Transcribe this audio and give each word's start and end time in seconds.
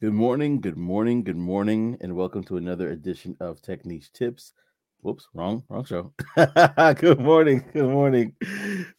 Good 0.00 0.14
morning, 0.14 0.62
good 0.62 0.78
morning, 0.78 1.22
good 1.24 1.36
morning, 1.36 1.98
and 2.00 2.16
welcome 2.16 2.42
to 2.44 2.56
another 2.56 2.88
edition 2.88 3.36
of 3.38 3.60
Tech 3.60 3.84
Niche 3.84 4.10
Tips. 4.12 4.54
Whoops, 5.02 5.28
wrong, 5.34 5.62
wrong 5.68 5.84
show. 5.84 6.14
good 6.94 7.20
morning, 7.20 7.62
good 7.74 7.90
morning. 7.90 8.34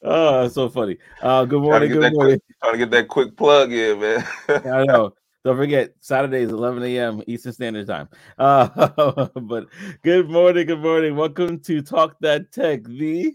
Oh, 0.04 0.48
so 0.48 0.70
funny. 0.70 0.98
Uh, 1.20 1.46
good 1.46 1.64
morning, 1.64 1.90
good 1.90 2.14
morning. 2.14 2.40
Quick, 2.40 2.58
trying 2.62 2.74
to 2.74 2.78
get 2.78 2.92
that 2.92 3.08
quick 3.08 3.36
plug 3.36 3.72
in, 3.72 4.00
man. 4.00 4.24
I 4.50 4.84
know. 4.86 5.16
Don't 5.44 5.58
forget, 5.58 5.96
Saturdays, 6.02 6.50
11 6.52 6.84
a.m. 6.84 7.24
Eastern 7.26 7.54
Standard 7.54 7.88
Time. 7.88 8.08
Uh, 8.38 9.28
but 9.42 9.70
good 10.04 10.30
morning, 10.30 10.68
good 10.68 10.82
morning. 10.82 11.16
Welcome 11.16 11.62
to 11.62 11.82
Talk 11.82 12.16
That 12.22 12.52
Tech, 12.52 12.84
the 12.84 13.34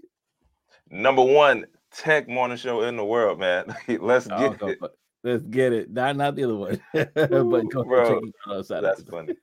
number 0.88 1.22
one 1.24 1.66
tech 1.92 2.28
morning 2.28 2.58
show 2.58 2.82
in 2.82 2.96
the 2.96 3.04
world, 3.04 3.40
man. 3.40 3.74
Let's 3.88 4.28
Oh, 4.30 4.50
get 4.50 4.58
go- 4.60 4.68
it. 4.68 4.78
Let's 5.26 5.42
get 5.42 5.72
it. 5.72 5.90
Not 5.90 6.14
not 6.14 6.36
the 6.36 6.44
other 6.44 6.54
one, 6.54 6.80
but 6.92 7.28
go 7.30 7.82
Bro, 7.82 8.20
check 8.20 8.28
it 8.28 8.34
out 8.48 8.64
Saturdays. 8.64 8.98
That's 8.98 9.10
funny. 9.10 9.34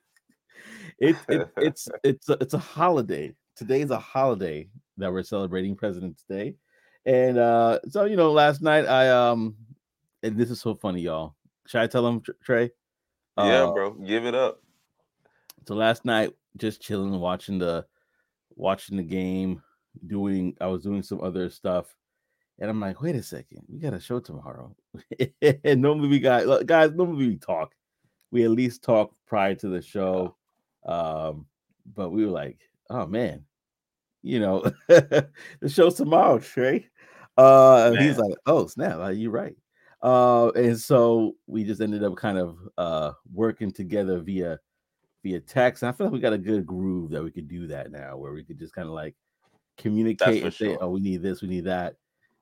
it, 0.99 1.17
it 1.27 1.49
it's 1.57 1.89
it's 2.05 2.29
a, 2.29 2.37
it's 2.39 2.53
a 2.53 2.57
holiday. 2.57 3.35
Today's 3.57 3.91
a 3.91 3.99
holiday 3.99 4.69
that 4.95 5.11
we're 5.11 5.23
celebrating 5.23 5.75
President's 5.75 6.23
Day, 6.23 6.55
and 7.05 7.37
uh 7.37 7.79
so 7.89 8.05
you 8.05 8.15
know, 8.15 8.31
last 8.31 8.61
night 8.61 8.85
I 8.85 9.09
um, 9.09 9.57
and 10.23 10.37
this 10.37 10.49
is 10.49 10.61
so 10.61 10.73
funny, 10.73 11.01
y'all. 11.01 11.35
Should 11.67 11.81
I 11.81 11.87
tell 11.87 12.03
them, 12.03 12.21
Tr- 12.21 12.31
Trey? 12.41 12.71
yeah, 13.37 13.63
Uh, 13.63 13.73
bro. 13.73 13.91
Give 13.91 14.25
it 14.25 14.35
up. 14.35 14.61
So 15.67 15.75
last 15.75 16.05
night, 16.05 16.31
just 16.55 16.81
chilling, 16.81 17.19
watching 17.19 17.59
the 17.59 17.85
watching 18.55 18.95
the 18.95 19.03
game, 19.03 19.61
doing 20.07 20.55
I 20.61 20.67
was 20.67 20.83
doing 20.83 21.03
some 21.03 21.19
other 21.19 21.49
stuff, 21.49 21.93
and 22.63 22.69
I'm 22.69 22.79
like, 22.79 23.01
wait 23.01 23.15
a 23.15 23.21
second, 23.21 23.65
we 23.67 23.77
got 23.77 23.93
a 23.93 23.99
show 23.99 24.21
tomorrow. 24.21 24.73
and 25.41 25.81
normally 25.81 26.07
we 26.07 26.21
got 26.21 26.65
guys, 26.65 26.91
normally 26.93 27.27
we 27.27 27.35
talk. 27.35 27.73
We 28.31 28.45
at 28.45 28.51
least 28.51 28.85
talk 28.85 29.13
prior 29.27 29.53
to 29.55 29.67
the 29.67 29.81
show. 29.81 30.37
Um, 30.85 31.45
but 31.93 32.11
we 32.11 32.25
were 32.25 32.31
like, 32.31 32.59
oh 32.89 33.05
man, 33.05 33.43
you 34.21 34.39
know, 34.39 34.63
the 34.87 35.27
show's 35.67 35.95
tomorrow, 35.95 36.39
Trey. 36.39 36.87
Uh 37.37 37.91
and 37.93 38.01
he's 38.01 38.17
like, 38.17 38.35
oh 38.45 38.67
snap, 38.67 38.97
uh, 38.97 39.09
you're 39.09 39.29
right. 39.29 39.57
Uh, 40.01 40.49
and 40.55 40.79
so 40.79 41.33
we 41.47 41.65
just 41.65 41.81
ended 41.81 42.01
up 42.01 42.15
kind 42.15 42.37
of 42.37 42.57
uh 42.77 43.11
working 43.33 43.71
together 43.71 44.19
via 44.19 44.57
via 45.21 45.41
text. 45.41 45.83
And 45.83 45.89
I 45.89 45.91
feel 45.91 46.07
like 46.07 46.13
we 46.13 46.21
got 46.21 46.31
a 46.31 46.37
good 46.37 46.65
groove 46.65 47.11
that 47.11 47.23
we 47.23 47.31
could 47.31 47.49
do 47.49 47.67
that 47.67 47.91
now, 47.91 48.15
where 48.15 48.31
we 48.31 48.45
could 48.45 48.57
just 48.57 48.73
kind 48.73 48.87
of 48.87 48.93
like 48.93 49.15
communicate 49.77 50.43
and 50.43 50.53
say, 50.53 50.67
sure. 50.67 50.77
"Oh, 50.79 50.91
we 50.91 51.01
need 51.01 51.21
this, 51.21 51.41
we 51.41 51.49
need 51.49 51.65
that," 51.65 51.95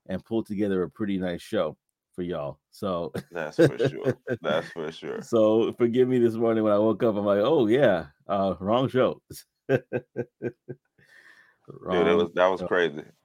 and 0.08 0.24
pull 0.24 0.42
together 0.42 0.82
a 0.82 0.90
pretty 0.90 1.18
nice 1.18 1.42
show 1.42 1.76
for 2.14 2.22
y'all. 2.22 2.58
So, 2.70 3.12
That's 3.30 3.56
for 3.56 3.78
sure. 3.78 4.14
That's 4.40 4.68
for 4.68 4.92
sure. 4.92 5.22
so 5.22 5.72
forgive 5.72 6.08
me 6.08 6.18
this 6.18 6.34
morning 6.34 6.64
when 6.64 6.72
I 6.72 6.78
woke 6.78 7.02
up. 7.02 7.16
I'm 7.16 7.24
like, 7.24 7.40
"Oh 7.40 7.66
yeah, 7.66 8.06
uh, 8.28 8.54
wrong 8.60 8.88
show." 8.88 9.20
Dude, 11.90 12.06
it 12.06 12.14
was 12.14 12.28
that 12.34 12.46
was 12.48 12.60
show. 12.60 12.66
crazy. 12.66 13.02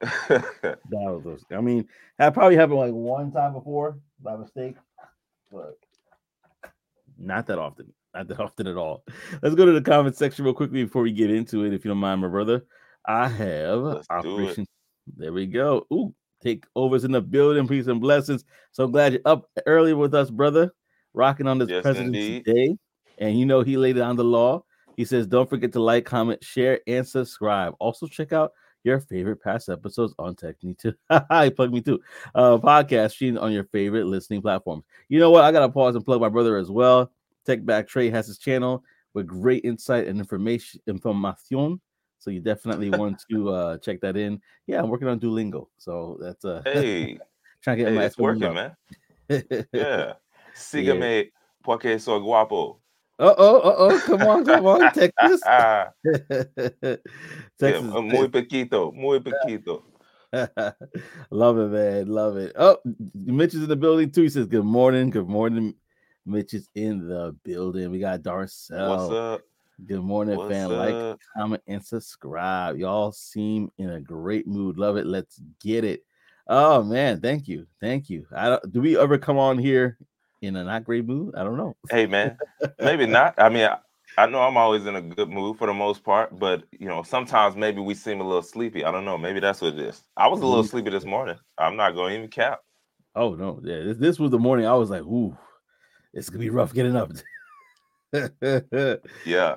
That 0.62 1.22
was, 1.24 1.44
I 1.50 1.60
mean, 1.60 1.86
that 2.18 2.34
probably 2.34 2.56
happened 2.56 2.78
like 2.78 2.92
one 2.92 3.30
time 3.32 3.52
before 3.52 3.98
by 4.22 4.36
mistake, 4.36 4.76
but 5.52 5.76
not 7.18 7.46
that 7.46 7.58
often. 7.58 7.92
Not 8.14 8.28
that 8.28 8.40
often 8.40 8.66
at 8.66 8.76
all. 8.76 9.04
Let's 9.42 9.54
go 9.54 9.66
to 9.66 9.72
the 9.72 9.82
comment 9.82 10.16
section 10.16 10.44
real 10.44 10.54
quickly 10.54 10.84
before 10.84 11.02
we 11.02 11.12
get 11.12 11.30
into 11.30 11.64
it, 11.64 11.74
if 11.74 11.84
you 11.84 11.90
don't 11.90 11.98
mind, 11.98 12.22
my 12.22 12.28
brother. 12.28 12.64
I 13.04 13.28
have 13.28 13.80
Let's. 13.80 14.06
Operation. 14.08 14.66
There 15.16 15.32
we 15.32 15.46
go. 15.46 15.86
Ooh, 15.92 16.14
take 16.42 16.64
overs 16.76 17.04
in 17.04 17.12
the 17.12 17.20
building. 17.20 17.66
Peace 17.68 17.86
and 17.86 18.00
blessings. 18.00 18.44
So 18.72 18.86
glad 18.86 19.12
you're 19.12 19.22
up 19.24 19.48
early 19.66 19.94
with 19.94 20.14
us, 20.14 20.30
brother. 20.30 20.72
Rocking 21.14 21.46
on 21.46 21.58
this 21.58 21.68
Yes, 21.68 21.82
President's. 21.82 22.44
Day. 22.44 22.76
And 23.18 23.38
you 23.38 23.46
know 23.46 23.62
he 23.62 23.76
laid 23.76 23.96
down 23.96 24.16
the 24.16 24.24
law. 24.24 24.62
He 24.96 25.04
says, 25.04 25.26
don't 25.26 25.48
forget 25.48 25.72
to 25.72 25.80
like, 25.80 26.04
comment, 26.04 26.42
share, 26.42 26.80
and 26.86 27.06
subscribe. 27.06 27.74
Also, 27.78 28.06
check 28.06 28.32
out 28.32 28.52
your 28.84 29.00
favorite 29.00 29.42
past 29.42 29.68
episodes 29.68 30.14
on 30.18 30.34
Technique 30.34 30.78
too. 30.78 30.94
he 31.10 31.50
plugged 31.50 31.72
me 31.72 31.80
too. 31.80 32.00
Uh, 32.34 32.58
podcast 32.58 33.12
streamed 33.12 33.38
on 33.38 33.52
your 33.52 33.64
favorite 33.64 34.06
listening 34.06 34.42
platforms. 34.42 34.84
You 35.08 35.18
know 35.18 35.30
what? 35.30 35.44
I 35.44 35.52
gotta 35.52 35.68
pause 35.68 35.94
and 35.94 36.04
plug 36.04 36.20
my 36.20 36.28
brother 36.28 36.56
as 36.56 36.70
well. 36.70 37.10
Tech 37.46 37.64
Back 37.64 37.88
Trey 37.88 38.10
has 38.10 38.26
his 38.26 38.38
channel 38.38 38.84
with 39.14 39.26
great 39.26 39.64
insight 39.64 40.06
and 40.06 40.18
information 40.18 40.80
information. 40.86 41.80
So 42.18 42.30
you 42.30 42.40
definitely 42.40 42.90
want 42.90 43.22
to 43.30 43.50
uh 43.50 43.78
check 43.78 44.00
that 44.00 44.16
in. 44.16 44.40
Yeah, 44.66 44.82
I'm 44.82 44.88
working 44.88 45.08
on 45.08 45.20
Duolingo, 45.20 45.68
so 45.78 46.18
that's 46.20 46.44
uh 46.44 46.62
hey, 46.64 47.18
trying 47.62 47.78
to 47.78 47.84
get 47.84 47.90
hey, 47.90 47.96
my 47.96 48.04
it's 48.04 48.18
working, 48.18 48.42
Espanol 48.42 48.54
man. 48.54 48.70
up. 48.70 49.66
Yeah. 49.72 50.14
Sígueme 50.54 51.30
porque 51.62 52.00
soy 52.00 52.20
guapo. 52.20 52.80
Uh 53.20 53.34
oh, 53.36 53.58
uh 53.58 53.74
oh, 53.78 54.00
come 54.06 54.22
on, 54.22 54.44
come 54.44 54.66
on, 54.66 54.90
Texas. 54.94 55.42
Ah, 55.44 55.90
yeah, 56.04 56.96
Texas. 57.58 57.82
muy 57.82 58.28
poquito, 58.28 58.92
muy 58.92 59.18
poquito. 59.18 59.82
love 61.30 61.58
it, 61.58 61.68
man. 61.68 62.06
Love 62.06 62.36
it. 62.36 62.52
Oh, 62.56 62.78
Mitch 63.14 63.54
is 63.54 63.62
in 63.62 63.68
the 63.68 63.76
building 63.76 64.10
too. 64.10 64.22
He 64.22 64.28
says, 64.28 64.46
Good 64.46 64.64
morning. 64.64 65.10
Good 65.10 65.28
morning. 65.28 65.74
Mitch 66.26 66.54
is 66.54 66.68
in 66.74 67.08
the 67.08 67.34
building. 67.44 67.90
We 67.90 67.98
got 67.98 68.22
Darcel. 68.22 68.88
What's 68.88 69.10
up? 69.10 69.42
Good 69.86 70.02
morning, 70.02 70.36
What's 70.36 70.52
fan. 70.52 70.76
Like, 70.76 71.18
comment, 71.36 71.62
and 71.66 71.84
subscribe. 71.84 72.78
Y'all 72.78 73.12
seem 73.12 73.70
in 73.78 73.90
a 73.90 74.00
great 74.00 74.46
mood. 74.46 74.76
Love 74.76 74.96
it. 74.96 75.06
Let's 75.06 75.40
get 75.60 75.84
it. 75.84 76.04
Oh 76.48 76.82
man, 76.82 77.20
thank 77.20 77.46
you, 77.46 77.66
thank 77.80 78.08
you. 78.08 78.26
I 78.34 78.48
don't, 78.48 78.72
do 78.72 78.80
we 78.80 78.98
ever 78.98 79.18
come 79.18 79.36
on 79.36 79.58
here 79.58 79.98
in 80.40 80.56
a 80.56 80.64
not 80.64 80.84
great 80.84 81.06
mood? 81.06 81.34
I 81.36 81.44
don't 81.44 81.58
know. 81.58 81.76
Hey 81.90 82.06
man, 82.06 82.38
maybe 82.80 83.06
not. 83.06 83.34
I 83.36 83.50
mean, 83.50 83.64
I, 83.64 83.78
I 84.16 84.26
know 84.26 84.40
I'm 84.40 84.56
always 84.56 84.86
in 84.86 84.96
a 84.96 85.02
good 85.02 85.28
mood 85.28 85.58
for 85.58 85.66
the 85.66 85.74
most 85.74 86.02
part, 86.02 86.38
but 86.38 86.64
you 86.72 86.88
know, 86.88 87.02
sometimes 87.02 87.54
maybe 87.54 87.80
we 87.80 87.94
seem 87.94 88.20
a 88.20 88.24
little 88.24 88.42
sleepy. 88.42 88.82
I 88.82 88.90
don't 88.90 89.04
know. 89.04 89.18
Maybe 89.18 89.40
that's 89.40 89.60
what 89.60 89.74
it 89.74 89.78
is. 89.78 90.02
I 90.16 90.26
was 90.26 90.40
a 90.40 90.46
little 90.46 90.64
sleepy 90.64 90.90
this 90.90 91.04
morning. 91.04 91.36
I'm 91.58 91.76
not 91.76 91.94
going 91.94 92.12
to 92.12 92.18
even 92.18 92.30
cap. 92.30 92.60
Oh 93.14 93.34
no, 93.34 93.60
yeah. 93.62 93.80
This, 93.80 93.98
this 93.98 94.18
was 94.18 94.30
the 94.30 94.38
morning. 94.38 94.64
I 94.64 94.74
was 94.74 94.88
like, 94.88 95.02
ooh, 95.02 95.36
it's 96.14 96.30
gonna 96.30 96.40
be 96.40 96.50
rough 96.50 96.72
getting 96.72 96.96
up. 96.96 97.12
Yeah. 99.24 99.56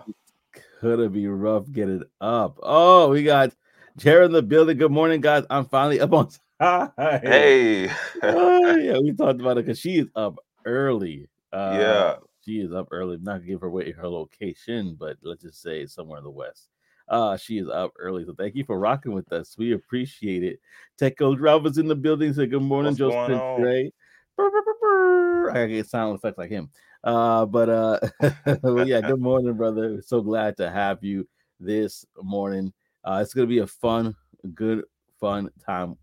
Could 0.80 1.00
have 1.00 1.14
be 1.14 1.28
rough 1.28 1.72
getting 1.72 2.04
up. 2.20 2.60
Oh, 2.62 3.10
we 3.10 3.24
got 3.24 3.54
Jared 3.98 4.26
in 4.26 4.32
the 4.32 4.42
building. 4.42 4.78
Good 4.78 4.92
morning, 4.92 5.22
guys. 5.22 5.46
I'm 5.50 5.66
finally 5.66 6.00
up 6.00 6.12
on 6.12 6.30
time. 6.60 6.92
Hey. 6.98 7.90
Oh, 8.24 8.76
yeah, 8.76 8.98
we 8.98 9.14
talked 9.14 9.40
about 9.40 9.58
it 9.58 9.66
because 9.66 9.80
she 9.80 10.00
is 10.00 10.08
up 10.16 10.40
early. 10.66 11.30
Uh, 11.54 11.78
yeah. 11.80 12.16
she 12.44 12.60
is 12.60 12.74
up 12.74 12.88
early. 12.92 13.16
I'm 13.16 13.24
not 13.24 13.36
gonna 13.36 13.46
give 13.46 13.62
her 13.62 13.68
away 13.68 13.92
her 13.92 14.08
location, 14.08 14.98
but 15.00 15.18
let's 15.22 15.44
just 15.44 15.62
say 15.62 15.86
somewhere 15.86 16.18
in 16.18 16.24
the 16.24 16.32
west. 16.32 16.68
Uh, 17.08 17.38
she 17.38 17.58
is 17.60 17.70
up 17.70 17.92
early, 18.00 18.26
so 18.26 18.34
thank 18.34 18.56
you 18.56 18.64
for 18.64 18.80
rocking 18.80 19.14
with 19.14 19.32
us. 19.32 19.56
We 19.58 19.74
appreciate 19.74 20.44
it. 20.44 20.60
Techo 21.00 21.38
Drivers 21.38 21.78
in 21.78 21.88
the 21.88 21.96
building. 21.96 22.34
Say 22.34 22.48
good 22.48 22.62
morning, 22.64 22.94
What's 22.94 23.00
Joseph? 23.00 23.42
Gray. 23.58 23.92
I 24.40 25.54
gotta 25.54 25.68
get 25.68 25.88
sound 25.88 26.16
effects 26.16 26.38
like 26.38 26.50
him. 26.50 26.70
Uh, 27.04 27.46
but 27.46 27.70
uh, 27.70 28.00
well, 28.64 28.88
yeah, 28.88 29.02
good 29.02 29.20
morning, 29.20 29.54
brother. 29.54 30.02
So 30.02 30.22
glad 30.22 30.58
to 30.58 30.70
have 30.70 31.04
you 31.04 31.28
this 31.60 32.06
morning. 32.22 32.74
Uh, 33.04 33.20
it's 33.22 33.34
gonna 33.34 33.48
be 33.48 33.60
a 33.60 33.68
fun, 33.68 34.16
good, 34.54 34.84
fun 35.20 35.50
time. 35.66 35.98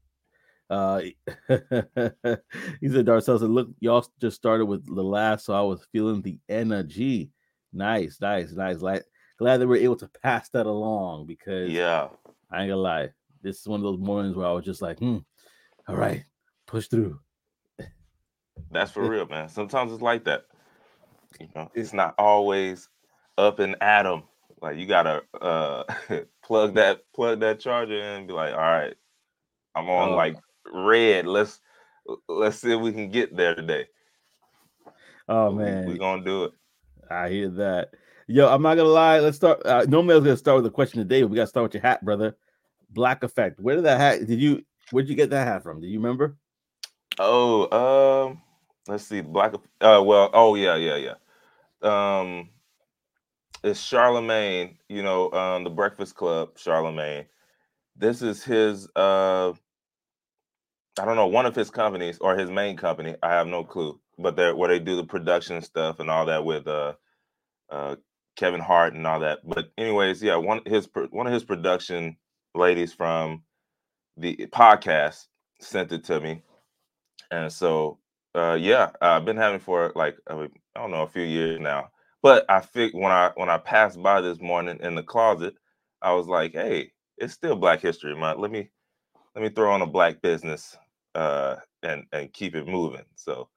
Uh, 0.71 1.01
he 1.49 1.55
said, 1.57 3.07
Darcel 3.07 3.39
said, 3.39 3.49
look, 3.49 3.69
y'all 3.81 4.07
just 4.21 4.37
started 4.37 4.67
with 4.67 4.85
the 4.87 5.03
last, 5.03 5.47
so 5.47 5.55
I 5.55 5.63
was 5.63 5.87
feeling 5.93 6.21
the 6.21 6.39
energy. 6.49 7.31
Nice, 7.73 8.19
nice, 8.21 8.53
nice. 8.53 8.81
Like, 8.81 9.05
glad 9.39 9.59
that 9.59 9.69
we're 9.69 9.77
able 9.77 9.97
to 9.97 10.11
pass 10.23 10.51
that 10.51 10.67
along 10.67 11.27
because 11.27 11.71
Yeah. 11.71 12.09
I 12.51 12.63
ain't 12.63 12.71
gonna 12.71 12.77
lie, 12.77 13.11
this 13.43 13.61
is 13.61 13.67
one 13.67 13.81
of 13.81 13.85
those 13.85 13.99
mornings 13.99 14.37
where 14.37 14.47
I 14.47 14.53
was 14.53 14.65
just 14.65 14.83
like, 14.83 14.99
hmm, 14.99 15.19
all 15.87 15.97
right, 15.97 16.25
push 16.67 16.89
through. 16.89 17.21
That's 18.71 18.91
for 18.91 19.09
real, 19.09 19.27
man. 19.27 19.49
Sometimes 19.49 19.93
it's 19.93 20.03
like 20.03 20.25
that. 20.25 20.45
You 21.39 21.49
know, 21.55 21.71
it's 21.75 21.93
not 21.93 22.15
always 22.19 22.89
up 23.37 23.59
and 23.61 23.77
at 23.83 24.07
'em. 24.07 24.23
Like 24.61 24.77
you 24.77 24.87
gotta 24.87 25.23
uh 25.41 25.85
plug 26.45 26.75
that 26.75 27.03
plug 27.15 27.41
that 27.41 27.61
charger 27.61 27.95
in 27.99 28.03
and 28.21 28.27
be 28.27 28.33
like, 28.33 28.53
all 28.53 28.59
right, 28.61 28.95
I'm 29.75 29.89
on 29.89 30.11
Oh. 30.11 30.17
like 30.17 30.37
red. 30.73 31.27
Let's 31.27 31.61
let's 32.29 32.59
see 32.59 32.73
if 32.73 32.81
we 32.81 32.93
can 32.93 33.11
get 33.11 33.37
there 33.37 33.55
today. 33.55 33.87
Oh 35.29 35.53
man, 35.53 35.87
we, 35.87 35.99
gonna 35.99 36.25
do 36.25 36.45
it. 36.45 36.53
I 37.11 37.29
hear 37.29 37.49
that. 37.51 37.91
Yo, 38.27 38.49
I'm 38.49 38.63
not 38.63 38.77
gonna 38.77 38.89
lie. 38.89 39.21
Let's 39.21 39.37
start. 39.37 39.65
Uh, 39.65 39.85
normally, 39.89 40.15
I 40.15 40.17
was 40.17 40.25
gonna 40.25 40.37
start 40.37 40.57
with 40.57 40.67
a 40.67 40.71
question 40.75 41.01
today, 41.01 41.23
we 41.25 41.37
gotta 41.37 41.47
start 41.47 41.65
with 41.65 41.75
your 41.75 41.83
hat, 41.83 42.05
brother. 42.05 42.37
Black 42.91 43.23
effect. 43.23 43.61
Where 43.61 43.77
did 43.77 43.85
that 43.85 44.01
hat? 44.01 44.27
Did 44.27 44.41
you? 44.41 44.65
Where'd 44.91 45.09
you 45.09 45.15
get 45.15 45.31
that 45.31 45.47
hat 45.47 45.63
from? 45.63 45.81
Do 45.81 45.87
you 45.87 45.99
remember? 45.99 46.37
Oh, 47.19 48.27
um, 48.29 48.41
let's 48.89 49.05
see. 49.05 49.21
Black. 49.21 49.55
Uh, 49.81 50.03
well, 50.05 50.31
oh 50.33 50.55
yeah, 50.55 50.77
yeah, 50.77 50.97
yeah. 50.97 51.15
Um, 51.83 52.51
it's 53.65 53.81
Charlemagne. 53.81 54.79
You 54.89 55.03
know, 55.03 55.33
um, 55.33 55.65
the 55.65 55.71
Breakfast 55.71 56.15
Club. 56.17 56.59
Charlemagne. 56.59 57.27
This 57.97 58.23
is 58.23 58.45
his. 58.45 58.89
Uh, 58.97 59.53
I 61.01 61.05
don't 61.05 61.17
know 61.17 61.27
one 61.27 61.47
of 61.47 61.57
his 61.57 61.71
companies 61.71 62.19
or 62.21 62.37
his 62.39 62.51
main 62.51 62.77
company. 62.77 63.17
I 63.23 63.31
have 63.33 63.47
no 63.49 63.65
clue. 63.65 64.01
but 64.19 64.37
they're 64.37 64.55
where 64.57 64.69
they 64.69 64.79
do 64.79 64.97
the 64.97 65.05
production 65.05 65.63
stuff 65.63 66.01
and 66.01 66.11
all 66.11 66.27
that 66.27 66.45
with 66.45 66.67
uh 66.69 66.95
uh 67.71 67.97
Kevin 68.37 68.61
Hart 68.61 68.95
and 68.95 69.07
all 69.07 69.21
that. 69.21 69.41
But 69.45 69.71
anyways, 69.79 70.23
yeah, 70.23 70.37
one 70.37 70.63
his 70.67 70.89
one 71.11 71.27
of 71.27 71.33
his 71.33 71.45
production 71.45 72.17
ladies 72.55 72.93
from 72.93 73.43
the 74.17 74.37
podcast 74.53 75.27
sent 75.61 75.93
it 75.93 76.05
to 76.05 76.21
me, 76.21 76.43
and 77.31 77.53
so 77.53 77.99
uh, 78.35 78.57
yeah, 78.61 78.91
I've 79.01 79.25
been 79.25 79.37
having 79.37 79.61
for 79.61 79.93
like 79.95 80.17
I 80.29 80.49
don't 80.77 80.91
know 80.91 81.03
a 81.03 81.09
few 81.09 81.23
years 81.23 81.61
now. 81.61 81.91
But 82.23 82.45
I 82.49 82.61
think 82.61 82.95
when 82.95 83.13
I 83.13 83.31
when 83.37 83.49
I 83.49 83.59
passed 83.59 84.03
by 84.03 84.21
this 84.21 84.41
morning 84.41 84.79
in 84.83 84.95
the 84.95 85.03
closet, 85.03 85.55
I 86.03 86.13
was 86.13 86.27
like, 86.27 86.53
hey, 86.53 86.93
it's 87.17 87.35
still 87.35 87.57
Black 87.57 87.81
History 87.81 88.15
Month. 88.17 88.41
Let 88.41 88.51
me 88.51 88.71
let 89.35 89.43
me 89.43 89.51
throw 89.51 89.73
on 89.73 89.83
a 89.83 89.87
black 89.87 90.21
business 90.21 90.77
uh, 91.15 91.57
and 91.83 92.05
and 92.13 92.33
keep 92.33 92.55
it 92.55 92.67
moving. 92.67 93.05
So 93.15 93.49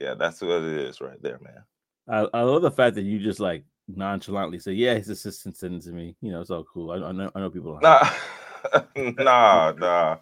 yeah, 0.00 0.14
that's 0.14 0.40
what 0.40 0.62
it 0.62 0.64
is 0.64 1.00
right 1.00 1.20
there, 1.22 1.38
man. 1.40 1.64
I, 2.08 2.38
I 2.38 2.42
love 2.42 2.62
the 2.62 2.70
fact 2.70 2.96
that 2.96 3.02
you 3.02 3.18
just 3.18 3.40
like 3.40 3.64
nonchalantly 3.88 4.58
say, 4.58 4.72
"Yeah, 4.72 4.94
his 4.94 5.08
assistant 5.08 5.56
sent 5.56 5.74
it 5.74 5.82
to 5.82 5.92
me." 5.92 6.16
You 6.20 6.32
know, 6.32 6.40
it's 6.40 6.50
all 6.50 6.64
cool. 6.64 6.90
I, 6.90 6.96
I 6.96 7.12
know, 7.12 7.30
I 7.34 7.40
know 7.40 7.50
people. 7.50 7.78
Nah, 9.04 9.72
nah, 9.72 9.72
nah. 9.76 10.18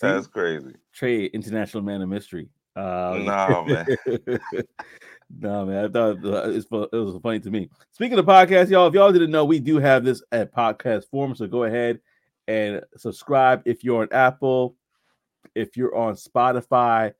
That's 0.00 0.26
crazy. 0.26 0.74
Trey, 0.92 1.26
international 1.26 1.84
man 1.84 2.02
of 2.02 2.08
mystery. 2.08 2.48
Uh, 2.76 3.18
no 3.24 3.64
man. 3.64 3.86
no 5.40 5.66
man, 5.66 5.84
I 5.86 5.88
thought 5.88 6.24
it 6.24 6.70
was, 6.70 7.18
funny 7.22 7.40
to 7.40 7.50
me. 7.50 7.70
Speaking 7.92 8.18
of 8.18 8.26
podcasts, 8.26 8.70
y'all, 8.70 8.86
if 8.86 8.94
y'all 8.94 9.12
didn't 9.12 9.30
know, 9.30 9.44
we 9.44 9.58
do 9.58 9.78
have 9.78 10.04
this 10.04 10.22
at 10.30 10.54
podcast 10.54 11.08
form. 11.10 11.34
So 11.34 11.46
go 11.46 11.64
ahead 11.64 12.00
and 12.46 12.82
subscribe 12.96 13.62
if 13.64 13.82
you're 13.82 14.02
on 14.02 14.08
Apple, 14.12 14.76
if 15.54 15.76
you're 15.76 15.96
on 15.96 16.14
Spotify, 16.14 17.14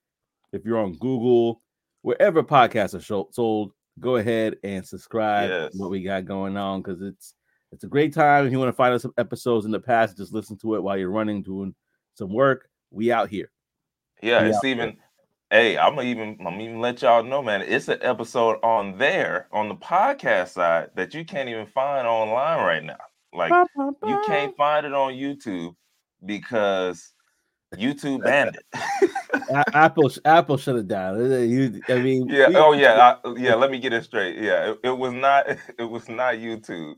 if 0.53 0.65
you're 0.65 0.79
on 0.79 0.93
Google, 0.93 1.63
wherever 2.03 2.43
podcasts 2.43 2.95
are 2.95 3.27
sold 3.33 3.73
go 4.01 4.17
ahead 4.17 4.57
and 4.63 4.87
subscribe 4.87 5.49
yes. 5.49 5.75
what 5.75 5.91
we 5.91 6.03
got 6.03 6.25
going 6.25 6.57
on 6.57 6.83
because 6.83 7.01
it's 7.03 7.35
it's 7.73 7.85
a 7.85 7.89
great 7.89 8.15
time. 8.15 8.47
If 8.47 8.53
you 8.53 8.59
want 8.59 8.69
to 8.69 8.77
find 8.77 8.95
us 8.95 9.03
some 9.03 9.15
episodes 9.19 9.67
in 9.67 9.73
the 9.73 9.81
past, 9.81 10.17
just 10.17 10.33
listen 10.33 10.57
to 10.59 10.77
it 10.77 10.83
while 10.83 10.97
you're 10.97 11.11
running, 11.11 11.43
doing 11.43 11.75
some 12.15 12.33
work. 12.33 12.69
We 12.91 13.11
out 13.11 13.29
here. 13.29 13.51
Yeah, 14.23 14.45
we 14.45 14.51
it's 14.51 14.65
even. 14.65 14.97
Hey, 15.51 15.79
I'm 15.79 15.95
gonna 15.95 16.09
even 16.09 16.37
I'm 16.45 16.61
even 16.61 16.81
let 16.81 17.03
y'all 17.03 17.23
know, 17.23 17.41
man. 17.41 17.63
It's 17.63 17.87
an 17.87 17.99
episode 18.03 18.59
on 18.65 18.99
there 18.99 19.47
on 19.53 19.69
the 19.69 19.77
podcast 19.77 20.49
side 20.49 20.91
that 20.97 21.15
you 21.15 21.25
can't 21.25 21.49
even 21.49 21.67
find 21.67 22.05
online 22.05 22.65
right 22.65 22.83
now. 22.83 22.97
Like 23.33 23.53
you 24.05 24.23
can't 24.27 24.57
find 24.57 24.85
it 24.85 24.93
on 24.93 25.13
YouTube 25.13 25.77
because 26.25 27.13
YouTube 27.77 28.25
banned 28.25 28.57
it. 28.57 29.11
Apple 29.73 30.11
Apple 30.25 30.57
it 30.57 30.89
down. 30.89 31.21
You, 31.49 31.81
I 31.91 32.01
mean, 32.01 32.29
yeah. 32.29 32.49
We, 32.49 32.57
oh 32.57 32.73
yeah, 32.73 33.17
I, 33.25 33.35
yeah. 33.37 33.55
Let 33.55 33.71
me 33.71 33.79
get 33.79 33.93
it 33.93 34.03
straight. 34.03 34.39
Yeah, 34.39 34.73
it, 34.73 34.81
it, 34.83 34.99
was 34.99 35.13
not. 35.13 35.47
It 35.79 35.85
was 35.85 36.09
not 36.09 36.35
YouTube. 36.35 36.95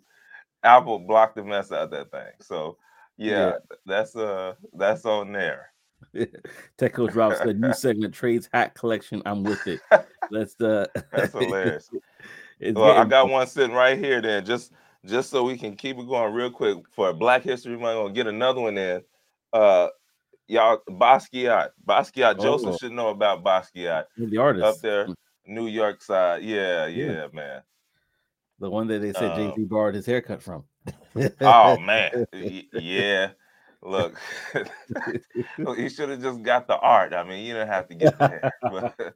Apple 0.62 1.00
blocked 1.00 1.36
the 1.36 1.44
mess 1.44 1.70
out 1.70 1.84
of 1.84 1.90
that 1.90 2.10
thing. 2.10 2.32
So 2.40 2.78
yeah, 3.18 3.46
yeah. 3.46 3.52
that's 3.84 4.16
uh 4.16 4.54
that's 4.72 5.04
on 5.04 5.32
there. 5.32 5.70
Techo 6.78 7.10
drops 7.10 7.40
the 7.40 7.54
new 7.54 7.72
segment 7.72 8.14
trades 8.14 8.48
hat 8.52 8.74
collection. 8.74 9.22
I'm 9.26 9.42
with 9.42 9.66
it. 9.66 9.80
That's 10.30 10.54
the 10.54 10.90
that's 11.10 11.32
hilarious. 11.32 11.88
well, 12.60 12.98
I 12.98 13.06
got 13.06 13.30
one 13.30 13.46
sitting 13.46 13.74
right 13.74 13.98
here. 13.98 14.20
Then 14.20 14.44
just 14.44 14.72
just 15.06 15.30
so 15.30 15.42
we 15.42 15.56
can 15.56 15.74
keep 15.74 15.96
it 15.96 16.06
going 16.06 16.34
real 16.34 16.50
quick 16.50 16.76
for 16.90 17.14
Black 17.14 17.42
History 17.42 17.78
Month, 17.78 17.96
gonna 17.96 18.12
get 18.12 18.26
another 18.26 18.60
one 18.60 18.76
in. 18.76 19.02
Uh, 19.54 19.88
y'all 20.48 20.82
Basquiat. 20.86 21.70
Basquiat. 21.86 22.36
Oh. 22.38 22.42
Joseph 22.42 22.76
should 22.78 22.92
know 22.92 23.08
about 23.08 23.42
Basquiat. 23.42 24.04
The 24.18 24.36
artist 24.36 24.64
up 24.66 24.76
there, 24.82 25.08
New 25.46 25.66
York 25.66 26.02
side. 26.02 26.42
Yeah, 26.42 26.86
yeah, 26.86 27.12
yeah. 27.12 27.26
man. 27.32 27.62
The 28.58 28.68
one 28.68 28.86
that 28.88 28.98
they 28.98 29.14
said 29.14 29.30
um, 29.30 29.36
Jay 29.36 29.54
Z 29.56 29.64
borrowed 29.64 29.94
his 29.94 30.04
haircut 30.04 30.42
from. 30.42 30.64
oh 31.40 31.78
man, 31.78 32.26
yeah. 32.74 33.30
Look, 33.82 34.18
he 35.76 35.88
should 35.88 36.08
have 36.08 36.22
just 36.22 36.42
got 36.42 36.66
the 36.66 36.78
art. 36.78 37.14
I 37.14 37.22
mean, 37.22 37.44
you 37.44 37.54
don't 37.54 37.68
have 37.68 37.88
to 37.88 37.94
get. 37.94 38.18
But... 38.62 39.14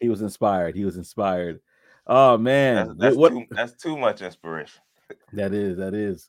he 0.00 0.08
was 0.08 0.22
inspired. 0.22 0.76
He 0.76 0.84
was 0.84 0.96
inspired. 0.96 1.60
Oh 2.06 2.38
man, 2.38 2.88
that's, 2.88 2.98
that's, 2.98 3.16
what... 3.16 3.30
too, 3.32 3.46
that's 3.50 3.72
too 3.74 3.96
much 3.96 4.22
inspiration. 4.22 4.80
that 5.32 5.52
is. 5.52 5.76
That 5.78 5.94
is. 5.94 6.28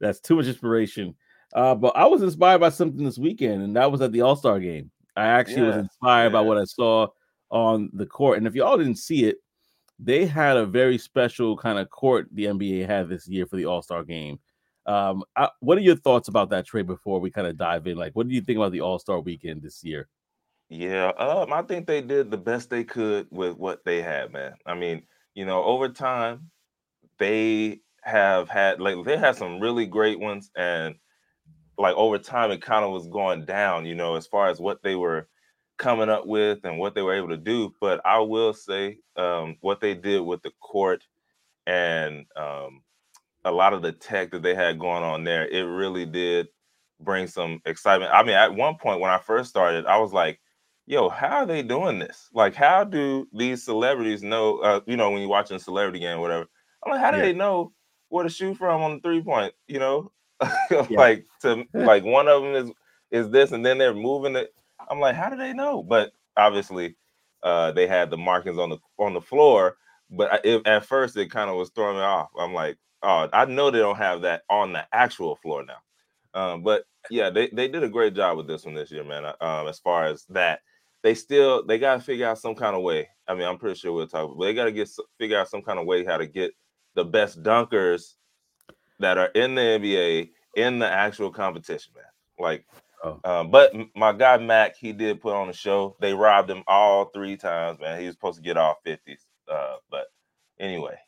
That's 0.00 0.20
too 0.20 0.36
much 0.36 0.46
inspiration. 0.46 1.14
Uh, 1.54 1.74
but 1.74 1.96
I 1.96 2.06
was 2.06 2.22
inspired 2.22 2.60
by 2.60 2.68
something 2.68 3.04
this 3.04 3.18
weekend, 3.18 3.62
and 3.62 3.76
that 3.76 3.90
was 3.90 4.00
at 4.00 4.12
the 4.12 4.22
All 4.22 4.36
Star 4.36 4.58
game. 4.58 4.90
I 5.16 5.26
actually 5.26 5.62
yeah, 5.62 5.68
was 5.68 5.76
inspired 5.76 6.28
yeah. 6.28 6.32
by 6.32 6.40
what 6.42 6.58
I 6.58 6.64
saw 6.64 7.08
on 7.50 7.90
the 7.92 8.06
court. 8.06 8.38
And 8.38 8.46
if 8.46 8.54
y'all 8.54 8.78
didn't 8.78 8.96
see 8.96 9.24
it, 9.24 9.38
they 9.98 10.26
had 10.26 10.56
a 10.56 10.66
very 10.66 10.96
special 10.98 11.56
kind 11.56 11.78
of 11.78 11.90
court 11.90 12.28
the 12.32 12.44
NBA 12.44 12.86
had 12.86 13.08
this 13.08 13.26
year 13.26 13.46
for 13.46 13.56
the 13.56 13.66
All 13.66 13.82
Star 13.82 14.04
game. 14.04 14.38
Um, 14.88 15.22
I, 15.36 15.50
what 15.60 15.76
are 15.76 15.82
your 15.82 15.96
thoughts 15.96 16.28
about 16.28 16.48
that 16.50 16.66
trade 16.66 16.86
before 16.86 17.20
we 17.20 17.30
kind 17.30 17.46
of 17.46 17.58
dive 17.58 17.86
in? 17.86 17.98
Like, 17.98 18.16
what 18.16 18.26
do 18.26 18.34
you 18.34 18.40
think 18.40 18.56
about 18.56 18.72
the 18.72 18.80
All 18.80 18.98
Star 18.98 19.20
weekend 19.20 19.62
this 19.62 19.84
year? 19.84 20.08
Yeah, 20.70 21.08
um, 21.18 21.52
I 21.52 21.62
think 21.62 21.86
they 21.86 22.00
did 22.00 22.30
the 22.30 22.38
best 22.38 22.70
they 22.70 22.84
could 22.84 23.26
with 23.30 23.56
what 23.56 23.84
they 23.84 24.00
had, 24.00 24.32
man. 24.32 24.54
I 24.64 24.74
mean, 24.74 25.02
you 25.34 25.44
know, 25.44 25.62
over 25.62 25.90
time, 25.90 26.50
they 27.18 27.80
have 28.02 28.48
had 28.48 28.80
like 28.80 29.04
they 29.04 29.18
had 29.18 29.36
some 29.36 29.60
really 29.60 29.84
great 29.84 30.18
ones, 30.18 30.50
and 30.56 30.94
like 31.76 31.94
over 31.94 32.16
time 32.18 32.50
it 32.50 32.62
kind 32.62 32.84
of 32.84 32.90
was 32.90 33.08
going 33.08 33.44
down, 33.44 33.84
you 33.84 33.94
know, 33.94 34.16
as 34.16 34.26
far 34.26 34.48
as 34.48 34.58
what 34.58 34.82
they 34.82 34.96
were 34.96 35.28
coming 35.76 36.08
up 36.08 36.26
with 36.26 36.60
and 36.64 36.78
what 36.78 36.94
they 36.94 37.02
were 37.02 37.14
able 37.14 37.28
to 37.28 37.36
do. 37.36 37.74
But 37.78 38.00
I 38.06 38.20
will 38.20 38.54
say 38.54 38.98
um, 39.16 39.56
what 39.60 39.80
they 39.80 39.94
did 39.94 40.20
with 40.20 40.42
the 40.42 40.50
court 40.60 41.04
and 41.66 42.24
um, 42.36 42.82
a 43.44 43.52
lot 43.52 43.72
of 43.72 43.82
the 43.82 43.92
tech 43.92 44.30
that 44.32 44.42
they 44.42 44.54
had 44.54 44.78
going 44.78 45.02
on 45.02 45.24
there, 45.24 45.46
it 45.48 45.62
really 45.62 46.06
did 46.06 46.48
bring 47.00 47.26
some 47.26 47.60
excitement. 47.64 48.12
I 48.12 48.22
mean, 48.22 48.34
at 48.34 48.54
one 48.54 48.76
point 48.76 49.00
when 49.00 49.10
I 49.10 49.18
first 49.18 49.50
started, 49.50 49.86
I 49.86 49.98
was 49.98 50.12
like, 50.12 50.40
yo, 50.86 51.08
how 51.08 51.38
are 51.38 51.46
they 51.46 51.62
doing 51.62 51.98
this? 51.98 52.28
Like, 52.32 52.54
how 52.54 52.84
do 52.84 53.28
these 53.32 53.62
celebrities 53.62 54.22
know, 54.22 54.58
uh, 54.58 54.80
you 54.86 54.96
know, 54.96 55.10
when 55.10 55.20
you're 55.20 55.28
watching 55.28 55.56
a 55.56 55.60
celebrity 55.60 56.00
game, 56.00 56.20
whatever, 56.20 56.46
I'm 56.84 56.92
like, 56.92 57.00
how 57.00 57.10
do 57.10 57.18
yeah. 57.18 57.24
they 57.24 57.32
know 57.32 57.72
where 58.08 58.24
to 58.24 58.30
shoot 58.30 58.56
from 58.56 58.82
on 58.82 58.94
the 58.94 59.00
three 59.00 59.22
point, 59.22 59.52
you 59.66 59.78
know? 59.78 60.10
like 60.90 61.26
to 61.42 61.64
like 61.74 62.04
one 62.04 62.28
of 62.28 62.42
them 62.42 62.54
is 62.54 62.70
is 63.10 63.30
this, 63.30 63.52
and 63.52 63.64
then 63.64 63.78
they're 63.78 63.94
moving 63.94 64.36
it. 64.36 64.54
I'm 64.88 65.00
like, 65.00 65.16
how 65.16 65.28
do 65.28 65.36
they 65.36 65.52
know? 65.52 65.82
But 65.82 66.12
obviously, 66.36 66.96
uh, 67.42 67.72
they 67.72 67.86
had 67.86 68.10
the 68.10 68.16
markings 68.16 68.58
on 68.58 68.70
the 68.70 68.78
on 68.98 69.14
the 69.14 69.20
floor. 69.20 69.76
But 70.10 70.44
it, 70.44 70.66
at 70.66 70.86
first, 70.86 71.16
it 71.16 71.30
kind 71.30 71.50
of 71.50 71.56
was 71.56 71.70
throwing 71.70 71.96
me 71.96 72.02
off. 72.02 72.30
I'm 72.38 72.54
like, 72.54 72.78
oh, 73.02 73.28
I 73.32 73.44
know 73.44 73.70
they 73.70 73.78
don't 73.78 73.96
have 73.96 74.22
that 74.22 74.42
on 74.50 74.72
the 74.72 74.86
actual 74.92 75.36
floor 75.36 75.64
now. 75.64 75.78
Um, 76.34 76.62
but 76.62 76.84
yeah, 77.10 77.30
they, 77.30 77.48
they 77.48 77.68
did 77.68 77.82
a 77.82 77.88
great 77.88 78.14
job 78.14 78.36
with 78.36 78.46
this 78.46 78.64
one 78.64 78.74
this 78.74 78.90
year, 78.90 79.04
man. 79.04 79.24
Um, 79.40 79.68
as 79.68 79.78
far 79.78 80.06
as 80.06 80.24
that, 80.30 80.60
they 81.02 81.14
still 81.14 81.64
they 81.64 81.78
got 81.78 81.94
to 81.94 82.00
figure 82.00 82.26
out 82.26 82.38
some 82.38 82.54
kind 82.54 82.76
of 82.76 82.82
way. 82.82 83.08
I 83.26 83.34
mean, 83.34 83.46
I'm 83.46 83.58
pretty 83.58 83.78
sure 83.78 83.92
we'll 83.92 84.08
talk, 84.08 84.36
but 84.36 84.44
they 84.44 84.54
got 84.54 84.64
to 84.64 84.72
get 84.72 84.90
figure 85.18 85.38
out 85.38 85.48
some 85.48 85.62
kind 85.62 85.78
of 85.78 85.86
way 85.86 86.04
how 86.04 86.16
to 86.16 86.26
get 86.26 86.52
the 86.94 87.04
best 87.04 87.42
dunkers 87.42 88.14
that 88.98 89.16
are 89.16 89.28
in 89.28 89.54
the 89.54 89.60
NBA 89.60 90.30
in 90.56 90.78
the 90.78 90.88
actual 90.88 91.30
competition, 91.30 91.92
man. 91.94 92.04
Like, 92.38 92.66
oh. 93.04 93.20
um, 93.24 93.50
but 93.50 93.72
my 93.94 94.12
guy 94.12 94.38
Mac, 94.38 94.76
he 94.76 94.92
did 94.92 95.20
put 95.20 95.34
on 95.34 95.48
a 95.48 95.52
show. 95.52 95.96
They 96.00 96.14
robbed 96.14 96.50
him 96.50 96.64
all 96.66 97.06
three 97.06 97.36
times, 97.36 97.78
man. 97.78 98.00
He 98.00 98.06
was 98.06 98.14
supposed 98.14 98.38
to 98.38 98.42
get 98.42 98.56
all 98.56 98.80
fifties, 98.84 99.24
uh, 99.50 99.76
but 99.90 100.06
anyway. 100.58 100.98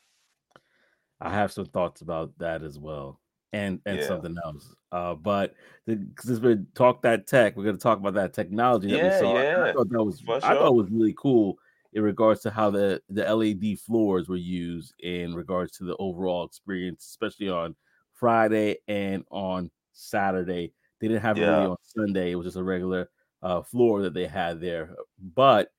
I 1.21 1.29
have 1.29 1.51
some 1.51 1.65
thoughts 1.65 2.01
about 2.01 2.37
that 2.39 2.63
as 2.63 2.79
well, 2.79 3.19
and 3.53 3.79
and 3.85 3.99
yeah. 3.99 4.07
something 4.07 4.35
else. 4.43 4.73
Uh, 4.91 5.13
but 5.13 5.53
since 5.87 6.39
we 6.39 6.57
talk 6.75 7.01
that 7.03 7.27
tech, 7.27 7.55
we're 7.55 7.63
going 7.63 7.77
to 7.77 7.81
talk 7.81 7.99
about 7.99 8.15
that 8.15 8.33
technology 8.33 8.91
that 8.91 8.97
yeah, 8.97 9.15
we 9.15 9.19
saw. 9.19 9.41
Yeah. 9.41 9.63
I 9.65 9.73
thought 9.73 9.89
that 9.89 10.03
was 10.03 10.19
sure. 10.19 10.37
I 10.37 10.55
thought 10.55 10.67
it 10.67 10.73
was 10.73 10.89
really 10.89 11.15
cool 11.17 11.57
in 11.93 12.03
regards 12.03 12.41
to 12.41 12.49
how 12.49 12.69
the 12.69 13.01
the 13.09 13.23
LED 13.23 13.79
floors 13.79 14.27
were 14.27 14.35
used 14.35 14.93
in 14.99 15.35
regards 15.35 15.77
to 15.77 15.83
the 15.83 15.95
overall 15.97 16.45
experience, 16.45 17.05
especially 17.05 17.49
on 17.49 17.75
Friday 18.13 18.77
and 18.87 19.23
on 19.29 19.69
Saturday. 19.93 20.73
They 20.99 21.07
didn't 21.07 21.23
have 21.23 21.37
it 21.37 21.41
really 21.41 21.65
on 21.67 21.77
Sunday. 21.83 22.31
It 22.31 22.35
was 22.35 22.45
just 22.45 22.57
a 22.57 22.63
regular 22.63 23.09
uh, 23.41 23.61
floor 23.61 24.03
that 24.03 24.13
they 24.13 24.27
had 24.27 24.61
there. 24.61 24.95
But 25.19 25.71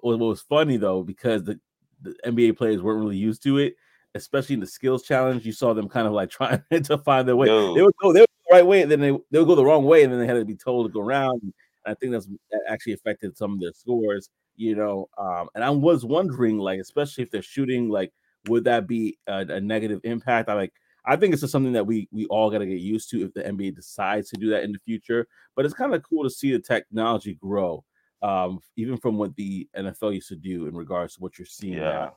what 0.00 0.18
was 0.18 0.40
funny 0.40 0.76
though, 0.76 1.02
because 1.02 1.44
the, 1.44 1.60
the 2.00 2.16
NBA 2.26 2.56
players 2.56 2.82
weren't 2.82 3.00
really 3.00 3.16
used 3.16 3.42
to 3.44 3.58
it, 3.58 3.74
especially 4.14 4.54
in 4.54 4.60
the 4.60 4.66
skills 4.66 5.02
challenge, 5.02 5.44
you 5.46 5.52
saw 5.52 5.72
them 5.74 5.88
kind 5.88 6.06
of 6.06 6.12
like 6.12 6.30
trying 6.38 6.62
to 6.70 6.98
find 6.98 7.26
their 7.28 7.36
way. 7.36 7.46
Yo. 7.48 7.74
They 7.74 7.82
would 7.82 7.94
go, 8.00 8.12
they 8.12 8.20
would 8.20 8.28
go 8.28 8.50
the 8.50 8.54
right 8.56 8.66
way, 8.66 8.82
and 8.82 8.90
then 8.90 9.00
they 9.00 9.10
they 9.30 9.38
would 9.38 9.48
go 9.48 9.54
the 9.54 9.64
wrong 9.64 9.84
way, 9.84 10.02
and 10.04 10.12
then 10.12 10.20
they 10.20 10.26
had 10.26 10.34
to 10.34 10.44
be 10.44 10.56
told 10.56 10.86
to 10.86 10.92
go 10.92 11.00
around. 11.00 11.40
And 11.42 11.52
I 11.86 11.94
think 11.94 12.12
that's 12.12 12.26
that 12.26 12.60
actually 12.68 12.92
affected 12.94 13.36
some 13.36 13.52
of 13.54 13.60
their 13.60 13.72
scores, 13.72 14.28
you 14.56 14.74
know. 14.76 15.08
Um, 15.18 15.48
and 15.54 15.64
I 15.64 15.70
was 15.70 16.04
wondering, 16.04 16.58
like, 16.58 16.80
especially 16.80 17.24
if 17.24 17.30
they're 17.30 17.42
shooting, 17.42 17.88
like, 17.88 18.12
would 18.48 18.64
that 18.64 18.86
be 18.86 19.18
a, 19.26 19.38
a 19.48 19.60
negative 19.60 20.00
impact? 20.04 20.48
I 20.48 20.54
like 20.54 20.72
I 21.04 21.16
think 21.16 21.32
it's 21.32 21.40
just 21.40 21.52
something 21.52 21.72
that 21.72 21.86
we 21.86 22.08
we 22.12 22.26
all 22.26 22.50
got 22.50 22.58
to 22.58 22.66
get 22.66 22.80
used 22.80 23.10
to 23.10 23.24
if 23.24 23.34
the 23.34 23.42
NBA 23.42 23.74
decides 23.74 24.30
to 24.30 24.36
do 24.36 24.50
that 24.50 24.62
in 24.64 24.72
the 24.72 24.78
future. 24.84 25.26
But 25.56 25.64
it's 25.64 25.74
kind 25.74 25.94
of 25.94 26.02
cool 26.02 26.22
to 26.24 26.30
see 26.30 26.52
the 26.52 26.60
technology 26.60 27.34
grow. 27.34 27.84
um, 28.22 28.60
even 28.76 28.96
from 28.96 29.18
what 29.18 29.34
the 29.34 29.68
NFL 29.76 30.14
used 30.14 30.28
to 30.28 30.36
do 30.36 30.66
in 30.68 30.76
regards 30.76 31.14
to 31.16 31.20
what 31.20 31.38
you're 31.40 31.46
seeing 31.46 31.74
Yeah. 31.74 31.90
now. 31.90 32.16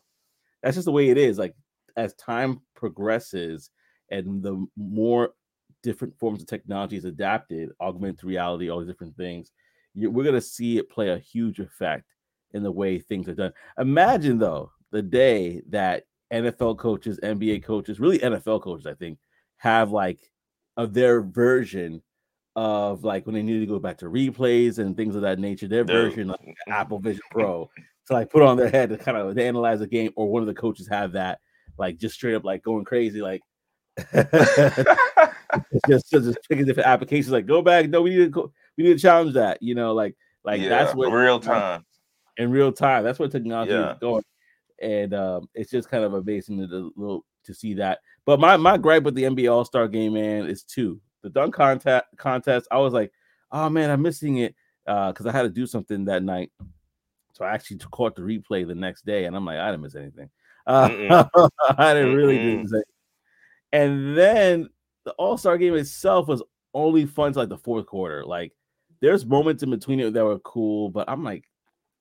That's 0.62 0.76
just 0.76 0.86
the 0.86 0.92
way 0.92 1.10
it 1.10 1.18
is. 1.18 1.40
Like 1.40 1.56
as 1.98 2.14
time 2.16 2.62
progresses 2.76 3.70
and 4.12 4.42
the 4.44 4.66
more 4.78 5.34
different 5.84 6.18
forms 6.18 6.42
of 6.42 6.48
technology 6.48 6.98
is 6.98 7.06
adapted, 7.06 7.70
augmented 7.82 8.24
reality, 8.24 8.70
all 8.70 8.80
these 8.80 8.88
different 8.88 9.16
things, 9.16 9.52
you, 9.94 10.10
we're 10.10 10.24
gonna 10.26 10.42
see 10.42 10.78
it 10.78 10.90
play 10.90 11.10
a 11.10 11.18
huge 11.18 11.60
effect 11.60 12.06
in 12.54 12.64
the 12.64 12.72
way 12.72 13.00
things 13.00 13.28
are 13.28 13.36
done. 13.36 13.54
Imagine 13.80 14.38
though 14.38 14.72
the 14.92 15.02
day 15.02 15.62
that 15.70 16.04
NFL 16.34 16.78
coaches, 16.78 17.20
NBA 17.22 17.64
coaches, 17.64 18.00
really 18.00 18.20
NFL 18.20 18.62
coaches, 18.62 18.88
I 18.88 18.94
think, 18.94 19.20
have 19.58 19.92
like 19.92 20.20
of 20.78 20.94
their 20.94 21.22
version 21.22 22.02
of 22.56 23.04
like 23.04 23.26
when 23.26 23.36
they 23.36 23.42
need 23.42 23.60
to 23.60 23.66
go 23.66 23.80
back 23.80 23.98
to 23.98 24.06
replays 24.06 24.80
and 24.80 24.96
things 24.96 25.16
of 25.16 25.22
that 25.22 25.40
nature, 25.40 25.68
their 25.68 25.84
version 25.84 26.30
of 26.30 26.40
Apple 26.68 27.00
Vision 27.00 27.22
Pro 27.32 27.70
to 28.08 28.14
like 28.14 28.30
put 28.30 28.42
on 28.42 28.58
their 28.58 28.70
head 28.70 28.90
to 28.90 28.98
kind 28.98 29.18
of 29.18 29.38
analyze 29.38 29.80
the 29.80 29.88
game, 29.88 30.12
or 30.16 30.30
one 30.30 30.42
of 30.42 30.48
the 30.48 30.54
coaches 30.54 30.88
have 30.88 31.12
that, 31.14 31.40
like 31.78 31.98
just 31.98 32.16
straight 32.16 32.36
up 32.36 32.44
like 32.44 32.64
going 32.64 32.86
crazy, 32.86 33.22
like 33.22 33.42
it's 35.72 35.88
just 35.88 36.12
just 36.12 36.38
picking 36.50 36.66
different 36.66 36.88
applications, 36.88 37.32
like 37.32 37.46
go 37.46 37.62
back, 37.62 37.90
no, 37.90 38.02
we 38.02 38.12
need 38.12 38.18
to 38.18 38.30
go, 38.30 38.52
we 38.78 38.84
need 38.84 38.94
to 38.94 39.00
challenge 39.00 39.34
that, 39.34 39.62
you 39.62 39.76
know, 39.76 39.94
like 39.94 40.16
like 40.44 40.62
yeah, 40.62 40.70
that's 40.70 40.94
what 40.96 41.12
real 41.12 41.40
time. 41.40 41.84
in 42.38 42.52
real 42.52 42.72
time. 42.72 43.04
That's 43.04 43.20
what 43.20 43.32
technology 43.32 43.72
Yeah. 43.72 43.94
is 43.94 44.00
going, 44.00 44.24
and 44.82 45.14
um, 45.14 45.50
it's 45.54 45.72
just 45.72 45.90
kind 45.90 46.04
of 46.04 46.14
amazing 46.14 46.60
to 46.60 46.68
the 46.68 46.90
little 46.96 47.26
to 47.46 47.54
see 47.54 47.74
that. 47.76 48.00
But 48.26 48.40
my 48.40 48.58
my 48.58 48.78
gripe 48.78 49.04
with 49.04 49.16
the 49.16 49.24
NBA 49.24 49.52
All 49.52 49.66
Star 49.66 49.88
Game, 49.88 50.14
man, 50.14 50.46
is 50.46 50.64
two. 50.64 51.00
The 51.24 51.30
dunk 51.30 51.56
contest 51.56 52.06
contest. 52.18 52.68
I 52.70 52.78
was 52.78 52.94
like, 52.94 53.12
oh 53.52 53.70
man, 53.70 53.90
I'm 53.90 54.02
missing 54.02 54.38
it 54.38 54.56
because 54.86 55.26
I 55.26 55.32
had 55.32 55.44
to 55.44 55.50
do 55.50 55.66
something 55.66 56.06
that 56.06 56.24
night. 56.24 56.52
So 57.34 57.44
I 57.44 57.54
actually 57.54 57.80
caught 57.92 58.16
the 58.16 58.22
replay 58.22 58.66
the 58.68 58.76
next 58.76 59.06
day, 59.06 59.26
and 59.26 59.36
I'm 59.36 59.46
like, 59.46 59.58
I 59.58 59.72
didn't 59.72 59.82
miss 59.84 59.96
anything. 59.96 60.30
Uh, 60.68 61.26
I 61.78 61.94
didn't 61.94 62.16
really 62.16 62.38
Mm-mm. 62.38 62.62
miss 62.64 62.74
anything. 62.74 62.84
And 63.72 64.18
then 64.18 64.70
the 65.06 65.12
All 65.14 65.38
Star 65.38 65.58
Game 65.58 65.76
itself 65.76 66.28
was 66.28 66.42
only 66.74 67.06
fun 67.06 67.34
to 67.34 67.40
like 67.40 67.50
the 67.50 67.58
fourth 67.58 67.86
quarter. 67.86 68.24
Like, 68.26 68.54
there's 69.02 69.26
moments 69.26 69.64
in 69.64 69.70
between 69.70 70.00
it 70.00 70.14
that 70.14 70.24
were 70.26 70.40
cool, 70.40 70.90
but 70.90 71.10
I'm 71.10 71.24
like, 71.24 71.44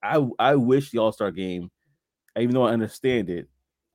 I 0.03 0.27
I 0.39 0.55
wish 0.57 0.91
the 0.91 0.99
All 0.99 1.13
Star 1.13 1.31
Game, 1.31 1.71
even 2.39 2.55
though 2.55 2.67
I 2.67 2.73
understand 2.73 3.29
it, 3.31 3.49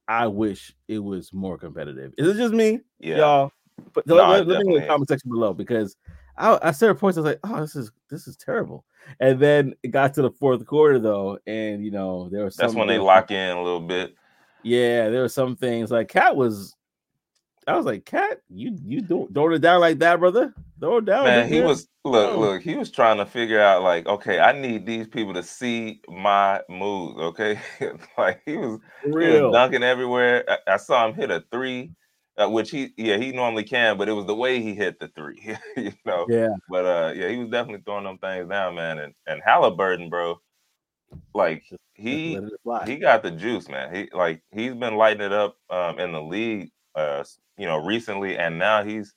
I 0.08 0.28
wish 0.28 0.74
it 0.88 1.00
was 1.00 1.32
more 1.34 1.58
competitive. 1.58 2.14
Is 2.18 2.28
it 2.36 2.40
just 2.40 2.54
me, 2.54 2.82
Yeah. 3.00 3.18
y'all? 3.18 3.52
But 3.94 4.06
No, 4.08 4.16
let, 4.16 4.28
let- 4.30 4.48
let 4.48 4.66
me 4.66 4.76
in 4.76 4.82
the 4.82 4.88
comment 4.88 5.08
section 5.08 5.30
below 5.32 5.54
because 5.54 5.96
I, 6.38 6.60
I 6.62 6.72
said 6.72 6.98
points. 6.98 7.18
I 7.18 7.22
was 7.22 7.32
like, 7.32 7.40
oh, 7.44 7.62
this 7.62 7.76
is 7.76 7.92
this 8.10 8.28
is 8.28 8.36
terrible. 8.38 8.86
And 9.20 9.40
then 9.40 9.74
it 9.84 9.90
got 9.90 10.14
to 10.16 10.22
the 10.22 10.32
fourth 10.32 10.66
quarter 10.66 11.00
though, 11.00 11.40
and 11.48 11.84
you 11.84 11.92
know 11.92 12.30
there 12.30 12.44
was 12.46 12.56
That's 12.56 12.74
when 12.74 12.88
they 12.88 13.00
lock 13.00 13.32
in 13.32 13.58
a 13.58 13.62
little 13.62 13.80
bit. 13.80 14.16
Yeah, 14.64 15.10
there 15.10 15.22
were 15.22 15.30
some 15.30 15.56
things 15.56 15.92
like 15.92 16.10
Cat 16.10 16.36
was. 16.36 16.76
I 17.68 17.76
was 17.78 17.86
like, 17.86 18.06
Cat, 18.06 18.42
you 18.50 18.76
you 18.86 19.02
don't 19.02 19.34
throw 19.34 19.54
it 19.54 19.60
down 19.60 19.80
like 19.82 20.00
that, 20.00 20.20
brother. 20.20 20.54
Throw 20.80 20.98
it 20.98 21.06
down. 21.06 21.26
Man, 21.26 21.48
he 21.48 21.62
was 21.62 21.88
look, 22.04 22.34
Oh. 22.34 22.40
look, 22.40 22.62
he 22.64 22.76
was 22.76 22.90
trying 22.90 23.18
to 23.18 23.26
figure 23.26 23.60
out 23.60 23.84
like, 23.84 24.08
okay, 24.08 24.40
I 24.40 24.54
need 24.60 24.86
these 24.86 25.08
people 25.08 25.34
to 25.36 25.44
see 25.44 26.02
my 26.08 26.62
moves, 26.70 27.20
okay? 27.20 27.60
like 28.18 28.42
he 28.46 28.58
was, 28.58 28.80
for 29.04 29.20
he 29.22 29.28
was 29.28 29.42
real. 29.42 29.52
dunking 29.52 29.84
everywhere. 29.84 30.44
I, 30.50 30.74
I 30.74 30.78
saw 30.78 31.08
him 31.08 31.14
hit 31.14 31.30
a 31.30 31.44
three, 31.52 31.92
uh, 32.38 32.50
which 32.50 32.72
he 32.72 32.92
yeah, 32.98 33.18
he 33.18 33.32
normally 33.34 33.64
can, 33.66 33.98
but 33.98 34.10
it 34.10 34.14
was 34.14 34.26
the 34.26 34.36
way 34.36 34.62
he 34.62 34.74
hit 34.74 35.00
the 35.00 35.10
three, 35.10 35.56
you 35.78 35.94
know. 36.06 36.26
Yeah, 36.28 36.50
But 36.70 36.86
uh 36.86 37.14
yeah, 37.16 37.28
he 37.30 37.38
was 37.38 37.50
definitely 37.50 37.84
throwing 37.86 38.06
them 38.06 38.18
things 38.18 38.50
down, 38.50 38.76
man. 38.76 38.98
And 39.00 39.14
and 39.28 39.42
Haliburton, 39.44 40.10
bro, 40.10 40.40
like 41.34 41.64
Just 41.70 41.82
he 41.94 42.40
he 42.86 42.98
got 42.98 43.24
the 43.24 43.32
juice, 43.32 43.68
man. 43.70 43.94
He 43.94 44.10
like 44.14 44.42
he's 44.52 44.74
been 44.74 44.96
lighting 44.96 45.22
it 45.22 45.34
up 45.34 45.58
um 45.70 46.00
in 46.00 46.12
the 46.12 46.22
league 46.22 46.72
uh 46.96 47.24
you 47.58 47.66
know 47.66 47.78
recently 47.78 48.38
and 48.38 48.58
now 48.58 48.84
he's 48.84 49.14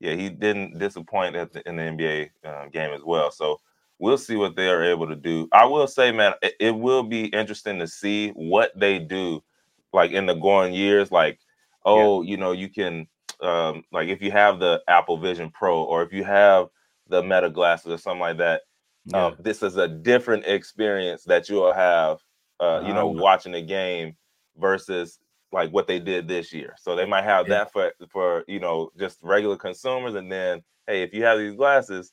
yeah, 0.00 0.14
he 0.14 0.28
didn't 0.30 0.78
disappoint 0.78 1.36
at 1.36 1.52
the, 1.52 1.66
in 1.68 1.76
the 1.76 1.82
NBA 1.82 2.30
uh, 2.44 2.66
game 2.66 2.92
as 2.92 3.02
well. 3.04 3.30
So 3.30 3.60
we'll 4.00 4.18
see 4.18 4.34
what 4.34 4.56
they 4.56 4.68
are 4.68 4.82
able 4.82 5.06
to 5.06 5.14
do. 5.14 5.48
I 5.52 5.64
will 5.64 5.86
say, 5.86 6.10
man, 6.10 6.32
it, 6.42 6.54
it 6.58 6.70
will 6.72 7.04
be 7.04 7.26
interesting 7.26 7.78
to 7.78 7.86
see 7.86 8.30
what 8.30 8.72
they 8.74 8.98
do 8.98 9.44
like 9.92 10.10
in 10.10 10.26
the 10.26 10.34
going 10.34 10.74
years 10.74 11.12
like 11.12 11.38
oh, 11.84 12.22
you 12.22 12.36
know, 12.36 12.52
you 12.52 12.68
can 12.68 13.06
um 13.40 13.84
like 13.92 14.08
if 14.08 14.22
you 14.22 14.30
have 14.30 14.58
the 14.58 14.82
Apple 14.88 15.18
Vision 15.18 15.50
Pro 15.50 15.82
or 15.82 16.02
if 16.02 16.12
you 16.12 16.24
have 16.24 16.66
the 17.08 17.22
Meta 17.22 17.50
glasses 17.50 17.92
or 17.92 17.98
something 17.98 18.20
like 18.20 18.38
that, 18.38 18.62
Yeah. 19.04 19.28
um, 19.28 19.36
this 19.40 19.62
is 19.62 19.76
a 19.76 19.88
different 19.88 20.46
experience 20.46 21.24
that 21.24 21.48
you'll 21.48 21.72
have, 21.72 22.18
uh, 22.60 22.80
you 22.84 22.92
know, 22.92 23.08
watching 23.08 23.54
a 23.54 23.62
game 23.62 24.16
versus 24.56 25.18
like 25.52 25.70
what 25.70 25.86
they 25.86 25.98
did 25.98 26.28
this 26.28 26.52
year. 26.52 26.74
So 26.78 26.96
they 26.96 27.06
might 27.06 27.24
have 27.24 27.48
Yeah. 27.48 27.58
that 27.64 27.72
for 27.72 27.92
for 28.10 28.44
you 28.48 28.60
know 28.60 28.90
just 28.98 29.18
regular 29.22 29.56
consumers, 29.56 30.14
and 30.14 30.30
then 30.30 30.62
hey, 30.86 31.02
if 31.02 31.12
you 31.14 31.24
have 31.24 31.38
these 31.38 31.54
glasses, 31.54 32.12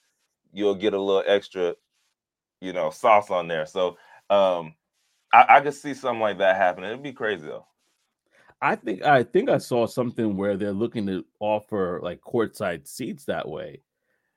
you'll 0.52 0.76
get 0.76 0.94
a 0.94 1.02
little 1.02 1.24
extra, 1.26 1.76
you 2.62 2.74
know, 2.74 2.90
sauce 2.92 3.32
on 3.32 3.48
there. 3.48 3.66
So 3.66 3.98
um, 4.30 4.76
I, 5.34 5.46
I 5.58 5.62
could 5.62 5.74
see 5.76 5.94
something 5.94 6.22
like 6.22 6.40
that 6.40 6.58
happening. 6.58 6.92
It'd 6.92 7.04
be 7.04 7.14
crazy 7.14 7.48
though. 7.48 7.68
I 8.62 8.76
think 8.76 9.04
I 9.04 9.24
think 9.24 9.50
I 9.50 9.58
saw 9.58 9.86
something 9.88 10.36
where 10.36 10.58
they're 10.58 10.74
looking 10.74 11.06
to 11.08 11.26
offer 11.40 12.00
like 12.04 12.22
courtside 12.22 12.88
seats 12.88 13.26
that 13.26 13.48
way. 13.48 13.82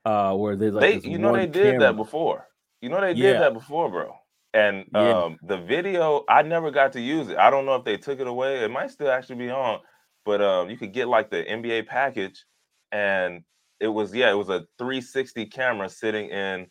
Uh 0.04 0.34
where 0.36 0.56
there's 0.56 0.74
like 0.74 0.90
they, 0.90 1.00
you 1.04 1.18
know, 1.18 1.32
they 1.32 1.46
did 1.46 1.78
that 1.78 1.96
before. 1.96 2.48
You 2.80 2.88
know, 2.88 3.00
they 3.00 3.14
Yeah. 3.14 3.14
did 3.14 3.38
that 3.38 3.54
before, 3.54 3.90
bro. 3.90 4.14
And 4.54 4.86
Yeah. 4.92 5.22
um, 5.24 5.38
the 5.42 5.58
video, 5.58 6.24
I 6.28 6.42
never 6.42 6.70
got 6.70 6.92
to 6.94 7.00
use 7.00 7.28
it. 7.28 7.38
I 7.38 7.50
don't 7.50 7.66
know 7.66 7.76
if 7.76 7.84
they 7.84 7.96
took 7.96 8.20
it 8.20 8.26
away. 8.26 8.64
It 8.64 8.70
might 8.70 8.90
still 8.90 9.10
actually 9.10 9.36
be 9.36 9.50
on, 9.50 9.80
but 10.24 10.42
um, 10.42 10.70
you 10.70 10.76
could 10.76 10.92
get 10.92 11.08
like 11.08 11.30
the 11.30 11.44
NBA 11.44 11.86
package, 11.86 12.44
and 12.92 13.42
it 13.80 13.88
was 13.88 14.14
yeah, 14.14 14.30
it 14.30 14.34
was 14.36 14.50
a 14.50 14.66
360 14.78 15.46
camera 15.46 15.88
sitting 15.88 16.30
in 16.30 16.66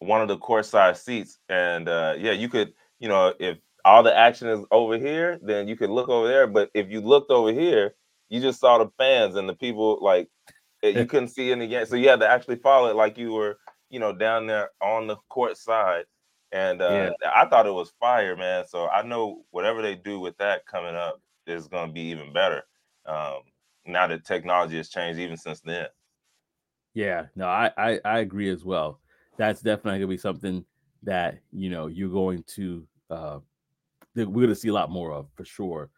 one 0.00 0.22
of 0.22 0.28
the 0.28 0.38
courtside 0.38 0.96
seats, 0.96 1.38
and 1.48 1.88
uh, 1.88 2.14
yeah, 2.18 2.32
you 2.32 2.48
could, 2.48 2.72
you 3.00 3.08
know, 3.08 3.34
if 3.40 3.58
all 3.84 4.02
the 4.02 4.16
action 4.16 4.48
is 4.48 4.64
over 4.70 4.98
here, 4.98 5.38
then 5.42 5.68
you 5.68 5.76
could 5.76 5.90
look 5.90 6.08
over 6.08 6.28
there. 6.28 6.46
But 6.46 6.70
if 6.74 6.90
you 6.90 7.00
looked 7.02 7.30
over 7.30 7.52
here, 7.52 7.94
you 8.30 8.40
just 8.40 8.60
saw 8.60 8.78
the 8.78 8.90
fans 8.98 9.36
and 9.36 9.48
the 9.48 9.54
people 9.54 9.98
like 10.02 10.28
eh, 10.82 10.88
you 10.90 11.06
couldn't 11.06 11.28
see 11.28 11.52
any 11.52 11.68
game, 11.68 11.86
so 11.86 11.96
you 11.96 12.08
had 12.08 12.20
to 12.20 12.28
actually 12.28 12.56
follow 12.56 12.88
it 12.88 12.96
like 12.96 13.18
you 13.18 13.32
were, 13.32 13.58
you 13.90 14.00
know, 14.00 14.12
down 14.12 14.46
there 14.46 14.70
on 14.80 15.06
the 15.06 15.16
court 15.28 15.56
side. 15.56 16.04
And 16.52 16.80
uh, 16.80 17.10
I 17.34 17.46
thought 17.46 17.66
it 17.66 17.72
was 17.72 17.92
fire, 17.98 18.36
man. 18.36 18.66
So 18.68 18.88
I 18.88 19.02
know 19.02 19.44
whatever 19.50 19.82
they 19.82 19.94
do 19.96 20.20
with 20.20 20.36
that 20.38 20.64
coming 20.66 20.94
up 20.94 21.20
is 21.46 21.68
going 21.68 21.88
to 21.88 21.92
be 21.92 22.02
even 22.02 22.32
better. 22.32 22.62
Um, 23.04 23.40
now 23.84 24.06
that 24.06 24.24
technology 24.24 24.76
has 24.76 24.88
changed, 24.88 25.20
even 25.20 25.36
since 25.36 25.60
then. 25.60 25.86
Yeah, 26.94 27.26
no, 27.36 27.46
I, 27.46 27.70
I 27.76 28.00
I 28.04 28.18
agree 28.20 28.48
as 28.48 28.64
well. 28.64 29.00
That's 29.36 29.60
definitely 29.60 30.00
gonna 30.00 30.08
be 30.08 30.16
something 30.16 30.64
that 31.02 31.38
you 31.52 31.68
know 31.68 31.88
you're 31.88 32.08
going 32.08 32.42
to 32.54 32.86
uh 33.10 33.38
that 34.14 34.28
we're 34.28 34.42
gonna 34.46 34.54
see 34.54 34.68
a 34.68 34.72
lot 34.72 34.90
more 34.90 35.12
of 35.12 35.28
for 35.36 35.44
sure. 35.44 35.90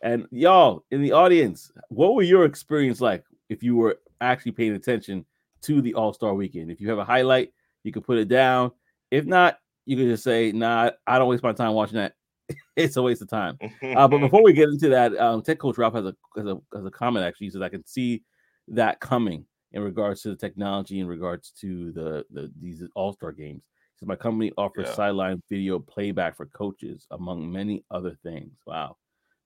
And 0.00 0.26
y'all 0.30 0.84
in 0.92 1.02
the 1.02 1.10
audience, 1.10 1.72
what 1.88 2.14
were 2.14 2.22
your 2.22 2.44
experience 2.44 3.00
like 3.00 3.24
if 3.48 3.62
you 3.62 3.76
were 3.76 3.98
actually 4.20 4.52
paying 4.52 4.74
attention 4.74 5.24
to 5.62 5.80
the 5.80 5.94
All 5.94 6.12
Star 6.12 6.34
Weekend? 6.34 6.70
If 6.70 6.80
you 6.80 6.88
have 6.90 6.98
a 6.98 7.04
highlight, 7.04 7.52
you 7.82 7.92
can 7.92 8.02
put 8.02 8.18
it 8.18 8.28
down. 8.28 8.72
If 9.10 9.26
not, 9.26 9.58
you 9.86 9.96
can 9.96 10.06
just 10.06 10.24
say, 10.24 10.52
"Nah, 10.52 10.90
I 11.06 11.18
don't 11.18 11.28
waste 11.28 11.42
my 11.42 11.52
time 11.52 11.72
watching 11.72 11.96
that. 11.96 12.14
it's 12.76 12.96
a 12.96 13.02
waste 13.02 13.22
of 13.22 13.28
time." 13.28 13.58
Uh, 13.94 14.08
but 14.08 14.18
before 14.18 14.42
we 14.42 14.52
get 14.52 14.68
into 14.68 14.88
that, 14.88 15.16
um, 15.18 15.40
Tech 15.40 15.58
Coach 15.58 15.78
Ralph 15.78 15.94
has 15.94 16.06
a, 16.06 16.16
has 16.36 16.46
a 16.46 16.58
has 16.74 16.84
a 16.84 16.90
comment 16.90 17.24
actually. 17.24 17.46
He 17.46 17.50
says, 17.50 17.62
"I 17.62 17.68
can 17.68 17.86
see 17.86 18.22
that 18.68 18.98
coming 18.98 19.44
in 19.72 19.82
regards 19.82 20.22
to 20.22 20.30
the 20.30 20.36
technology, 20.36 20.98
in 21.00 21.06
regards 21.06 21.52
to 21.60 21.92
the 21.92 22.24
the 22.30 22.50
these 22.60 22.82
All 22.96 23.12
Star 23.12 23.30
games." 23.30 23.68
He 23.92 23.98
says, 24.00 24.08
"My 24.08 24.16
company 24.16 24.50
offers 24.58 24.88
Yeah. 24.88 24.94
sideline 24.94 25.42
video 25.48 25.78
playback 25.78 26.36
for 26.36 26.46
coaches, 26.46 27.06
among 27.12 27.52
many 27.52 27.84
other 27.90 28.16
things." 28.22 28.58
Wow. 28.66 28.96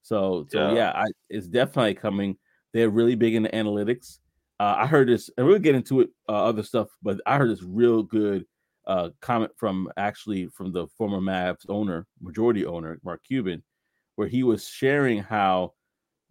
So 0.01 0.47
so 0.49 0.69
Yeah. 0.69 0.73
yeah, 0.73 0.91
I, 0.95 1.05
it's 1.29 1.47
definitely 1.47 1.93
coming. 1.95 2.37
They're 2.73 2.89
really 2.89 3.15
big 3.15 3.35
into 3.35 3.49
analytics. 3.49 4.19
Uh, 4.59 4.75
I 4.77 4.87
heard 4.87 5.07
this, 5.07 5.29
and 5.37 5.47
we'll 5.47 5.59
get 5.59 5.75
into 5.75 6.01
it 6.01 6.09
uh, 6.27 6.43
other 6.43 6.63
stuff, 6.63 6.89
but 7.01 7.21
I 7.25 7.37
heard 7.37 7.49
this 7.49 7.63
real 7.63 8.03
good 8.03 8.45
uh, 8.87 9.09
comment 9.21 9.51
from 9.55 9.89
actually 9.97 10.47
from 10.47 10.71
the 10.73 10.87
former 10.97 11.19
Mavs 11.19 11.65
owner, 11.69 12.07
majority 12.21 12.65
owner, 12.65 12.99
Mark 13.03 13.23
Cuban, 13.23 13.63
where 14.15 14.27
he 14.27 14.43
was 14.43 14.67
sharing 14.67 15.19
how, 15.19 15.73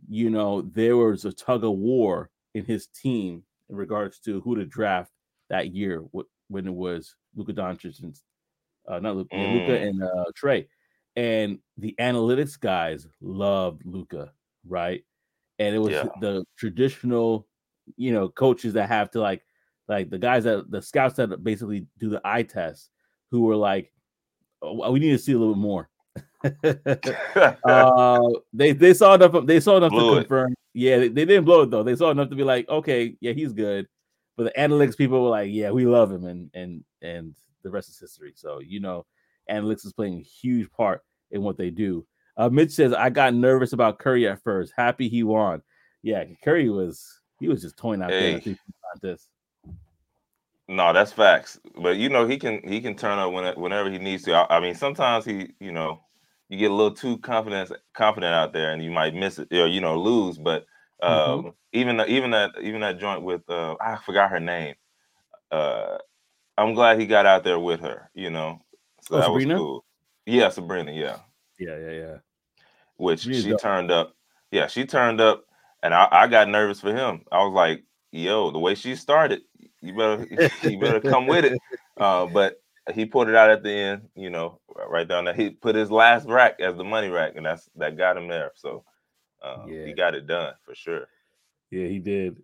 you 0.09 0.28
know, 0.28 0.62
there 0.62 0.97
was 0.97 1.25
a 1.25 1.33
tug 1.33 1.64
of 1.64 1.73
war 1.73 2.30
in 2.54 2.64
his 2.64 2.87
team 2.88 3.42
in 3.71 3.76
regards 3.76 4.18
to 4.21 4.40
who 4.42 4.57
to 4.57 4.64
draft 4.66 5.11
that 5.49 5.75
year 5.75 6.04
when 6.49 6.66
it 6.66 6.75
was 6.75 7.14
Luka 7.35 7.52
Doncic 7.52 8.02
and 8.02 8.14
uh, 8.88 8.99
not 9.00 9.16
Luka, 9.16 9.37
Luka 9.37 9.73
Mm. 9.73 9.88
and 9.88 10.02
uh, 10.02 10.25
Trae, 10.38 10.66
and 11.16 11.59
the 11.76 11.95
analytics 11.99 12.59
guys 12.59 13.07
loved 13.21 13.83
Luka, 13.85 14.33
right? 14.66 15.04
And 15.59 15.75
it 15.75 15.79
was 15.79 15.93
Yeah. 15.93 16.09
the 16.21 16.45
traditional, 16.57 17.47
you 17.97 18.12
know, 18.12 18.29
coaches 18.29 18.75
that 18.75 18.88
have 18.88 19.11
to 19.12 19.21
like, 19.21 19.43
like 19.88 20.11
the 20.11 20.19
guys 20.19 20.45
that 20.45 20.71
the 20.71 20.83
scouts 20.83 21.17
that 21.17 21.43
basically 21.43 21.87
do 21.99 22.11
the 22.11 22.21
eye 22.25 22.43
test, 22.43 22.91
who 23.31 23.43
were 23.43 23.57
like, 23.57 23.93
uh, 24.62 24.91
we 24.91 24.99
need 24.99 25.12
to 25.12 25.19
see 25.19 25.33
a 25.33 25.38
little 25.38 25.55
bit 25.55 25.61
more. 25.61 25.88
uh, 27.65 28.29
they 28.53 28.73
they 28.73 28.95
saw 28.95 29.15
enough. 29.15 29.47
They 29.47 29.61
saw 29.61 29.77
enough 29.77 29.91
Blew 29.91 30.15
to 30.15 30.21
confirm. 30.21 30.53
It. 30.53 30.59
Yeah, 30.75 30.99
they, 30.99 31.09
they, 31.09 31.25
didn't 31.25 31.45
blow 31.45 31.62
it 31.62 31.71
though. 31.71 31.83
They 31.83 31.97
saw 31.97 32.11
enough 32.11 32.31
to 32.31 32.37
be 32.37 32.45
like, 32.45 32.69
okay, 32.69 33.17
yeah, 33.21 33.33
he's 33.33 33.53
good. 33.53 33.88
But 34.37 34.45
the 34.45 34.61
analytics 34.61 34.97
people 34.97 35.23
were 35.23 35.31
like, 35.31 35.50
yeah, 35.53 35.71
we 35.71 35.87
love 35.87 36.12
him, 36.12 36.25
and 36.25 36.50
and 36.55 36.85
and 37.03 37.35
the 37.62 37.71
rest 37.71 37.88
is 37.88 37.99
history. 37.99 38.33
So 38.37 38.61
you 38.61 38.81
know, 38.81 39.07
analytics 39.50 39.87
is 39.87 39.93
playing 39.93 40.19
a 40.19 40.23
huge 40.23 40.71
part 40.71 41.03
in 41.31 41.43
what 41.43 41.59
they 41.59 41.71
do. 41.71 42.07
Uh, 42.38 42.49
Mitch 42.49 42.71
says, 42.71 42.92
I 42.92 43.11
got 43.11 43.35
nervous 43.35 43.73
about 43.73 43.99
Curry 43.99 44.28
at 44.28 44.42
first. 44.45 44.73
Happy 44.76 45.09
he 45.09 45.25
won. 45.25 45.61
Yeah, 46.02 46.25
Curry 46.45 46.71
was 46.71 47.21
he 47.40 47.49
was 47.49 47.61
just 47.61 47.76
toying 47.76 48.00
out 48.00 48.11
hey. 48.11 48.38
there 48.38 48.57
contest. 48.92 49.28
No, 50.68 50.92
that's 50.92 51.12
facts. 51.12 51.59
But 51.76 51.97
you 51.97 52.09
know, 52.09 52.26
he 52.26 52.38
can 52.38 52.61
he 52.62 52.80
can 52.80 52.95
turn 52.95 53.18
up 53.18 53.33
when, 53.33 53.54
whenever 53.61 53.90
he 53.90 53.99
needs 53.99 54.23
to. 54.25 54.35
I, 54.35 54.57
I, 54.57 54.61
mean, 54.61 54.75
sometimes 54.75 55.25
he, 55.25 55.49
you 55.61 55.73
know, 55.73 56.00
you 56.49 56.59
get 56.59 56.71
a 56.71 56.75
little 56.75 56.95
too 56.95 57.18
confident 57.18 57.73
confident 57.95 58.35
out 58.35 58.52
there, 58.52 58.73
and 58.73 58.83
you 58.83 58.90
might 58.90 59.14
miss 59.14 59.38
it 59.38 59.52
or 59.52 59.66
you 59.66 59.80
know 59.80 59.99
lose. 59.99 60.38
But 60.38 60.66
mm-hmm. 61.02 61.30
um, 61.30 61.38
mm-hmm. 61.40 61.49
even 61.73 62.00
even 62.07 62.30
that 62.30 62.52
even 62.62 62.83
that 62.83 63.00
joint 63.00 63.23
with 63.23 63.49
uh, 63.49 63.76
I 63.80 63.97
forgot 63.97 64.30
her 64.30 64.40
name. 64.40 64.75
Uh, 65.50 65.99
I'm 66.57 66.75
glad 66.75 67.00
he 67.00 67.07
got 67.07 67.26
out 67.26 67.45
there 67.45 67.59
with 67.59 67.80
her. 67.80 68.11
You 68.14 68.30
know, 68.30 68.61
so 69.02 69.16
oh, 69.16 69.18
that 69.18 69.26
Sabrina? 69.26 69.54
was 69.54 69.61
cool. 69.61 69.85
Yeah, 70.26 70.50
Sabrina. 70.50 70.92
Yeah. 70.92 71.16
Yeah, 71.59 71.76
yeah, 71.76 71.90
yeah. 71.90 72.16
Which 72.99 73.21
she 73.21 73.55
turned 73.57 73.90
up. 73.90 74.14
Yeah, 74.50 74.67
she 74.67 74.85
turned 74.85 75.21
up, 75.21 75.45
and 75.83 75.95
I, 75.95 76.09
I 76.11 76.26
got 76.26 76.49
nervous 76.49 76.81
for 76.81 76.95
him. 76.95 77.23
I 77.33 77.45
was 77.45 77.55
like, 77.55 77.85
"Yo, 78.12 78.50
the 78.50 78.59
way 78.59 78.75
she 78.75 78.95
started, 78.97 79.43
you 79.81 79.97
better 79.97 80.50
you 80.69 80.78
better 80.78 81.00
come 81.00 81.26
with 81.26 81.45
it." 81.45 81.59
Uh, 81.97 82.26
but 82.26 82.61
he 82.93 83.05
pulled 83.05 83.28
it 83.28 83.35
out 83.35 83.50
at 83.50 83.62
the 83.62 83.71
end, 83.71 84.09
you 84.14 84.31
know, 84.31 84.61
right 84.88 85.07
down 85.07 85.25
there. 85.25 85.35
He 85.35 85.50
put 85.50 85.75
his 85.75 85.90
last 85.90 86.26
rack 86.26 86.61
as 86.61 86.76
the 86.76 86.85
money 86.85 87.09
rack, 87.09 87.35
and 87.37 87.47
that's 87.47 87.69
that 87.76 87.97
got 87.97 88.17
him 88.17 88.28
there. 88.28 88.52
So 88.55 88.85
uh, 89.43 89.64
yeah. 89.69 89.85
he 89.85 89.93
got 89.93 90.14
it 90.14 90.26
done 90.26 90.55
for 90.64 90.75
sure. 90.75 91.07
Yeah, 91.71 91.87
he 91.87 91.99
did. 91.99 92.37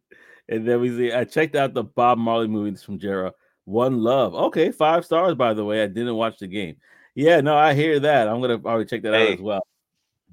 And 0.49 0.68
then 0.68 0.80
we 0.80 0.90
see 0.90 1.12
I 1.12 1.25
checked 1.25 1.56
out 1.56 1.75
the 1.75 1.84
Bob 1.84 2.18
Marley 2.18 2.49
movies 2.49 2.82
from 2.82 2.99
Jera. 2.99 3.32
One 3.64 3.99
Love. 3.99 4.34
Okay, 4.34 4.70
five 4.70 5.04
stars 5.04 5.34
by 5.34 5.54
the 5.54 5.64
way. 5.64 5.82
I 5.82 5.87
didn't 5.87 6.16
watch 6.16 6.38
the 6.38 6.46
game. 6.46 6.76
Yeah, 7.14 7.40
no, 7.40 7.56
I 7.56 7.75
hear 7.75 8.00
that. 8.00 8.28
I'm 8.28 8.40
gonna 8.40 8.58
probably 8.58 8.84
check 8.84 9.02
that 9.02 9.14
hey. 9.14 9.28
out 9.28 9.34
as 9.34 9.40
well. 9.40 9.66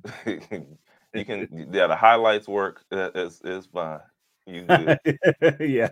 you 0.26 1.26
can 1.26 1.68
yeah, 1.72 1.88
the 1.88 1.96
highlights 1.96 2.48
work. 2.48 2.84
It's 2.92 3.42
it's 3.44 3.68
fine. 3.68 4.00
You 4.48 4.66
yeah, 5.60 5.90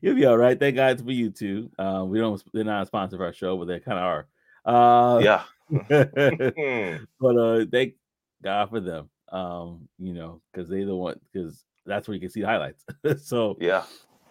you'll 0.00 0.14
be 0.14 0.26
all 0.26 0.38
right. 0.38 0.58
Thank 0.58 0.76
God 0.76 0.98
for 0.98 1.04
YouTube. 1.04 1.70
Uh, 1.78 2.04
we 2.04 2.18
don't 2.18 2.42
they're 2.52 2.64
not 2.64 2.84
a 2.84 2.86
sponsor 2.86 3.16
of 3.16 3.22
our 3.22 3.32
show, 3.32 3.56
but 3.56 3.66
they 3.66 3.80
kind 3.80 3.98
of 3.98 4.04
are. 4.04 4.26
Uh, 4.64 5.18
yeah. 5.18 5.42
but 7.20 7.36
uh, 7.36 7.64
thank 7.70 7.94
God 8.42 8.70
for 8.70 8.80
them. 8.80 9.10
Um, 9.30 9.88
you 9.98 10.12
know, 10.12 10.40
because 10.52 10.68
they 10.68 10.84
the 10.84 10.94
one 10.94 11.18
because 11.32 11.64
that's 11.86 12.06
where 12.08 12.14
you 12.14 12.20
can 12.20 12.30
see 12.30 12.40
the 12.40 12.46
highlights. 12.46 12.84
so 13.22 13.56
yeah, 13.60 13.84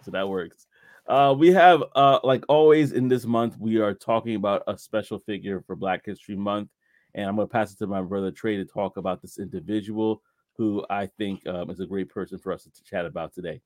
so 0.04 0.12
that 0.12 0.28
works. 0.28 0.68
Uh, 1.08 1.34
we 1.38 1.52
have 1.52 1.84
uh, 1.96 2.20
like 2.24 2.44
always 2.48 2.92
in 2.92 3.08
this 3.08 3.26
month, 3.26 3.56
we 3.60 3.78
are 3.78 3.96
talking 3.96 4.36
about 4.36 4.62
a 4.68 4.78
special 4.78 5.20
figure 5.20 5.64
for 5.66 5.76
Black 5.76 6.06
History 6.06 6.36
Month, 6.36 6.70
and 7.16 7.28
I'm 7.28 7.36
gonna 7.36 7.48
pass 7.48 7.74
it 7.74 7.80
to 7.80 7.88
my 7.88 8.02
brother 8.02 8.32
Trey 8.32 8.58
to 8.58 8.66
talk 8.66 8.98
about 8.98 9.22
this 9.22 9.40
individual 9.40 10.22
who 10.58 10.86
I 10.90 11.08
think 11.08 11.48
um, 11.48 11.70
is 11.70 11.80
a 11.80 11.86
great 11.86 12.10
person 12.10 12.38
for 12.38 12.52
us 12.52 12.64
to 12.64 12.84
chat 12.84 13.06
about 13.06 13.34
today. 13.34 13.62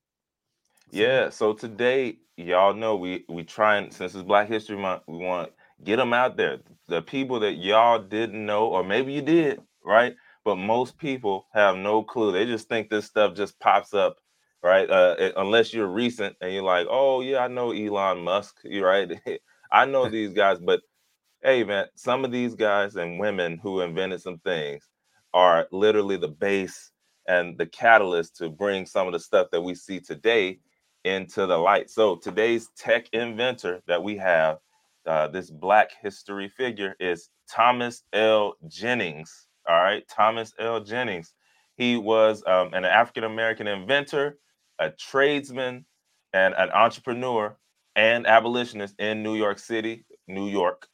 Yeah, 0.92 1.30
so 1.30 1.54
today, 1.54 2.18
y'all 2.38 2.74
know 2.74 2.96
we 2.96 3.26
we 3.30 3.44
trying 3.44 3.92
since 3.92 4.16
it's 4.16 4.24
Black 4.24 4.48
History 4.48 4.78
Month, 4.78 5.04
we 5.08 5.18
want 5.18 5.52
get 5.84 5.98
them 5.98 6.14
out 6.14 6.38
there. 6.38 6.60
The 6.88 7.02
people 7.02 7.40
that 7.42 7.54
y'all 7.56 8.00
didn't 8.00 8.46
know, 8.46 8.68
or 8.68 8.84
maybe 8.84 9.14
you 9.14 9.22
did, 9.22 9.62
right? 9.84 10.16
But 10.46 10.58
most 10.58 10.98
people 10.98 11.48
have 11.54 11.78
no 11.78 12.04
clue. 12.04 12.32
They 12.32 12.46
just 12.46 12.70
think 12.70 12.90
this 12.90 13.06
stuff 13.06 13.36
just 13.36 13.60
pops 13.60 13.94
up, 13.94 14.18
right? 14.62 14.90
Uh, 14.90 15.16
it, 15.18 15.34
unless 15.38 15.74
you're 15.74 15.88
recent 15.88 16.36
and 16.42 16.54
you're 16.54 16.64
like, 16.64 16.88
oh 16.90 17.22
yeah, 17.22 17.40
I 17.40 17.48
know 17.48 17.72
Elon 17.72 18.24
Musk, 18.24 18.60
You're 18.64 18.88
right? 18.88 19.20
I 19.72 19.86
know 19.86 20.10
these 20.10 20.34
guys, 20.34 20.60
but 20.60 20.82
hey 21.44 21.62
man, 21.62 21.86
some 21.96 22.24
of 22.24 22.32
these 22.32 22.56
guys 22.56 22.96
and 22.96 23.20
women 23.20 23.60
who 23.62 23.82
invented 23.82 24.22
some 24.22 24.38
things 24.40 24.88
are 25.34 25.68
literally 25.74 26.16
the 26.16 26.30
base 26.30 26.92
and 27.28 27.58
the 27.58 27.66
catalyst 27.66 28.38
to 28.38 28.50
bring 28.50 28.86
some 28.86 29.08
of 29.08 29.14
the 29.14 29.20
stuff 29.20 29.48
that 29.52 29.62
we 29.62 29.76
see 29.76 30.00
today 30.00 30.58
into 31.04 31.46
the 31.46 31.58
light. 31.58 31.90
So 31.90 32.16
today's 32.16 32.70
tech 32.78 33.10
inventor 33.12 33.82
that 33.88 34.02
we 34.02 34.16
have, 34.18 34.60
uh, 35.06 35.28
this 35.28 35.52
Black 35.52 35.90
history 36.02 36.48
figure, 36.48 36.96
is 36.98 37.30
Thomas 37.50 38.04
L. 38.14 38.56
Jennings. 38.70 39.48
All 39.68 39.82
right, 39.82 40.08
Thomas 40.08 40.54
L. 40.60 40.80
Jennings. 40.82 41.34
He 41.76 41.98
was 41.98 42.42
um, 42.48 42.74
an 42.74 42.86
African 42.86 43.26
American 43.26 43.68
inventor, 43.68 44.38
a 44.80 44.92
tradesman, 44.92 45.86
and 46.32 46.54
an 46.58 46.70
entrepreneur 46.72 47.58
and 47.98 48.26
abolitionist 48.28 48.98
in 48.98 49.24
New 49.24 49.36
York 49.36 49.60
City, 49.60 50.06
New 50.30 50.48
York. 50.48 50.88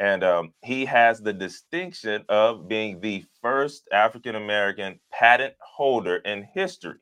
And 0.00 0.22
um, 0.22 0.52
he 0.62 0.84
has 0.84 1.20
the 1.20 1.32
distinction 1.32 2.24
of 2.28 2.68
being 2.68 3.00
the 3.00 3.24
first 3.42 3.88
African 3.92 4.36
American 4.36 5.00
patent 5.12 5.54
holder 5.60 6.16
in 6.16 6.46
history. 6.54 6.98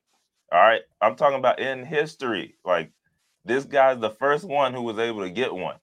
All 0.50 0.60
right. 0.60 0.82
I'm 1.00 1.16
talking 1.16 1.38
about 1.38 1.58
in 1.58 1.84
history. 1.84 2.56
Like 2.64 2.92
this 3.44 3.64
guy's 3.64 3.98
the 3.98 4.10
first 4.10 4.44
one 4.44 4.72
who 4.72 4.82
was 4.82 4.98
able 4.98 5.22
to 5.22 5.30
get 5.30 5.54
one. 5.54 5.76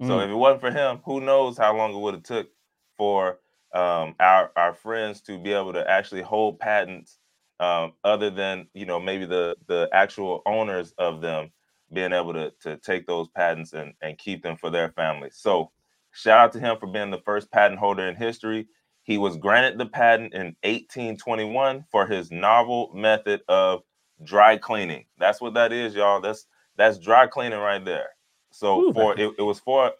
Mm. 0.00 0.06
So 0.06 0.20
if 0.20 0.30
it 0.30 0.34
wasn't 0.34 0.60
for 0.60 0.70
him, 0.70 1.00
who 1.04 1.20
knows 1.20 1.58
how 1.58 1.76
long 1.76 1.94
it 1.94 1.98
would 1.98 2.14
have 2.14 2.22
took 2.22 2.48
for 2.96 3.38
um, 3.74 4.14
our 4.20 4.50
our 4.56 4.74
friends 4.74 5.20
to 5.22 5.38
be 5.38 5.52
able 5.52 5.72
to 5.72 5.88
actually 5.88 6.22
hold 6.22 6.58
patents 6.58 7.18
um, 7.60 7.92
other 8.04 8.30
than 8.30 8.66
you 8.74 8.86
know 8.86 8.98
maybe 8.98 9.26
the 9.26 9.56
the 9.66 9.88
actual 9.92 10.42
owners 10.46 10.92
of 10.98 11.20
them 11.20 11.50
being 11.92 12.12
able 12.12 12.32
to 12.32 12.52
to 12.62 12.76
take 12.78 13.06
those 13.06 13.28
patents 13.28 13.72
and 13.72 13.94
and 14.02 14.18
keep 14.18 14.42
them 14.42 14.56
for 14.56 14.70
their 14.70 14.90
families. 14.90 15.36
So 15.36 15.70
Shout 16.12 16.38
out 16.38 16.52
to 16.52 16.60
him 16.60 16.76
for 16.78 16.86
being 16.86 17.10
the 17.10 17.22
first 17.24 17.50
patent 17.50 17.78
holder 17.78 18.08
in 18.08 18.16
history. 18.16 18.66
He 19.02 19.18
was 19.18 19.36
granted 19.36 19.78
the 19.78 19.86
patent 19.86 20.34
in 20.34 20.56
1821 20.62 21.84
for 21.90 22.06
his 22.06 22.30
novel 22.30 22.90
method 22.94 23.40
of 23.48 23.82
dry 24.22 24.56
cleaning. 24.56 25.04
That's 25.18 25.40
what 25.40 25.54
that 25.54 25.72
is, 25.72 25.94
y'all. 25.94 26.20
That's 26.20 26.46
that's 26.76 26.98
dry 26.98 27.26
cleaning 27.26 27.58
right 27.58 27.84
there. 27.84 28.10
So 28.52 28.80
Ooh, 28.80 28.92
for 28.92 29.18
it, 29.18 29.34
it 29.38 29.42
was 29.42 29.60
for 29.60 29.92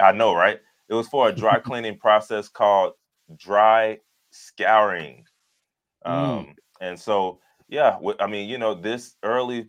I 0.00 0.12
know, 0.12 0.34
right? 0.34 0.58
It 0.88 0.94
was 0.94 1.08
for 1.08 1.28
a 1.28 1.32
dry 1.32 1.58
cleaning 1.64 1.98
process 1.98 2.48
called 2.48 2.92
dry 3.36 3.98
scouring. 4.30 5.24
Mm. 6.06 6.10
Um, 6.10 6.44
mm. 6.46 6.54
and 6.80 6.98
so 6.98 7.40
yeah, 7.68 7.98
I 8.18 8.26
mean, 8.26 8.48
you 8.48 8.58
know, 8.58 8.74
this 8.74 9.16
early 9.22 9.68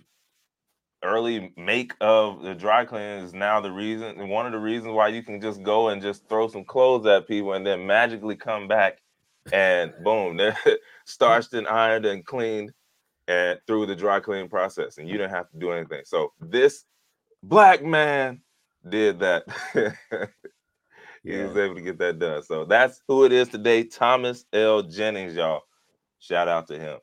early 1.03 1.53
make 1.55 1.93
of 2.01 2.41
the 2.43 2.53
dry 2.53 2.83
cleaning 2.83 3.23
is 3.23 3.33
now 3.33 3.61
the 3.61 3.71
reason 3.71 4.19
and 4.19 4.29
one 4.29 4.45
of 4.45 4.51
the 4.51 4.59
reasons 4.59 4.93
why 4.93 5.07
you 5.07 5.23
can 5.23 5.39
just 5.39 5.63
go 5.63 5.89
and 5.89 6.01
just 6.01 6.27
throw 6.27 6.47
some 6.47 6.65
clothes 6.65 7.05
at 7.05 7.27
people 7.27 7.53
and 7.53 7.65
then 7.65 7.85
magically 7.85 8.35
come 8.35 8.67
back 8.67 8.99
and 9.53 9.93
boom 10.03 10.35
they're 10.35 10.57
starched 11.05 11.53
and 11.53 11.67
ironed 11.67 12.05
and 12.05 12.25
cleaned 12.25 12.71
and 13.27 13.59
through 13.67 13.85
the 13.85 13.95
dry 13.95 14.19
cleaning 14.19 14.49
process 14.49 14.97
and 14.97 15.07
you 15.07 15.17
don't 15.17 15.29
have 15.29 15.49
to 15.51 15.57
do 15.57 15.71
anything. 15.71 16.01
So 16.03 16.33
this 16.41 16.83
black 17.43 17.83
man 17.83 18.41
did 18.87 19.19
that. 19.19 19.43
He 21.21 21.35
yeah. 21.35 21.47
was 21.47 21.57
able 21.57 21.75
to 21.75 21.81
get 21.81 21.99
that 21.99 22.17
done. 22.17 22.41
So 22.43 22.63
that's 22.63 23.01
who 23.05 23.25
it 23.25 23.33
is 23.33 23.49
today 23.49 23.83
thomas 23.83 24.45
l. 24.53 24.81
Jennings 24.81 25.35
y'all. 25.35 25.63
Shout 26.19 26.47
out 26.47 26.67
to 26.67 26.79
him 26.79 26.99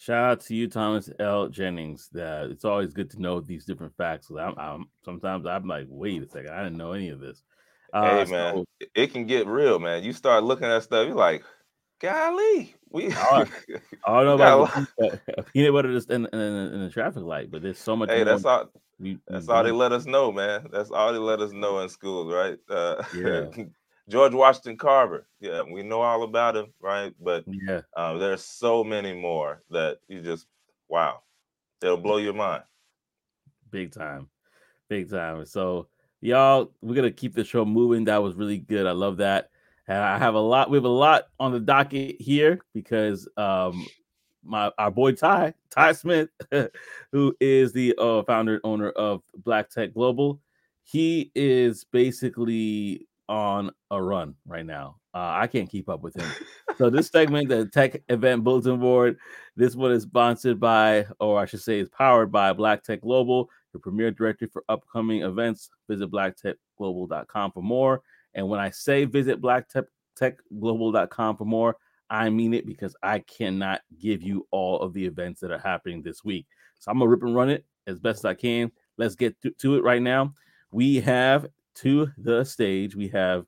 Shout 0.00 0.24
out 0.24 0.40
to 0.46 0.54
you, 0.54 0.66
Thomas 0.66 1.10
L. 1.20 1.48
Jennings. 1.48 2.08
That 2.12 2.50
it's 2.50 2.64
always 2.64 2.94
good 2.94 3.10
to 3.10 3.20
know 3.20 3.38
these 3.40 3.66
different 3.66 3.94
facts. 3.98 4.30
I'm, 4.30 4.58
I'm, 4.58 4.86
sometimes 5.04 5.44
I'm 5.44 5.68
like, 5.68 5.84
wait 5.90 6.22
a 6.22 6.26
second, 6.26 6.48
I 6.48 6.62
didn't 6.62 6.78
know 6.78 6.92
any 6.92 7.10
of 7.10 7.20
this. 7.20 7.42
Uh, 7.92 8.24
hey 8.24 8.30
man, 8.30 8.54
so, 8.54 8.64
it 8.94 9.12
can 9.12 9.26
get 9.26 9.46
real, 9.46 9.78
man. 9.78 10.02
You 10.02 10.14
start 10.14 10.42
looking 10.42 10.68
at 10.68 10.84
stuff, 10.84 11.06
you're 11.06 11.14
like, 11.14 11.44
golly, 12.00 12.74
we. 12.88 13.12
I, 13.12 13.44
I 14.06 14.22
don't 14.22 14.24
know 14.24 14.34
about 14.36 14.88
peanut 15.52 15.74
butter 15.74 15.92
just 15.92 16.10
in, 16.10 16.24
in, 16.32 16.40
in, 16.40 16.80
the 16.80 16.90
traffic 16.90 17.22
light, 17.22 17.50
but 17.50 17.60
there's 17.60 17.78
so 17.78 17.94
much. 17.94 18.08
Hey, 18.08 18.24
that's 18.24 18.46
all. 18.46 18.70
We, 18.98 19.18
that's 19.28 19.48
we 19.48 19.52
all 19.52 19.64
they 19.64 19.70
let 19.70 19.92
us 19.92 20.06
know, 20.06 20.32
man. 20.32 20.68
That's 20.72 20.90
all 20.90 21.12
they 21.12 21.18
let 21.18 21.40
us 21.40 21.52
know 21.52 21.80
in 21.80 21.90
school, 21.90 22.32
right? 22.32 22.56
Uh, 22.70 23.02
yeah. 23.14 23.64
George 24.10 24.34
Washington 24.34 24.76
Carver. 24.76 25.26
Yeah, 25.40 25.62
we 25.62 25.82
know 25.82 26.02
all 26.02 26.24
about 26.24 26.56
him, 26.56 26.66
right? 26.80 27.14
But 27.20 27.44
yeah, 27.46 27.82
uh, 27.96 28.18
there's 28.18 28.44
so 28.44 28.82
many 28.82 29.14
more 29.14 29.62
that 29.70 29.98
you 30.08 30.20
just 30.20 30.46
wow, 30.88 31.20
it'll 31.80 31.96
blow 31.96 32.16
your 32.16 32.34
mind. 32.34 32.64
Big 33.70 33.92
time, 33.92 34.28
big 34.88 35.08
time. 35.08 35.46
So 35.46 35.88
y'all, 36.20 36.72
we're 36.82 36.96
gonna 36.96 37.12
keep 37.12 37.34
the 37.34 37.44
show 37.44 37.64
moving. 37.64 38.04
That 38.04 38.22
was 38.22 38.34
really 38.34 38.58
good. 38.58 38.86
I 38.86 38.92
love 38.92 39.18
that. 39.18 39.50
And 39.86 39.98
I 39.98 40.18
have 40.18 40.34
a 40.34 40.40
lot. 40.40 40.70
We 40.70 40.76
have 40.76 40.84
a 40.84 40.88
lot 40.88 41.28
on 41.38 41.52
the 41.52 41.60
docket 41.60 42.20
here 42.20 42.60
because 42.74 43.28
um, 43.36 43.86
my 44.42 44.72
our 44.76 44.90
boy 44.90 45.12
Ty 45.12 45.54
Ty 45.70 45.92
Smith, 45.92 46.30
who 47.12 47.34
is 47.40 47.72
the 47.72 47.94
uh, 47.96 48.24
founder 48.24 48.54
and 48.54 48.60
owner 48.64 48.90
of 48.90 49.22
Black 49.36 49.70
Tech 49.70 49.94
Global, 49.94 50.40
he 50.82 51.30
is 51.36 51.84
basically 51.84 53.06
on 53.30 53.70
a 53.92 54.02
run 54.02 54.34
right 54.44 54.66
now. 54.66 54.96
Uh, 55.14 55.30
I 55.40 55.46
can't 55.46 55.70
keep 55.70 55.88
up 55.88 56.02
with 56.02 56.16
him. 56.16 56.28
so 56.76 56.90
this 56.90 57.08
segment, 57.12 57.48
the 57.48 57.66
Tech 57.66 58.02
Event 58.08 58.42
Bulletin 58.44 58.80
Board, 58.80 59.16
this 59.56 59.76
one 59.76 59.92
is 59.92 60.02
sponsored 60.02 60.58
by, 60.58 61.06
or 61.20 61.38
I 61.38 61.46
should 61.46 61.62
say, 61.62 61.78
is 61.78 61.88
powered 61.88 62.32
by 62.32 62.52
Black 62.52 62.82
Tech 62.82 63.00
Global, 63.00 63.48
your 63.72 63.80
premier 63.80 64.10
directory 64.10 64.48
for 64.52 64.64
upcoming 64.68 65.22
events. 65.22 65.70
Visit 65.88 66.10
blacktechglobal.com 66.10 67.52
for 67.52 67.62
more. 67.62 68.02
And 68.34 68.48
when 68.48 68.58
I 68.60 68.70
say 68.70 69.04
visit 69.04 69.40
blacktechglobal.com 69.40 71.36
for 71.36 71.44
more, 71.44 71.76
I 72.10 72.30
mean 72.30 72.52
it 72.52 72.66
because 72.66 72.96
I 73.02 73.20
cannot 73.20 73.82
give 74.00 74.22
you 74.22 74.48
all 74.50 74.80
of 74.80 74.92
the 74.92 75.06
events 75.06 75.40
that 75.40 75.52
are 75.52 75.58
happening 75.58 76.02
this 76.02 76.24
week. 76.24 76.46
So 76.80 76.90
I'm 76.90 76.98
gonna 76.98 77.08
rip 77.08 77.22
and 77.22 77.36
run 77.36 77.50
it 77.50 77.64
as 77.86 78.00
best 78.00 78.20
as 78.20 78.24
I 78.24 78.34
can. 78.34 78.72
Let's 78.98 79.14
get 79.14 79.40
to, 79.42 79.50
to 79.50 79.76
it 79.76 79.84
right 79.84 80.02
now. 80.02 80.34
We 80.72 81.00
have 81.00 81.46
to 81.76 82.08
the 82.18 82.44
stage. 82.44 82.94
We 82.96 83.08
have 83.08 83.46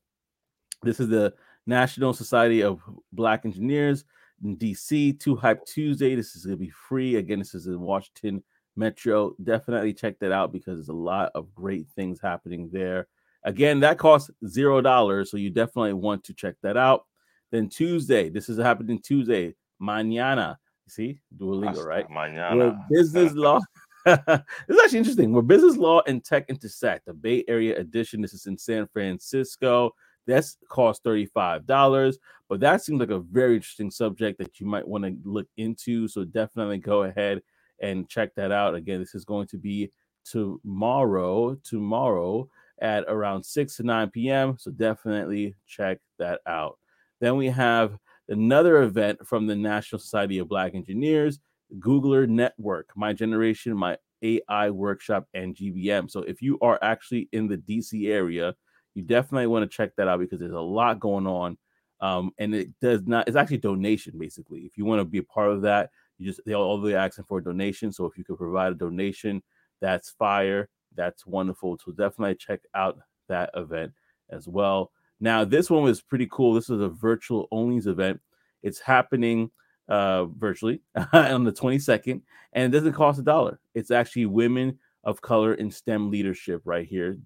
this 0.83 1.01
is 1.01 1.09
the 1.09 1.35
National 1.67 2.13
Society 2.13 2.63
of 2.63 2.81
Black 3.13 3.45
Engineers 3.45 4.05
in 4.45 4.57
DC. 4.57 5.19
Two 5.21 5.37
Hype 5.37 5.65
Tuesday. 5.65 6.15
This 6.15 6.35
is 6.35 6.45
gonna 6.45 6.57
be 6.57 6.71
free. 6.71 7.17
Again, 7.17 7.39
this 7.39 7.55
is 7.55 7.67
in 7.67 7.81
Washington 7.81 8.43
Metro. 8.77 9.35
Definitely 9.43 9.95
check 9.95 10.19
that 10.21 10.33
out 10.33 10.53
because 10.53 10.77
there's 10.77 10.89
a 10.89 10.93
lot 10.93 11.31
of 11.35 11.55
great 11.55 11.87
things 11.95 12.21
happening 12.21 12.69
there. 12.73 13.09
Again, 13.45 13.81
that 13.81 13.99
costs 13.99 14.31
zero 14.47 14.81
dollars, 14.81 15.31
so 15.31 15.37
you 15.37 15.51
definitely 15.51 15.95
want 15.95 16.25
to 16.25 16.35
check 16.35 16.55
that 16.63 16.77
out. 16.77 17.07
Then 17.51 17.69
Tuesday, 17.69 18.29
this 18.29 18.49
is 18.49 18.59
happening 18.59 19.01
Tuesday, 19.01 19.55
mañana. 19.81 20.57
See, 20.89 21.21
Duolingo, 21.37 21.85
right? 21.85 22.09
Mañana. 22.09 22.79
Business 22.91 23.33
law. 23.35 23.61
it's 24.07 24.83
actually 24.83 24.99
interesting. 24.99 25.33
Where 25.33 25.43
business 25.43 25.77
law 25.77 26.03
and 26.07 26.25
tech 26.25 26.47
intersect, 26.49 27.07
the 27.07 27.15
Bay 27.15 27.45
Area 27.49 27.79
edition. 27.79 28.21
This 28.21 28.35
is 28.35 28.47
in 28.47 28.59
San 28.59 28.87
Francisco. 28.88 29.93
That's 30.27 30.57
cost 30.69 31.03
$35, 31.05 32.15
but 32.49 32.61
that 32.61 32.83
seems 32.83 33.01
like 33.01 33.11
a 33.11 33.19
very 33.19 33.57
interesting 33.57 33.91
subject 33.91 34.38
that 34.38 34.61
you 34.61 34.67
might 34.67 34.87
want 34.87 35.05
to 35.05 35.17
look 35.25 35.49
into. 35.57 36.07
So 36.07 36.25
definitely 36.25 36.79
go 36.79 37.03
ahead 37.03 37.43
and 37.81 38.09
check 38.09 38.35
that 38.37 38.53
out. 38.53 38.77
Again, 38.77 39.01
this 39.01 39.17
is 39.17 39.25
going 39.25 39.49
to 39.49 39.59
be 39.59 39.91
tomorrow, 40.25 41.57
tomorrow 41.65 42.49
at 42.81 43.05
around 43.09 43.45
6 43.45 43.77
to 43.77 43.83
9 43.83 44.11
p.m. 44.11 44.57
So 44.59 44.71
definitely 44.71 45.55
check 45.67 45.99
that 46.19 46.41
out. 46.47 46.79
Then 47.21 47.37
we 47.37 47.49
have 47.49 47.99
another 48.29 48.83
event 48.83 49.27
from 49.27 49.47
the 49.47 49.57
National 49.57 49.99
Society 49.99 50.38
of 50.38 50.49
Black 50.49 50.75
Engineers, 50.75 51.41
Googler 51.79 52.29
Network, 52.29 52.91
My 52.97 53.13
Generation, 53.13 53.77
My 53.77 53.97
AI 54.23 54.71
Workshop, 54.71 55.27
and 55.35 55.55
GBM. 55.55 56.11
So 56.11 56.21
if 56.21 56.43
you 56.43 56.59
are 56.61 56.79
actually 56.83 57.29
in 57.33 57.49
the 57.49 57.59
DC 57.59 58.09
area, 58.09 58.55
you 58.95 59.03
definitely 59.03 59.47
want 59.47 59.69
to 59.69 59.77
check 59.77 59.97
that 59.97 60.09
out 60.09 60.21
because 60.21 60.41
there's 60.41 60.53
a 60.53 60.61
lot 60.61 61.01
going 61.01 61.27
on. 61.27 61.57
Um, 62.01 62.33
and 62.39 62.55
it 62.55 62.69
does 62.81 63.03
not, 63.07 63.29
it's 63.29 63.37
actually 63.37 63.59
donation 63.59 64.19
basically. 64.19 64.61
If 64.61 64.77
you 64.77 64.85
want 64.85 65.01
to 65.01 65.05
be 65.05 65.19
a 65.19 65.23
part 65.23 65.51
of 65.51 65.63
that, 65.63 65.91
you 66.19 66.27
just, 66.27 66.41
they're 66.45 66.57
all 66.57 66.81
the 66.81 66.97
asking 66.97 67.25
for 67.29 67.39
a 67.39 67.45
donation. 67.45 67.93
So 67.93 68.07
if 68.07 68.19
you 68.19 68.25
could 68.25 68.39
provide 68.39 68.73
a 68.73 68.77
donation, 68.77 69.43
that's 69.81 70.11
fire. 70.11 70.69
That's 70.95 71.27
wonderful. 71.27 71.79
So 71.85 71.93
definitely 71.93 72.35
check 72.35 72.61
out 72.75 72.99
that 73.29 73.51
event 73.55 73.93
as 74.31 74.49
well. 74.49 74.91
Now, 75.21 75.45
this 75.45 75.71
one 75.71 75.85
was 75.85 76.03
pretty 76.03 76.29
cool. 76.31 76.55
This 76.55 76.69
is 76.69 76.81
a 76.81 76.89
virtual 76.89 77.47
only 77.53 77.77
event. 77.89 78.21
It's 78.63 78.81
happening 78.81 79.51
uh, 79.88 80.27
virtually 80.27 80.81
on 81.12 81.45
the 81.45 81.53
22nd, 81.53 82.21
and 82.53 82.75
it 82.75 82.77
doesn't 82.77 82.95
cost 82.95 83.18
a 83.18 83.23
dollar. 83.23 83.61
It's 83.75 83.90
actually 83.90 84.27
women 84.27 84.79
of 85.05 85.21
color 85.21 85.55
in 85.55 85.71
STEM 85.71 86.11
leadership 86.11 86.62
right 86.64 86.87
here, 86.87 87.18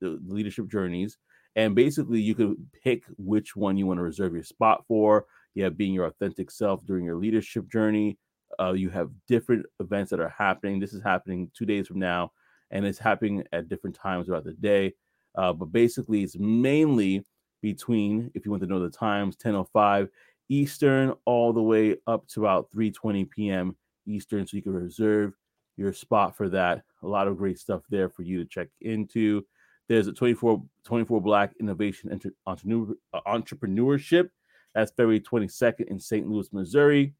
the 0.00 0.18
leadership 0.26 0.68
journeys. 0.68 1.18
And 1.56 1.74
basically, 1.74 2.20
you 2.20 2.34
could 2.34 2.56
pick 2.84 3.04
which 3.16 3.56
one 3.56 3.76
you 3.76 3.86
want 3.86 3.98
to 3.98 4.02
reserve 4.02 4.34
your 4.34 4.44
spot 4.44 4.84
for. 4.86 5.26
You 5.54 5.64
have 5.64 5.76
being 5.76 5.92
your 5.92 6.06
authentic 6.06 6.50
self 6.50 6.84
during 6.86 7.04
your 7.04 7.16
leadership 7.16 7.70
journey. 7.70 8.18
Uh, 8.60 8.72
you 8.72 8.90
have 8.90 9.10
different 9.26 9.66
events 9.80 10.10
that 10.10 10.20
are 10.20 10.34
happening. 10.36 10.78
This 10.78 10.92
is 10.92 11.02
happening 11.02 11.50
two 11.56 11.66
days 11.66 11.88
from 11.88 11.98
now, 11.98 12.32
and 12.70 12.86
it's 12.86 12.98
happening 12.98 13.44
at 13.52 13.68
different 13.68 13.96
times 13.96 14.26
throughout 14.26 14.44
the 14.44 14.52
day. 14.52 14.94
Uh, 15.34 15.52
but 15.52 15.66
basically, 15.66 16.22
it's 16.22 16.38
mainly 16.38 17.24
between, 17.60 18.30
if 18.34 18.44
you 18.44 18.50
want 18.50 18.62
to 18.62 18.68
know 18.68 18.80
the 18.80 18.90
times, 18.90 19.36
10:05 19.36 20.08
Eastern 20.48 21.14
all 21.24 21.52
the 21.52 21.62
way 21.62 21.96
up 22.06 22.26
to 22.28 22.40
about 22.40 22.70
3:20 22.70 23.28
p.m. 23.30 23.76
Eastern, 24.06 24.46
so 24.46 24.56
you 24.56 24.62
can 24.62 24.72
reserve 24.72 25.34
your 25.76 25.92
spot 25.92 26.36
for 26.36 26.48
that. 26.48 26.82
A 27.02 27.06
lot 27.06 27.28
of 27.28 27.36
great 27.38 27.58
stuff 27.58 27.82
there 27.90 28.08
for 28.08 28.22
you 28.22 28.42
to 28.42 28.48
check 28.48 28.68
into. 28.80 29.44
There's 29.88 30.06
a 30.06 30.12
24 30.12 30.62
24 30.84 31.20
Black 31.20 31.54
Innovation 31.60 32.10
Entrepreneur, 32.46 32.94
Entrepreneurship. 33.26 34.30
That's 34.74 34.90
February 34.92 35.20
22nd 35.20 35.86
in 35.88 35.98
St. 35.98 36.28
Louis, 36.28 36.52
Missouri, 36.52 37.14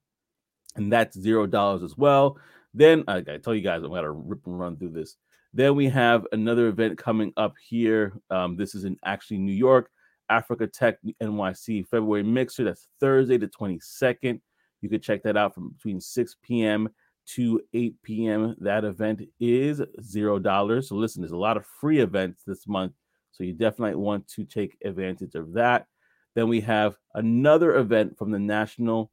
and 0.77 0.93
that's 0.93 1.19
zero 1.19 1.47
dollars 1.47 1.83
as 1.83 1.97
well. 1.97 2.39
Then 2.75 3.05
I, 3.09 3.17
I 3.17 3.39
tell 3.43 3.55
you 3.55 3.63
guys, 3.63 3.83
I'm 3.83 3.91
gonna 3.91 4.11
rip 4.11 4.47
and 4.47 4.59
run 4.59 4.77
through 4.77 4.91
this. 4.91 5.17
Then 5.55 5.75
we 5.75 5.89
have 5.89 6.27
another 6.33 6.69
event 6.69 6.99
coming 6.99 7.33
up 7.37 7.55
here. 7.63 8.13
Um, 8.31 8.57
this 8.57 8.75
is 8.75 8.85
in 8.85 8.99
actually 9.05 9.39
New 9.39 9.53
York. 9.53 9.91
Africa 10.31 10.67
Tech 10.67 10.97
NYC 11.23 11.87
February 11.89 12.23
Mixer. 12.23 12.65
That's 12.65 12.89
Thursday, 13.01 13.37
the 13.37 13.49
22nd. 13.49 14.41
You 14.81 14.89
can 14.89 15.01
check 15.01 15.23
that 15.25 15.37
out 15.37 15.55
from 15.55 15.71
between 15.71 16.01
6 16.01 16.37
p.m. 16.43 16.89
to 17.35 17.61
8 17.75 17.95
p.m. 18.03 18.57
That 18.61 18.85
event 18.85 19.23
is 19.41 19.83
zero 20.03 20.39
dollars. 20.39 20.89
So 20.89 20.95
listen, 20.97 21.23
there's 21.23 21.33
a 21.33 21.37
lot 21.37 21.57
of 21.57 21.67
free 21.81 22.01
events 22.01 22.43
this 22.47 22.67
month. 22.67 22.93
So 23.33 23.45
you 23.45 23.53
definitely 23.53 23.97
want 23.97 24.27
to 24.29 24.45
take 24.45 24.77
advantage 24.85 25.35
of 25.35 25.53
that. 25.55 25.87
Then 26.35 26.49
we 26.49 26.61
have 26.63 26.97
another 27.15 27.77
event 27.77 28.17
from 28.17 28.31
the 28.31 28.39
National 28.39 29.11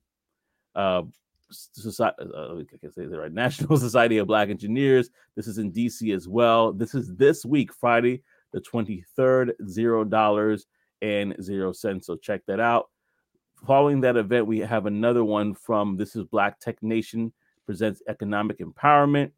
uh, 0.76 1.04
Society, 1.52 2.24
uh, 2.36 2.58
I 2.58 2.78
can 2.80 2.92
say 2.92 3.06
that 3.06 3.18
right, 3.18 3.32
National 3.34 3.78
Society 3.78 4.18
of 4.18 4.28
Black 4.28 4.50
Engineers. 4.50 5.10
This 5.36 5.48
is 5.48 5.58
in 5.58 5.72
DC 5.72 6.16
as 6.16 6.28
well. 6.28 6.74
This 6.74 6.96
is 6.96 7.16
this 7.16 7.46
week, 7.46 7.74
Friday, 7.74 8.24
the 8.52 8.62
23rd, 8.62 9.52
zero 9.68 10.04
dollars 10.04 10.66
and 11.06 11.36
zero 11.42 11.72
cents. 11.72 12.08
So 12.08 12.16
check 12.16 12.42
that 12.48 12.60
out. 12.60 12.90
Following 13.66 14.02
that 14.02 14.18
event, 14.18 14.48
we 14.48 14.60
have 14.60 14.86
another 14.86 15.24
one 15.24 15.54
from 15.54 15.98
this 15.98 16.16
is 16.16 16.24
Black 16.24 16.60
Tech 16.60 16.82
Nation 16.82 17.32
presents 17.66 18.02
economic 18.08 18.60
empowerment 18.60 19.32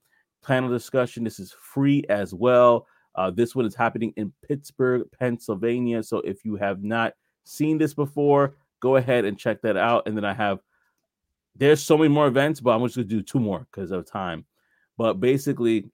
panel 0.44 0.70
discussion. 0.70 1.24
This 1.24 1.40
is 1.40 1.54
free 1.54 2.04
as 2.10 2.34
well. 2.34 2.88
Uh, 3.16 3.32
this 3.32 3.56
one 3.56 3.66
is 3.66 3.76
happening 3.76 4.14
in 4.16 4.32
Pittsburgh, 4.48 5.04
Pennsylvania. 5.18 6.04
So 6.04 6.18
if 6.20 6.46
you 6.46 6.56
have 6.56 6.84
not 6.84 7.14
seen 7.46 7.78
this 7.78 7.94
before, 7.94 8.56
go 8.80 8.98
ahead 8.98 9.26
and 9.26 9.38
check 9.38 9.62
that 9.62 9.78
out. 9.78 10.08
And 10.08 10.16
then 10.16 10.26
I 10.26 10.34
have 10.34 10.60
there's 11.56 11.82
so 11.82 11.98
many 11.98 12.10
more 12.10 12.28
events, 12.28 12.60
but 12.60 12.72
I'm 12.72 12.84
just 12.84 12.96
gonna 12.96 13.08
do 13.08 13.24
two 13.24 13.40
more 13.40 13.68
because 13.72 13.92
of 13.92 14.06
time. 14.06 14.46
But 14.98 15.20
basically, 15.20 15.90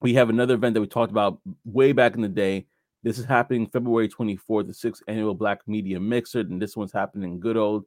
we 0.00 0.14
have 0.14 0.30
another 0.30 0.54
event 0.54 0.74
that 0.74 0.80
we 0.80 0.86
talked 0.86 1.10
about 1.10 1.40
way 1.64 1.92
back 1.92 2.14
in 2.14 2.22
the 2.22 2.28
day 2.28 2.66
this 3.02 3.18
is 3.18 3.24
happening 3.24 3.66
February 3.66 4.08
24th, 4.08 4.66
the 4.66 4.74
sixth 4.74 5.02
annual 5.08 5.34
Black 5.34 5.66
Media 5.66 6.00
Mixer, 6.00 6.40
and 6.40 6.60
this 6.60 6.76
one's 6.76 6.92
happening 6.92 7.32
in 7.32 7.40
good 7.40 7.56
old 7.56 7.84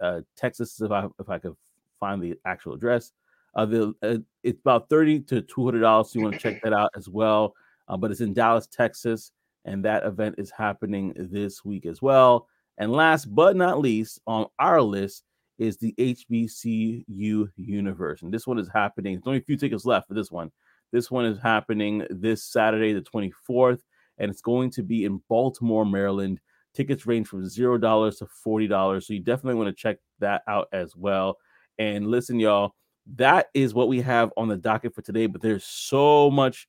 uh, 0.00 0.20
Texas. 0.36 0.80
If 0.80 0.90
I 0.90 1.06
if 1.20 1.28
I 1.28 1.38
could 1.38 1.54
find 2.00 2.22
the 2.22 2.38
actual 2.44 2.74
address, 2.74 3.12
uh, 3.54 3.66
the 3.66 3.94
uh, 4.02 4.16
it's 4.42 4.60
about 4.60 4.88
thirty 4.88 5.20
to 5.20 5.42
two 5.42 5.64
hundred 5.64 5.80
dollars. 5.80 6.10
So 6.10 6.18
you 6.18 6.24
want 6.24 6.36
to 6.36 6.40
check 6.40 6.62
that 6.62 6.72
out 6.72 6.90
as 6.96 7.08
well. 7.08 7.54
Uh, 7.88 7.96
but 7.96 8.10
it's 8.10 8.20
in 8.20 8.34
Dallas, 8.34 8.66
Texas, 8.66 9.32
and 9.64 9.84
that 9.84 10.04
event 10.04 10.36
is 10.38 10.50
happening 10.50 11.12
this 11.16 11.64
week 11.64 11.86
as 11.86 12.00
well. 12.00 12.48
And 12.78 12.92
last 12.92 13.34
but 13.34 13.56
not 13.56 13.80
least, 13.80 14.20
on 14.26 14.46
our 14.58 14.80
list 14.80 15.24
is 15.58 15.76
the 15.76 15.94
HBCU 15.98 17.50
Universe, 17.56 18.22
and 18.22 18.32
this 18.32 18.46
one 18.46 18.58
is 18.58 18.68
happening. 18.72 19.14
There's 19.14 19.26
only 19.26 19.40
a 19.40 19.42
few 19.42 19.56
tickets 19.56 19.84
left 19.84 20.08
for 20.08 20.14
this 20.14 20.30
one. 20.30 20.50
This 20.90 21.10
one 21.10 21.26
is 21.26 21.38
happening 21.38 22.06
this 22.08 22.44
Saturday, 22.44 22.94
the 22.94 23.02
24th 23.02 23.80
and 24.18 24.30
it's 24.30 24.42
going 24.42 24.70
to 24.72 24.82
be 24.82 25.04
in 25.04 25.20
Baltimore, 25.28 25.86
Maryland. 25.86 26.40
Tickets 26.74 27.06
range 27.06 27.26
from 27.26 27.48
zero 27.48 27.78
dollars 27.78 28.18
to 28.18 28.26
forty 28.26 28.66
dollars, 28.66 29.06
so 29.06 29.14
you 29.14 29.20
definitely 29.20 29.54
want 29.54 29.68
to 29.68 29.80
check 29.80 29.98
that 30.20 30.42
out 30.46 30.68
as 30.72 30.94
well. 30.94 31.38
And 31.78 32.06
listen, 32.06 32.38
y'all, 32.38 32.74
that 33.16 33.48
is 33.54 33.74
what 33.74 33.88
we 33.88 34.00
have 34.02 34.32
on 34.36 34.48
the 34.48 34.56
docket 34.56 34.94
for 34.94 35.02
today. 35.02 35.26
But 35.26 35.40
there's 35.40 35.64
so 35.64 36.30
much 36.30 36.68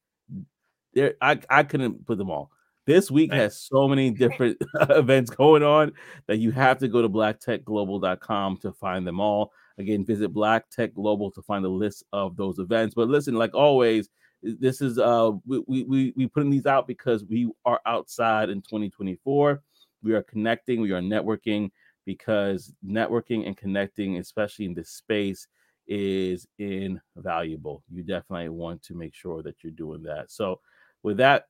there. 0.94 1.16
I 1.22 1.40
I 1.50 1.64
couldn't 1.64 2.06
put 2.06 2.18
them 2.18 2.32
all. 2.32 2.50
This 2.86 3.12
week 3.12 3.32
has 3.34 3.62
so 3.62 3.88
many 3.88 4.10
different 4.24 4.58
events 4.90 5.30
going 5.30 5.62
on 5.62 5.92
that 6.28 6.38
you 6.38 6.52
have 6.52 6.80
to 6.80 6.88
go 6.88 7.02
to 7.02 7.10
blacktechglobal.com 7.10 8.58
to 8.58 8.72
find 8.74 9.06
them 9.06 9.20
all. 9.20 9.52
Again, 9.78 10.04
visit 10.04 10.34
Black 10.34 10.70
Tech 10.70 10.94
Global 10.94 11.32
to 11.32 11.42
find 11.44 11.64
the 11.64 11.70
list 11.70 12.04
of 12.12 12.36
those 12.36 12.60
events. 12.60 12.96
But 12.96 13.08
listen, 13.08 13.36
like 13.36 13.54
always, 13.54 14.10
this 14.42 14.82
is 14.82 14.98
uh 14.98 15.32
we 15.46 15.84
we 15.84 16.14
we 16.16 16.28
putting 16.28 16.50
these 16.50 16.66
out 16.66 16.88
because 16.88 17.26
we 17.26 17.52
are 17.66 17.82
outside 17.86 18.50
in 18.50 18.62
2024 18.62 19.62
we 20.04 20.14
are 20.14 20.24
connecting 20.24 20.82
we 20.82 20.92
are 20.92 21.02
networking 21.02 21.70
because 22.06 22.74
networking 22.86 23.46
and 23.46 23.58
connecting 23.58 24.18
especially 24.18 24.66
in 24.66 24.74
this 24.74 24.90
space 24.90 25.48
is 25.88 26.48
invaluable 26.58 27.84
you 27.92 28.04
definitely 28.04 28.50
want 28.50 28.82
to 28.82 28.94
make 28.94 29.14
sure 29.14 29.44
that 29.44 29.56
you're 29.64 29.72
doing 29.72 30.04
that 30.04 30.32
so 30.32 30.60
with 31.04 31.18
that 31.18 31.48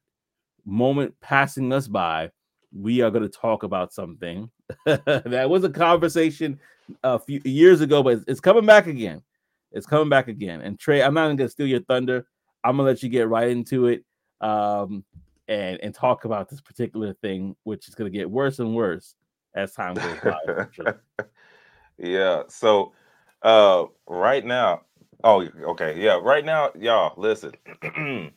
moment 0.66 1.14
passing 1.22 1.72
us 1.72 1.88
by 1.88 2.30
we 2.74 3.02
are 3.02 3.12
going 3.12 3.24
to 3.24 3.30
talk 3.30 3.64
about 3.64 3.94
something 3.94 4.50
that 4.86 5.50
was 5.50 5.64
a 5.64 5.70
conversation 5.70 6.60
a 7.04 7.20
few 7.20 7.42
years 7.44 7.82
ago, 7.82 8.04
but 8.04 8.20
it's 8.28 8.40
coming 8.40 8.66
back 8.66 8.88
again. 8.88 9.22
It's 9.72 9.86
coming 9.86 10.10
back 10.10 10.28
again. 10.28 10.62
And 10.62 10.80
Trey, 10.80 11.02
I'm 11.04 11.14
not 11.14 11.26
going 11.26 11.38
to 11.38 11.50
steal 11.50 11.68
your 11.68 11.82
thunder. 11.82 12.26
I'm 12.64 12.78
to 12.78 12.84
let 12.84 13.04
you 13.04 13.10
get 13.10 13.30
right 13.30 13.50
into 13.50 13.88
it 13.88 14.04
um, 14.42 15.04
and 15.48 15.80
and 15.82 15.94
talk 15.94 16.26
about 16.26 16.50
this 16.50 16.62
particular 16.62 17.14
thing, 17.14 17.56
which 17.64 17.88
is 17.88 17.96
to 17.96 18.10
get 18.10 18.30
worse 18.30 18.60
and 18.60 18.76
worse 18.76 19.16
as 19.56 19.74
time 19.74 19.96
goes 19.96 20.18
by. 20.24 20.94
Yeah. 22.00 22.44
So 22.48 22.94
uh, 23.42 23.86
right 24.08 24.46
now, 24.46 24.82
oh, 25.24 25.48
okay, 25.72 26.02
yeah, 26.02 26.20
right 26.22 26.46
now, 26.46 26.72
y'all 26.80 27.14
listen. 27.18 27.52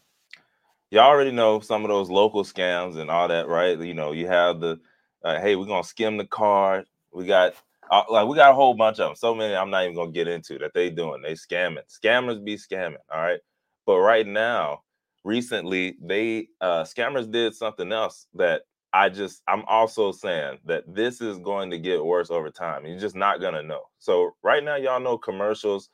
y'all 0.91 1.01
already 1.01 1.31
know 1.31 1.61
some 1.61 1.85
of 1.85 1.89
those 1.89 2.11
local 2.11 2.45
scams 2.45 2.97
and 2.99 3.11
all 3.11 3.29
that, 3.29 3.49
right? 3.49 3.79
You 3.79 3.95
know, 3.95 4.13
you 4.13 4.27
have 4.27 4.61
the 4.61 4.81
uh, 5.25 5.41
hey, 5.41 5.57
we're 5.57 5.67
gonna 5.67 5.85
skim 5.85 6.17
the 6.17 6.27
card. 6.27 6.87
We 7.13 7.27
got 7.27 7.55
uh, 7.91 8.03
like 8.11 8.27
we 8.27 8.37
got 8.37 8.51
a 8.51 8.55
whole 8.55 8.75
bunch 8.75 8.99
of 8.99 9.09
them. 9.09 9.17
So 9.17 9.35
many 9.35 9.55
I'm 9.55 9.71
not 9.71 9.85
even 9.85 9.95
gonna 9.95 10.11
get 10.11 10.29
into 10.29 10.59
that 10.59 10.75
they 10.75 10.91
doing. 10.91 11.23
They 11.23 11.35
scamming. 11.35 11.85
Scammers 11.89 12.45
be 12.45 12.57
scamming. 12.57 12.97
All 13.13 13.23
right. 13.23 13.41
But 13.87 14.01
right 14.01 14.27
now, 14.27 14.83
recently, 15.25 15.97
they 16.03 16.49
uh 16.61 16.85
scammers 16.85 17.31
did 17.31 17.55
something 17.55 17.93
else 17.93 18.27
that 18.35 18.63
I 18.93 19.09
just 19.09 19.43
I'm 19.49 19.65
also 19.69 20.13
saying 20.13 20.59
that 20.67 20.85
this 20.95 21.21
is 21.21 21.39
going 21.39 21.71
to 21.71 21.79
get 21.79 22.05
worse 22.05 22.31
over 22.31 22.51
time. 22.51 22.87
You're 22.87 22.99
just 23.01 23.17
not 23.17 23.41
gonna 23.41 23.63
know. 23.63 23.83
So 23.99 24.33
right 24.43 24.65
now, 24.65 24.77
y'all 24.77 25.01
know 25.01 25.19
commercials 25.19 25.91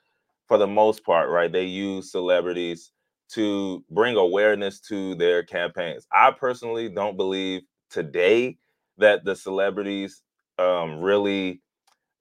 for 0.49 0.59
the 0.59 0.67
most 0.67 1.05
part, 1.05 1.31
right? 1.31 1.53
They 1.53 1.65
use 1.65 2.13
celebrities 2.13 2.93
to 3.31 3.85
bring 3.91 4.17
awareness 4.17 4.81
to 4.81 5.15
their 5.17 5.43
campaigns. 5.43 6.07
I 6.13 6.31
personally 6.33 6.89
don't 6.89 7.17
believe 7.17 7.63
today 7.91 8.59
that 8.99 9.25
the 9.25 9.37
celebrities 9.37 10.23
um, 10.59 11.01
really 11.01 11.63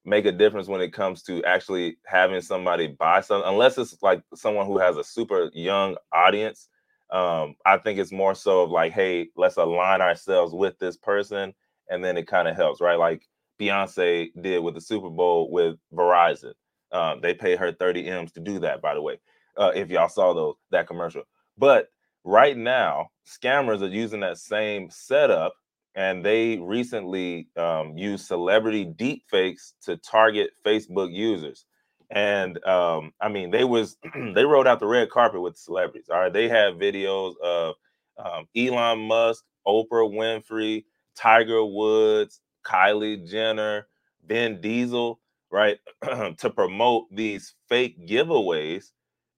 make 0.07 0.25
a 0.25 0.31
difference 0.31 0.67
when 0.67 0.81
it 0.81 0.93
comes 0.93 1.21
to 1.23 1.43
actually 1.43 1.97
having 2.05 2.41
somebody 2.41 2.87
buy 2.87 3.21
something, 3.21 3.47
unless 3.47 3.77
it's 3.77 4.01
like 4.01 4.23
someone 4.33 4.65
who 4.65 4.79
has 4.79 4.97
a 4.97 5.03
super 5.03 5.51
young 5.53 5.95
audience. 6.11 6.69
Um, 7.11 7.55
I 7.65 7.77
think 7.77 7.99
it's 7.99 8.11
more 8.11 8.33
so 8.33 8.63
of 8.63 8.71
like, 8.71 8.93
hey, 8.93 9.29
let's 9.35 9.57
align 9.57 10.01
ourselves 10.01 10.53
with 10.53 10.79
this 10.79 10.97
person, 10.97 11.53
and 11.89 12.03
then 12.03 12.17
it 12.17 12.27
kind 12.27 12.47
of 12.47 12.55
helps, 12.55 12.81
right? 12.81 12.97
Like 12.97 13.23
Beyonce 13.59 14.29
did 14.41 14.63
with 14.63 14.73
the 14.73 14.81
Super 14.81 15.09
Bowl 15.09 15.51
with 15.51 15.77
Verizon. 15.93 16.53
Um, 16.91 17.21
they 17.21 17.35
pay 17.35 17.55
her 17.55 17.71
30 17.71 18.07
M's 18.07 18.31
to 18.33 18.39
do 18.39 18.59
that, 18.59 18.81
by 18.81 18.95
the 18.95 19.01
way 19.01 19.19
uh, 19.57 19.71
if 19.75 19.89
y'all 19.89 20.09
saw 20.09 20.33
those 20.33 20.55
that 20.71 20.87
commercial. 20.87 21.23
But 21.57 21.87
right 22.23 22.55
now, 22.55 23.07
scammers 23.25 23.81
are 23.81 23.87
using 23.87 24.21
that 24.21 24.37
same 24.37 24.89
setup, 24.89 25.53
and 25.97 26.23
they 26.23 26.59
recently 26.59 27.49
um, 27.57 27.97
used 27.97 28.27
celebrity 28.27 28.85
deepfakes 28.85 29.73
to 29.81 29.97
target 29.97 30.51
Facebook 30.63 31.11
users. 31.11 31.65
And 32.11 32.63
um, 32.65 33.11
I 33.19 33.29
mean, 33.29 33.49
they 33.49 33.63
was 33.63 33.97
they 34.35 34.45
rode 34.45 34.67
out 34.67 34.79
the 34.79 34.85
red 34.85 35.09
carpet 35.09 35.41
with 35.41 35.57
celebrities. 35.57 36.05
All 36.09 36.19
right, 36.19 36.31
they 36.31 36.47
had 36.47 36.75
videos 36.75 37.33
of 37.43 37.75
um, 38.23 38.47
Elon 38.55 38.99
Musk, 39.07 39.43
Oprah 39.67 40.09
Winfrey, 40.09 40.85
Tiger 41.15 41.65
Woods, 41.65 42.41
Kylie 42.63 43.27
Jenner, 43.27 43.87
Vin 44.25 44.61
Diesel, 44.61 45.19
right, 45.51 45.79
to 46.37 46.49
promote 46.51 47.07
these 47.11 47.55
fake 47.67 48.07
giveaways 48.07 48.91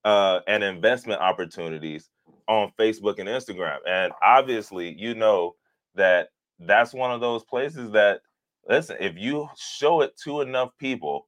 uh, 0.04 0.42
and 0.46 0.62
investment 0.62 1.22
opportunities 1.22 2.10
on 2.50 2.74
Facebook 2.78 3.18
and 3.18 3.30
Instagram. 3.30 3.78
And 3.88 4.12
obviously, 4.22 4.94
you 5.00 5.16
know 5.16 5.56
that 5.96 6.30
that's 6.60 6.94
one 6.94 7.12
of 7.12 7.22
those 7.22 7.44
places 7.44 7.92
that 7.92 8.22
listen, 8.68 8.98
if 9.00 9.18
you 9.18 9.50
show 9.58 10.02
it 10.02 10.18
to 10.24 10.42
enough 10.42 10.70
people, 10.78 11.28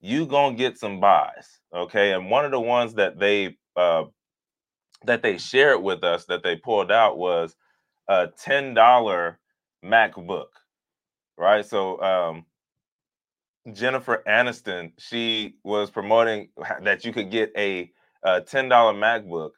you 0.00 0.26
gonna 0.26 0.56
get 0.56 0.78
some 0.78 1.00
buys. 1.00 1.60
Okay. 1.74 2.12
And 2.12 2.30
one 2.30 2.44
of 2.44 2.50
the 2.50 2.60
ones 2.60 2.94
that 2.94 3.18
they 3.18 3.56
uh 3.76 4.04
that 5.04 5.22
they 5.22 5.38
shared 5.38 5.82
with 5.82 6.04
us 6.04 6.26
that 6.26 6.42
they 6.42 6.56
pulled 6.56 6.90
out 6.92 7.16
was 7.16 7.56
a 8.08 8.28
$10 8.44 9.36
MacBook. 9.84 10.48
Right. 11.38 11.64
So 11.64 12.00
um 12.02 12.44
Jennifer 13.72 14.22
Aniston, 14.26 14.92
she 14.98 15.56
was 15.64 15.90
promoting 15.90 16.48
that 16.82 17.04
you 17.04 17.12
could 17.12 17.30
get 17.30 17.52
a, 17.56 17.90
a 18.22 18.40
$10 18.40 18.68
MacBook. 18.68 19.50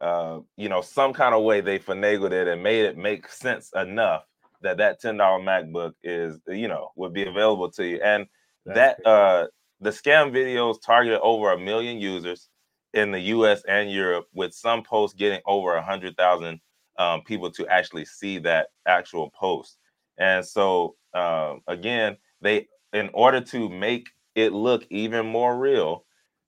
Uh, 0.00 0.38
you 0.56 0.68
know, 0.68 0.80
some 0.80 1.12
kind 1.12 1.34
of 1.34 1.42
way 1.42 1.60
they 1.60 1.76
finagled 1.76 2.30
it 2.30 2.46
and 2.46 2.62
made 2.62 2.84
it 2.84 2.96
make 2.96 3.28
sense 3.28 3.72
enough 3.74 4.22
that 4.62 4.76
that 4.78 5.00
$10 5.00 5.16
MacBook 5.16 5.94
is, 6.02 6.38
you 6.48 6.68
know, 6.68 6.90
would 6.96 7.12
be 7.12 7.24
available 7.24 7.70
to 7.72 7.86
you. 7.86 8.00
And 8.02 8.26
That's 8.64 9.00
that 9.02 9.06
uh 9.06 9.46
the 9.80 9.90
scam 9.90 10.32
videos 10.32 10.82
targeted 10.82 11.20
over 11.22 11.52
a 11.52 11.58
million 11.58 11.98
users 11.98 12.48
in 12.94 13.12
the 13.12 13.20
US 13.20 13.62
and 13.68 13.90
Europe, 13.90 14.26
with 14.34 14.52
some 14.54 14.82
posts 14.82 15.16
getting 15.16 15.40
over 15.46 15.74
a 15.74 15.82
hundred 15.82 16.16
thousand 16.16 16.60
um, 16.98 17.22
people 17.22 17.50
to 17.52 17.66
actually 17.68 18.04
see 18.04 18.38
that 18.38 18.68
actual 18.86 19.30
post. 19.30 19.78
And 20.18 20.44
so 20.44 20.96
uh, 21.14 21.54
again, 21.68 22.16
they 22.40 22.66
in 22.92 23.10
order 23.12 23.40
to 23.40 23.68
make 23.68 24.08
it 24.34 24.52
look 24.52 24.84
even 24.90 25.26
more 25.26 25.56
real, 25.56 26.04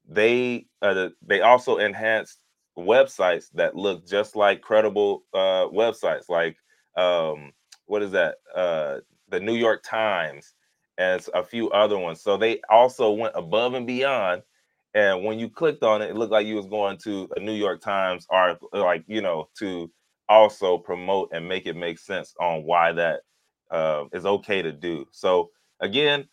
they 0.09 0.67
uh, 0.83 1.09
they 1.25 1.41
also 1.43 1.79
enhanced 1.79 2.39
websites 2.79 3.47
that 3.55 3.77
look 3.77 4.07
just 4.07 4.37
like 4.37 4.61
credible 4.61 5.25
uh, 5.35 5.67
websites, 5.69 6.29
like 6.29 6.57
um, 6.97 7.53
what 7.91 8.03
is 8.03 8.13
that? 8.13 8.37
Uh, 8.55 8.99
the 9.31 9.41
New 9.41 9.55
York 9.57 9.83
Times 9.85 10.55
and 10.99 11.27
a 11.35 11.45
few 11.45 11.71
other 11.71 11.99
ones. 11.99 12.23
So 12.23 12.39
they 12.39 12.61
also 12.71 13.13
went 13.13 13.35
above 13.37 13.75
and 13.75 13.87
beyond. 13.87 14.43
And 14.95 15.25
when 15.25 15.39
you 15.41 15.51
clicked 15.51 15.85
on 15.85 16.03
it, 16.03 16.11
it 16.11 16.17
looked 16.17 16.33
like 16.33 16.47
you 16.47 16.57
was 16.57 16.67
going 16.67 16.99
to 17.05 17.29
a 17.37 17.41
New 17.41 17.55
York 17.55 17.83
Times 17.83 18.27
article, 18.31 18.71
like 18.73 19.05
you 19.09 19.23
know, 19.23 19.51
to 19.59 19.91
also 20.29 20.79
promote 20.79 21.31
and 21.33 21.49
make 21.49 21.67
it 21.67 21.77
make 21.77 21.99
sense 21.99 22.35
on 22.41 22.65
why 22.65 22.93
that 22.93 23.23
uh, 23.71 24.05
is 24.13 24.27
okay 24.27 24.63
to 24.63 24.73
do. 24.73 25.07
So 25.13 25.51
again, 25.81 26.27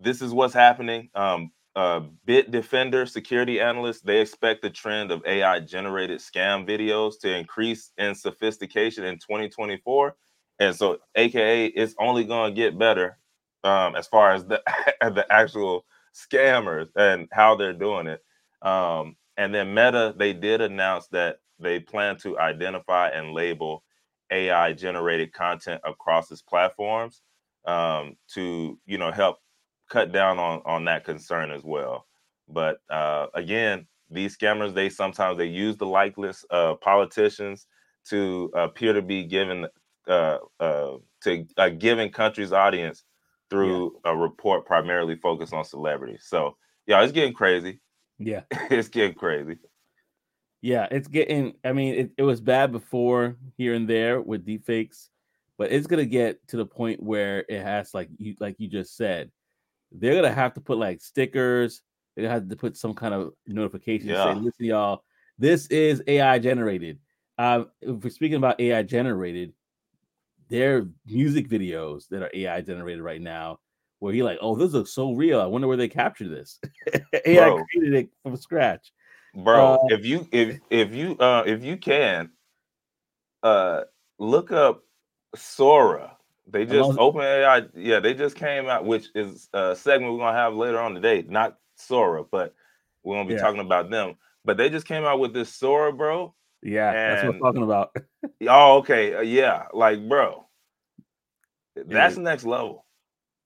this 0.00 0.22
is 0.22 0.32
what's 0.32 0.54
happening. 0.54 1.10
Um, 1.14 1.52
uh, 1.76 2.02
Bitdefender 2.26 3.08
security 3.08 3.60
analysts 3.60 4.00
they 4.02 4.20
expect 4.20 4.62
the 4.62 4.70
trend 4.70 5.12
of 5.12 5.22
AI 5.26 5.60
generated 5.60 6.20
scam 6.20 6.68
videos 6.68 7.14
to 7.20 7.36
increase 7.36 7.92
in 7.98 8.14
sophistication 8.14 9.04
in 9.04 9.16
2024, 9.16 10.16
and 10.60 10.74
so 10.76 10.98
AKA 11.16 11.66
it's 11.68 11.94
only 12.00 12.24
going 12.24 12.52
to 12.52 12.56
get 12.56 12.78
better 12.78 13.18
um, 13.64 13.96
as 13.96 14.06
far 14.06 14.32
as 14.32 14.44
the 14.46 14.62
the 15.02 15.26
actual 15.30 15.84
scammers 16.14 16.88
and 16.96 17.28
how 17.32 17.56
they're 17.56 17.74
doing 17.74 18.06
it. 18.08 18.22
Um, 18.66 19.16
and 19.36 19.54
then 19.54 19.74
Meta 19.74 20.14
they 20.16 20.32
did 20.32 20.60
announce 20.60 21.08
that 21.08 21.38
they 21.60 21.80
plan 21.80 22.16
to 22.18 22.38
identify 22.38 23.08
and 23.10 23.34
label 23.34 23.84
AI 24.32 24.72
generated 24.72 25.32
content 25.32 25.80
across 25.84 26.30
its 26.32 26.42
platforms 26.42 27.22
um, 27.66 28.16
to 28.34 28.78
you 28.86 28.98
know 28.98 29.12
help 29.12 29.38
cut 29.90 30.12
down 30.12 30.38
on 30.38 30.62
on 30.66 30.84
that 30.86 31.04
concern 31.04 31.50
as 31.50 31.62
well. 31.64 32.06
But 32.48 32.78
uh, 32.90 33.26
again, 33.34 33.86
these 34.10 34.36
scammers 34.38 34.74
they 34.74 34.88
sometimes 34.88 35.38
they 35.38 35.46
use 35.46 35.76
the 35.76 35.86
likeness 35.86 36.44
of 36.50 36.80
politicians 36.80 37.66
to 38.10 38.50
appear 38.54 38.94
to 38.94 39.02
be 39.02 39.24
given 39.24 39.64
uh, 40.08 40.38
uh, 40.60 40.96
to 41.22 41.46
a 41.56 41.70
given 41.70 42.10
country's 42.10 42.52
audience 42.52 43.04
through 43.50 43.98
yeah. 44.04 44.12
a 44.12 44.16
report 44.16 44.66
primarily 44.66 45.16
focused 45.16 45.52
on 45.52 45.64
celebrities. 45.64 46.24
So 46.26 46.56
yeah, 46.86 47.02
it's 47.02 47.12
getting 47.12 47.34
crazy. 47.34 47.80
Yeah, 48.18 48.42
it's 48.50 48.88
getting 48.88 49.14
crazy. 49.14 49.58
Yeah, 50.60 50.88
it's 50.90 51.08
getting. 51.08 51.54
I 51.64 51.72
mean, 51.72 51.94
it, 51.94 52.10
it 52.18 52.22
was 52.22 52.40
bad 52.40 52.72
before 52.72 53.36
here 53.56 53.74
and 53.74 53.88
there 53.88 54.20
with 54.20 54.46
deepfakes, 54.46 55.08
but 55.56 55.70
it's 55.70 55.86
gonna 55.86 56.04
get 56.04 56.46
to 56.48 56.56
the 56.56 56.66
point 56.66 57.02
where 57.02 57.44
it 57.48 57.62
has, 57.62 57.94
like 57.94 58.08
you 58.16 58.34
like 58.40 58.56
you 58.58 58.68
just 58.68 58.96
said, 58.96 59.30
they're 59.92 60.14
gonna 60.14 60.32
have 60.32 60.54
to 60.54 60.60
put 60.60 60.78
like 60.78 61.00
stickers. 61.00 61.82
They're 62.14 62.24
gonna 62.24 62.34
have 62.34 62.48
to 62.48 62.56
put 62.56 62.76
some 62.76 62.94
kind 62.94 63.14
of 63.14 63.32
notification 63.46 64.08
yeah. 64.08 64.24
say, 64.24 64.40
"Listen, 64.40 64.66
y'all, 64.66 65.04
this 65.38 65.66
is 65.68 66.02
AI 66.06 66.38
generated." 66.38 66.98
Uh, 67.36 67.64
if 67.80 68.02
we're 68.02 68.10
speaking 68.10 68.38
about 68.38 68.60
AI 68.60 68.82
generated, 68.82 69.52
there 70.48 70.78
are 70.78 70.88
music 71.06 71.48
videos 71.48 72.08
that 72.08 72.22
are 72.22 72.30
AI 72.32 72.60
generated 72.60 73.02
right 73.02 73.20
now, 73.20 73.60
where 73.98 74.14
you're 74.14 74.24
like, 74.24 74.38
"Oh, 74.40 74.56
this 74.56 74.72
looks 74.72 74.92
so 74.92 75.12
real. 75.12 75.40
I 75.40 75.46
wonder 75.46 75.68
where 75.68 75.76
they 75.76 75.88
captured 75.88 76.28
this." 76.28 76.60
AI 77.26 77.48
Bro. 77.48 77.64
created 77.72 77.94
it 77.94 78.10
from 78.22 78.36
scratch. 78.36 78.92
Bro, 79.34 79.74
uh, 79.74 79.78
if 79.88 80.04
you 80.04 80.26
if 80.32 80.58
if 80.70 80.92
you 80.92 81.16
uh 81.18 81.44
if 81.46 81.62
you 81.64 81.76
can 81.76 82.30
uh 83.42 83.82
look 84.18 84.50
up 84.52 84.82
Sora 85.34 86.18
they 86.50 86.64
just 86.64 86.90
OpenAI, 86.90 87.68
yeah, 87.74 88.00
they 88.00 88.14
just 88.14 88.36
came 88.36 88.68
out, 88.68 88.84
which 88.84 89.08
is 89.14 89.48
a 89.52 89.76
segment 89.76 90.12
we're 90.12 90.20
gonna 90.20 90.36
have 90.36 90.54
later 90.54 90.78
on 90.78 90.94
today. 90.94 91.24
Not 91.28 91.58
Sora, 91.76 92.24
but 92.24 92.54
we're 93.02 93.16
gonna 93.16 93.28
be 93.28 93.34
yeah. 93.34 93.40
talking 93.40 93.60
about 93.60 93.90
them. 93.90 94.14
But 94.44 94.56
they 94.56 94.70
just 94.70 94.86
came 94.86 95.04
out 95.04 95.20
with 95.20 95.34
this 95.34 95.52
Sora, 95.54 95.92
bro. 95.92 96.34
Yeah, 96.62 96.90
and, 96.90 97.12
that's 97.12 97.24
what 97.24 97.34
I'm 97.34 97.40
talking 97.40 97.62
about. 97.62 97.96
oh, 98.48 98.78
okay, 98.78 99.14
uh, 99.14 99.20
yeah, 99.20 99.66
like, 99.72 100.08
bro, 100.08 100.46
That's 101.76 102.16
it, 102.16 102.20
next 102.20 102.44
level. 102.44 102.84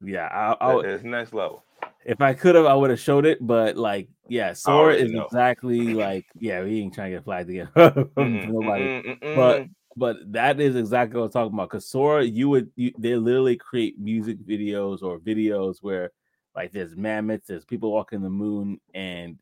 Yeah, 0.02 0.26
I, 0.26 0.52
I 0.64 0.80
it's 0.80 1.04
next 1.04 1.32
level. 1.32 1.64
If 2.04 2.20
I 2.20 2.34
could 2.34 2.54
have, 2.54 2.66
I 2.66 2.74
would 2.74 2.90
have 2.90 2.98
showed 2.98 3.26
it, 3.26 3.38
but 3.40 3.76
like, 3.76 4.08
yeah, 4.28 4.54
Sora 4.54 4.94
is 4.94 5.12
know. 5.12 5.24
exactly 5.24 5.94
like, 5.94 6.26
yeah, 6.38 6.62
we 6.62 6.80
ain't 6.80 6.94
trying 6.94 7.10
to 7.10 7.16
get 7.18 7.24
flagged 7.24 7.50
again. 7.50 7.68
nobody, 8.16 9.18
but 9.36 9.66
but 9.96 10.16
that 10.32 10.60
is 10.60 10.74
exactly 10.74 11.20
what 11.20 11.26
I'm 11.26 11.32
talking 11.32 11.54
about. 11.54 11.68
Because 11.68 11.86
Sora, 11.86 12.24
you 12.24 12.48
would 12.48 12.70
you, 12.76 12.92
they 12.98 13.14
literally 13.16 13.56
create 13.56 13.98
music 13.98 14.38
videos 14.44 15.02
or 15.02 15.18
videos 15.18 15.76
where 15.80 16.10
like 16.56 16.72
there's 16.72 16.96
mammoths, 16.96 17.46
there's 17.46 17.64
people 17.64 17.92
walking 17.92 18.22
the 18.22 18.30
moon, 18.30 18.80
and 18.94 19.38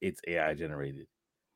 it's 0.00 0.20
AI 0.26 0.54
generated. 0.54 1.06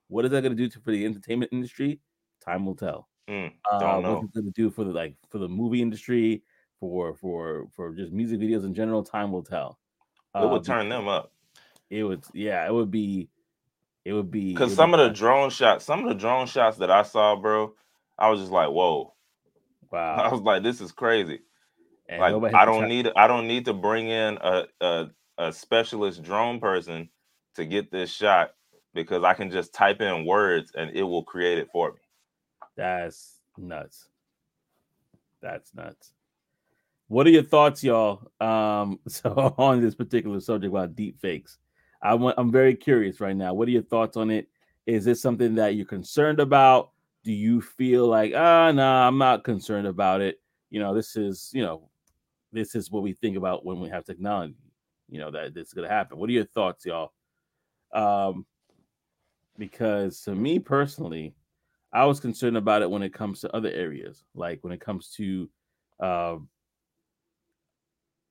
What 0.09 0.25
is 0.25 0.31
that 0.31 0.43
going 0.43 0.57
to 0.57 0.63
do 0.63 0.69
to, 0.69 0.81
for 0.81 0.91
the 0.91 1.05
entertainment 1.05 1.53
industry? 1.53 2.01
Time 2.45 2.67
will 2.67 2.77
tell. 2.77 3.09
Mm, 3.29 3.53
uh, 3.71 4.01
what's 4.01 4.25
it 4.25 4.35
going 4.35 4.47
to 4.47 4.53
do 4.53 4.71
for 4.71 4.85
the 4.85 4.93
like 4.93 5.17
for 5.29 5.39
the 5.39 5.49
movie 5.49 5.83
industry, 5.83 6.43
for 6.79 7.15
for 7.15 7.67
for 7.75 7.93
just 7.93 8.13
music 8.13 8.39
videos 8.39 8.65
in 8.65 8.73
general? 8.73 9.03
Time 9.03 9.33
will 9.33 9.43
tell. 9.43 9.79
It 10.35 10.49
would 10.49 10.61
uh, 10.61 10.65
turn 10.65 10.89
them 10.89 11.09
up. 11.09 11.33
It 11.91 12.05
would, 12.05 12.25
yeah, 12.35 12.67
it 12.67 12.73
would 12.73 12.91
be, 12.91 13.29
it 14.05 14.13
would 14.13 14.31
be 14.31 14.53
because 14.53 14.75
some 14.75 14.93
of 14.93 15.01
the 15.01 15.09
drone 15.09 15.51
shots, 15.51 15.85
some 15.85 16.03
of 16.03 16.09
the 16.09 16.15
drone 16.15 16.47
shots 16.47 16.79
that 16.79 16.91
I 16.91 17.03
saw, 17.03 17.37
bro, 17.37 17.75
I 18.19 18.29
was 18.29 18.41
just 18.41 18.53
like, 18.53 18.69
whoa, 18.69 19.15
wow. 19.91 20.17
I 20.17 20.29
was 20.29 20.41
like, 20.41 20.63
this 20.63 20.81
is 20.81 20.93
crazy. 20.93 21.41
And 22.09 22.21
like, 22.21 22.55
I 22.55 22.65
don't 22.65 22.89
need, 22.89 23.11
I 23.17 23.27
don't 23.27 23.49
need 23.49 23.65
to 23.65 23.73
bring 23.73 24.09
in 24.09 24.39
a, 24.41 24.65
a 24.81 25.11
a 25.39 25.53
specialist 25.53 26.23
drone 26.23 26.61
person 26.61 27.11
to 27.55 27.65
get 27.65 27.91
this 27.91 28.11
shot 28.11 28.53
because 28.97 29.23
I 29.23 29.35
can 29.35 29.51
just 29.51 29.73
type 29.73 30.01
in 30.01 30.25
words 30.25 30.73
and 30.75 30.91
it 30.97 31.05
will 31.05 31.23
create 31.23 31.59
it 31.59 31.69
for 31.73 31.93
me. 31.93 32.01
That's 32.77 33.39
nuts. 33.57 34.09
That's 35.41 35.75
nuts. 35.75 36.13
What 37.09 37.27
are 37.29 37.31
your 37.31 37.45
thoughts, 37.45 37.85
y'all? 37.85 38.29
Um, 38.41 38.99
so 39.09 39.55
on 39.57 39.81
this 39.81 39.95
particular 39.95 40.41
subject 40.41 40.73
about 40.73 40.97
deep 40.97 41.21
fakes, 41.21 41.59
I 42.03 42.15
want, 42.15 42.35
I'm 42.39 42.51
very 42.51 42.75
curious 42.75 43.21
right 43.21 43.37
now. 43.37 43.55
What 43.55 43.69
are 43.69 43.73
your 43.73 43.83
thoughts 43.83 44.17
on 44.17 44.31
it? 44.31 44.49
Is 44.87 45.05
this 45.05 45.23
something 45.23 45.55
that 45.57 45.75
you're 45.75 45.87
concerned 45.87 46.41
about? 46.41 46.91
Do 47.23 47.33
you 47.33 47.61
feel 47.61 48.07
like, 48.07 48.33
ah, 48.35 48.71
no, 48.71 48.83
nah, 48.83 49.07
I'm 49.07 49.19
not 49.19 49.45
concerned 49.45 49.87
about 49.87 50.21
it? 50.21 50.41
You 50.71 50.81
know, 50.81 50.95
this 50.95 51.17
is, 51.17 51.51
you 51.53 51.63
know, 51.63 51.89
this 52.53 52.75
is 52.75 52.91
what 52.91 53.03
we 53.03 53.13
think 53.13 53.37
about 53.37 53.65
when 53.65 53.81
we 53.81 53.89
have 53.89 54.05
technology. 54.05 54.55
You 55.09 55.21
know 55.21 55.31
that 55.31 55.55
this 55.55 55.69
is 55.69 55.73
gonna 55.73 55.89
happen. 55.89 56.19
What 56.19 56.29
are 56.29 56.33
your 56.33 56.47
thoughts, 56.47 56.85
y'all? 56.85 57.13
Um, 57.93 58.45
because 59.59 60.23
to 60.23 60.35
me 60.35 60.59
personally, 60.59 61.35
I 61.93 62.05
was 62.05 62.21
concerned 62.21 62.57
about 62.57 62.83
it 62.83 62.91
when 62.91 63.03
it 63.03 63.15
comes 63.15 63.41
to 63.41 63.57
other 63.57 63.71
areas, 63.71 64.25
like 64.35 64.63
when 64.63 64.73
it 64.73 64.81
comes 64.81 65.11
to, 65.17 65.49
uh, 65.99 66.37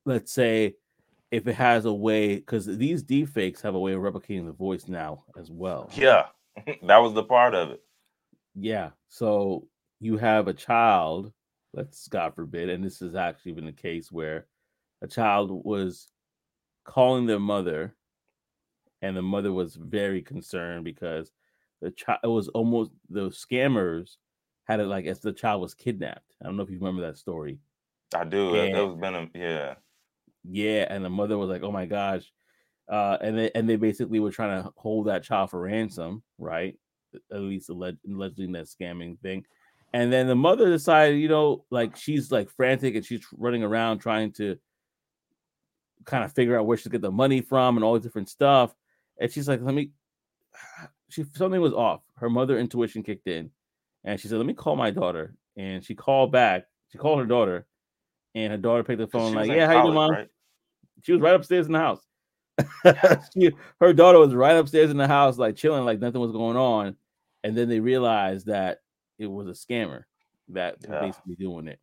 let's 0.04 0.32
say, 0.32 0.76
if 1.32 1.48
it 1.48 1.54
has 1.54 1.84
a 1.84 1.92
way, 1.92 2.36
because 2.36 2.66
these 2.66 3.02
deepfakes 3.02 3.62
have 3.62 3.74
a 3.74 3.80
way 3.80 3.92
of 3.92 4.02
replicating 4.02 4.46
the 4.46 4.52
voice 4.52 4.86
now 4.86 5.24
as 5.36 5.50
well. 5.50 5.90
Yeah, 5.94 6.26
that 6.84 6.98
was 6.98 7.14
the 7.14 7.24
part 7.24 7.54
of 7.54 7.70
it. 7.70 7.82
Yeah, 8.54 8.90
so 9.08 9.66
you 9.98 10.16
have 10.18 10.46
a 10.46 10.54
child, 10.54 11.32
let's 11.74 12.06
God 12.06 12.36
forbid, 12.36 12.68
and 12.68 12.84
this 12.84 13.00
has 13.00 13.16
actually 13.16 13.52
been 13.52 13.66
the 13.66 13.72
case 13.72 14.12
where 14.12 14.46
a 15.02 15.08
child 15.08 15.50
was 15.64 16.08
calling 16.84 17.26
their 17.26 17.40
mother 17.40 17.95
and 19.02 19.16
the 19.16 19.22
mother 19.22 19.52
was 19.52 19.74
very 19.74 20.22
concerned 20.22 20.84
because 20.84 21.32
the 21.80 21.90
child 21.90 22.20
it 22.24 22.28
was 22.28 22.48
almost 22.48 22.90
the 23.10 23.28
scammers 23.30 24.16
had 24.64 24.80
it 24.80 24.86
like 24.86 25.06
as 25.06 25.20
the 25.20 25.32
child 25.32 25.60
was 25.62 25.74
kidnapped. 25.74 26.34
I 26.42 26.46
don't 26.46 26.56
know 26.56 26.62
if 26.62 26.70
you 26.70 26.78
remember 26.78 27.02
that 27.02 27.18
story. 27.18 27.58
I 28.14 28.24
do. 28.24 28.54
And, 28.56 28.76
it 28.76 28.82
was 28.82 28.96
been 28.96 29.14
a 29.14 29.28
yeah. 29.34 29.74
Yeah, 30.48 30.86
and 30.88 31.04
the 31.04 31.10
mother 31.10 31.36
was 31.36 31.48
like, 31.48 31.62
"Oh 31.64 31.72
my 31.72 31.86
gosh," 31.86 32.32
uh, 32.88 33.18
and 33.20 33.36
they 33.36 33.50
and 33.54 33.68
they 33.68 33.76
basically 33.76 34.20
were 34.20 34.30
trying 34.30 34.62
to 34.62 34.72
hold 34.76 35.08
that 35.08 35.24
child 35.24 35.50
for 35.50 35.60
ransom, 35.60 36.22
right? 36.38 36.78
At 37.32 37.40
least 37.40 37.68
allegedly 37.68 38.52
that 38.52 38.66
scamming 38.66 39.18
thing. 39.20 39.44
And 39.92 40.12
then 40.12 40.26
the 40.26 40.36
mother 40.36 40.68
decided, 40.68 41.18
you 41.18 41.28
know, 41.28 41.64
like 41.70 41.96
she's 41.96 42.30
like 42.30 42.50
frantic 42.50 42.94
and 42.94 43.04
she's 43.04 43.24
running 43.36 43.62
around 43.62 43.98
trying 43.98 44.32
to 44.32 44.58
kind 46.04 46.24
of 46.24 46.32
figure 46.32 46.58
out 46.58 46.66
where 46.66 46.76
she's 46.76 46.88
get 46.88 47.00
the 47.00 47.10
money 47.10 47.40
from 47.40 47.76
and 47.76 47.84
all 47.84 47.94
the 47.94 48.00
different 48.00 48.28
stuff. 48.28 48.74
And 49.20 49.30
she's 49.30 49.48
like, 49.48 49.60
let 49.62 49.74
me 49.74 49.90
she 51.08 51.24
something 51.34 51.60
was 51.60 51.72
off. 51.72 52.00
Her 52.16 52.30
mother 52.30 52.58
intuition 52.58 53.02
kicked 53.02 53.26
in, 53.28 53.50
and 54.04 54.20
she 54.20 54.28
said, 54.28 54.38
"Let 54.38 54.46
me 54.46 54.54
call 54.54 54.76
my 54.76 54.90
daughter." 54.90 55.34
And 55.56 55.84
she 55.84 55.94
called 55.94 56.32
back. 56.32 56.64
She 56.92 56.98
called 56.98 57.18
her 57.18 57.26
daughter, 57.26 57.66
and 58.34 58.52
her 58.52 58.58
daughter 58.58 58.84
picked 58.84 58.98
the 59.00 59.06
phone 59.06 59.34
like, 59.34 59.48
"Yeah, 59.48 59.66
how 59.66 59.76
you 59.76 59.82
doing, 59.82 59.94
mom?" 59.94 60.10
Right? 60.10 60.28
She 61.02 61.12
was 61.12 61.20
right 61.20 61.34
upstairs 61.34 61.66
in 61.66 61.72
the 61.72 61.78
house. 61.78 62.00
she, 63.34 63.50
her 63.80 63.92
daughter 63.92 64.18
was 64.18 64.34
right 64.34 64.56
upstairs 64.56 64.90
in 64.90 64.96
the 64.96 65.06
house, 65.06 65.36
like 65.36 65.56
chilling, 65.56 65.84
like 65.84 66.00
nothing 66.00 66.20
was 66.20 66.32
going 66.32 66.56
on. 66.56 66.96
And 67.44 67.56
then 67.56 67.68
they 67.68 67.80
realized 67.80 68.46
that 68.46 68.78
it 69.18 69.26
was 69.26 69.46
a 69.46 69.50
scammer 69.50 70.04
that 70.48 70.76
yeah. 70.82 71.00
basically 71.00 71.36
doing 71.36 71.68
it. 71.68 71.78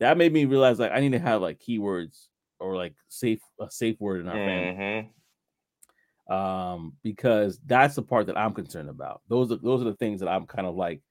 That 0.00 0.18
made 0.18 0.32
me 0.32 0.44
realize 0.44 0.78
like 0.78 0.92
I 0.92 1.00
need 1.00 1.12
to 1.12 1.18
have 1.18 1.40
like 1.40 1.60
keywords 1.60 2.26
or 2.60 2.76
like 2.76 2.94
safe 3.08 3.40
a 3.60 3.70
safe 3.70 4.00
word 4.00 4.20
in 4.20 4.28
our 4.28 4.36
mm-hmm. 4.36 4.78
family 4.78 5.10
um, 6.32 6.94
because 7.02 7.60
that's 7.66 7.94
the 7.94 8.02
part 8.02 8.26
that 8.26 8.38
I'm 8.38 8.54
concerned 8.54 8.88
about. 8.88 9.20
Those 9.28 9.52
are 9.52 9.56
those 9.56 9.82
are 9.82 9.84
the 9.84 9.96
things 9.96 10.18
that 10.20 10.28
I'm 10.28 10.46
kind 10.46 10.66
of 10.66 10.74
like, 10.74 11.02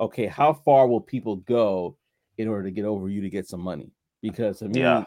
okay, 0.00 0.26
how 0.26 0.54
far 0.54 0.88
will 0.88 1.00
people 1.00 1.36
go 1.36 1.96
in 2.36 2.48
order 2.48 2.64
to 2.64 2.72
get 2.72 2.84
over 2.84 3.08
you 3.08 3.20
to 3.20 3.30
get 3.30 3.46
some 3.46 3.60
money? 3.60 3.92
Because 4.22 4.62
I 4.62 4.66
mean, 4.66 4.82
yeah, 4.82 5.04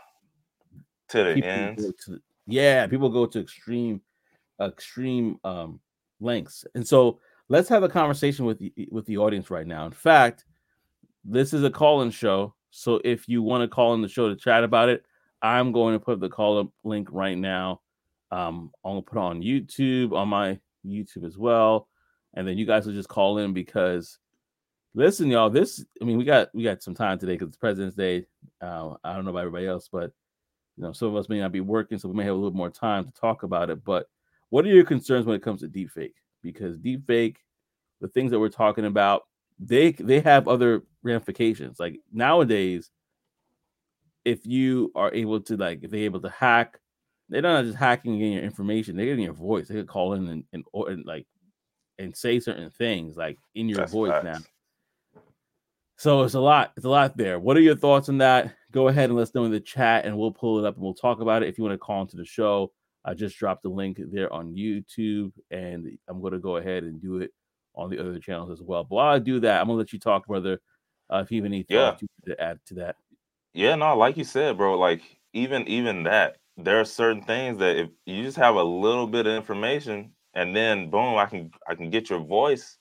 to 1.10 1.24
the 1.26 1.43
end, 1.43 1.78
to, 1.78 2.22
yeah, 2.48 2.88
people 2.88 3.10
go 3.10 3.26
to 3.26 3.39
extreme, 3.39 4.02
extreme 4.62 5.38
um 5.43 5.82
lengths, 6.22 6.65
and 6.74 6.88
so 6.88 7.19
let's 7.50 7.67
have 7.67 7.84
a 7.84 7.89
conversation 7.89 8.45
with 8.45 8.60
the, 8.60 8.72
with 8.91 9.06
the 9.08 9.17
audience 9.17 9.52
right 9.52 9.67
now. 9.67 9.86
In 9.86 9.91
fact, 9.91 10.45
this 11.26 11.54
is 11.54 11.65
a 11.65 11.69
call-in 11.69 12.12
show, 12.12 12.56
so 12.69 13.02
if 13.04 13.28
you 13.28 13.43
want 13.43 13.62
to 13.63 13.67
call 13.67 13.93
in 13.93 14.02
the 14.02 14.08
show 14.08 14.30
to 14.30 14.38
chat 14.38 14.63
about 14.63 14.88
it, 14.88 15.04
I'm 15.41 15.74
going 15.74 15.95
to 15.95 16.00
put 16.00 16.22
the 16.22 16.30
call-up 16.30 16.69
link 16.86 17.10
right 17.12 17.38
now 17.38 17.82
um, 18.32 18.72
I'm 18.84 18.92
gonna 18.92 19.02
put 19.02 19.18
on 19.18 19.42
YouTube 19.42 20.13
on 20.13 20.28
my 20.28 20.60
YouTube 20.86 21.26
as 21.26 21.38
well, 21.38 21.88
and 22.34 22.48
then 22.48 22.58
you 22.58 22.65
guys 22.65 22.86
will 22.86 22.94
just 22.94 23.10
call 23.10 23.38
in 23.39 23.54
because 23.54 24.20
listen, 24.94 25.30
y'all. 25.30 25.50
This, 25.50 25.84
I 26.02 26.06
mean, 26.06 26.18
we 26.18 26.26
got 26.26 26.50
we 26.54 26.63
got 26.63 26.84
some 26.84 26.96
time 26.96 27.20
today 27.20 27.34
because 27.34 27.50
it's 27.50 27.58
President's 27.58 27.96
Day. 27.96 28.26
Uh, 28.62 28.94
I 29.04 29.13
don't 29.13 29.26
know 29.26 29.32
about 29.32 29.39
everybody 29.39 29.68
else, 29.68 29.89
but 29.92 30.12
you 30.78 30.84
know, 30.84 30.94
some 30.94 31.10
of 31.10 31.15
us 31.15 31.30
may 31.30 31.39
not 31.39 31.52
be 31.52 31.62
working, 31.62 31.98
so 31.98 32.08
we 32.08 32.15
may 32.15 32.24
have 32.24 32.34
a 32.36 32.38
little 32.38 32.52
more 32.52 32.70
time 32.70 33.06
to 33.06 33.12
talk 33.12 33.44
about 33.44 33.70
it. 33.70 33.84
But 33.84 34.08
what 34.50 34.65
are 34.65 34.70
your 34.70 34.86
concerns 34.86 35.26
when 35.26 35.36
it 35.36 35.44
comes 35.44 35.62
to 35.62 35.68
deepfake? 35.68 36.13
Because 36.42 36.78
deepfake, 36.78 37.38
the 38.02 38.08
things 38.08 38.32
that 38.32 38.39
we're 38.39 38.50
talking 38.50 38.86
about, 38.86 39.24
they 39.60 39.92
they 39.92 40.20
have 40.22 40.48
other 40.48 40.84
ramifications. 41.04 41.80
Like 41.80 42.00
nowadays, 42.12 42.92
if 44.24 44.46
you 44.46 44.92
are 44.96 45.13
able 45.13 45.42
to 45.42 45.58
like, 45.58 45.84
if 45.84 45.92
they're 45.92 46.02
able 46.02 46.22
to 46.22 46.30
hack 46.30 46.80
they're 47.30 47.42
not 47.42 47.65
just 47.65 47.78
hacking 47.78 48.20
in 48.20 48.34
your 48.34 48.44
information; 48.44 48.96
they're 48.96 49.06
getting 49.06 49.24
your 49.24 49.34
voice. 49.34 49.68
They 49.68 49.76
could 49.76 49.88
call 49.88 50.13
in 50.13 50.28
and, 50.28 50.44
and, 50.54 50.63
and 50.74 51.06
like 51.06 51.28
and 51.98 52.15
say 52.15 52.39
certain 52.39 52.70
things 52.70 53.18
like 53.18 53.38
in 53.56 53.70
your 53.70 53.80
That's 53.80 53.92
voice 53.92 54.12
facts. 54.12 54.26
now. 54.26 55.22
So 55.98 56.24
it's 56.24 56.34
a 56.34 56.39
lot. 56.39 56.72
It's 56.78 56.86
a 56.86 56.89
lot 56.89 57.18
there. 57.18 57.39
What 57.39 57.58
are 57.58 57.62
your 57.62 57.76
thoughts 57.76 58.08
on 58.08 58.20
that? 58.20 58.56
Go 58.72 58.88
ahead 58.88 59.10
and 59.10 59.18
let's 59.18 59.36
know 59.36 59.46
in 59.46 59.52
the 59.52 59.60
chat, 59.60 60.06
and 60.06 60.18
we'll 60.18 60.32
pull 60.32 60.60
it 60.60 60.68
up 60.68 60.76
and 60.76 60.84
we'll 60.84 60.94
talk 60.94 61.20
about 61.20 61.44
it. 61.44 61.50
If 61.50 61.58
you 61.58 61.63
want 61.63 61.74
to 61.74 61.78
call 61.78 62.02
into 62.02 62.15
the 62.15 62.26
show, 62.26 62.72
I 63.04 63.13
just 63.13 63.38
dropped 63.38 63.63
the 63.63 63.70
link 63.70 64.00
there 64.12 64.32
on 64.32 64.56
YouTube, 64.56 65.34
and 65.52 65.98
I'm 66.08 66.22
going 66.22 66.34
to 66.34 66.39
go 66.39 66.58
ahead 66.58 66.84
and 66.84 67.02
do 67.02 67.18
it 67.18 67.32
on 67.76 67.89
the 67.89 68.00
other 68.00 68.20
channels 68.20 68.52
as 68.52 68.62
well. 68.62 68.84
But 68.84 68.96
while 68.96 69.13
I 69.13 69.20
do 69.20 69.39
that, 69.42 69.62
I'm 69.62 69.68
gonna 69.68 69.78
let 69.78 69.94
you 69.94 70.00
talk, 70.00 70.28
brother. 70.28 70.60
Uh, 71.12 71.22
if 71.24 71.32
you 71.32 71.42
have 71.42 71.46
any 71.46 71.64
thoughts 71.64 72.03
yeah. 72.26 72.36
to 72.36 72.41
add 72.41 72.60
to 72.68 72.74
that. 72.76 72.95
Yeah, 73.53 73.76
no, 73.76 73.97
like 73.97 74.18
you 74.18 74.24
said, 74.24 74.58
bro. 74.58 74.78
Like 74.78 75.01
even 75.34 75.68
even 75.68 76.03
that, 76.03 76.38
there 76.64 76.80
are 76.80 76.86
certain 76.86 77.24
things 77.24 77.57
that 77.60 77.78
if 77.78 77.89
you 78.05 78.24
just 78.24 78.38
have 78.38 78.55
a 78.55 78.64
little 78.64 79.07
bit 79.07 79.28
of 79.28 79.36
information 79.36 80.12
and 80.34 80.55
then 80.55 80.89
boom, 80.89 81.16
I 81.16 81.26
can 81.26 81.51
I 81.68 81.76
can 81.76 81.89
get 81.89 82.10
your 82.10 82.20
voice. 82.20 82.78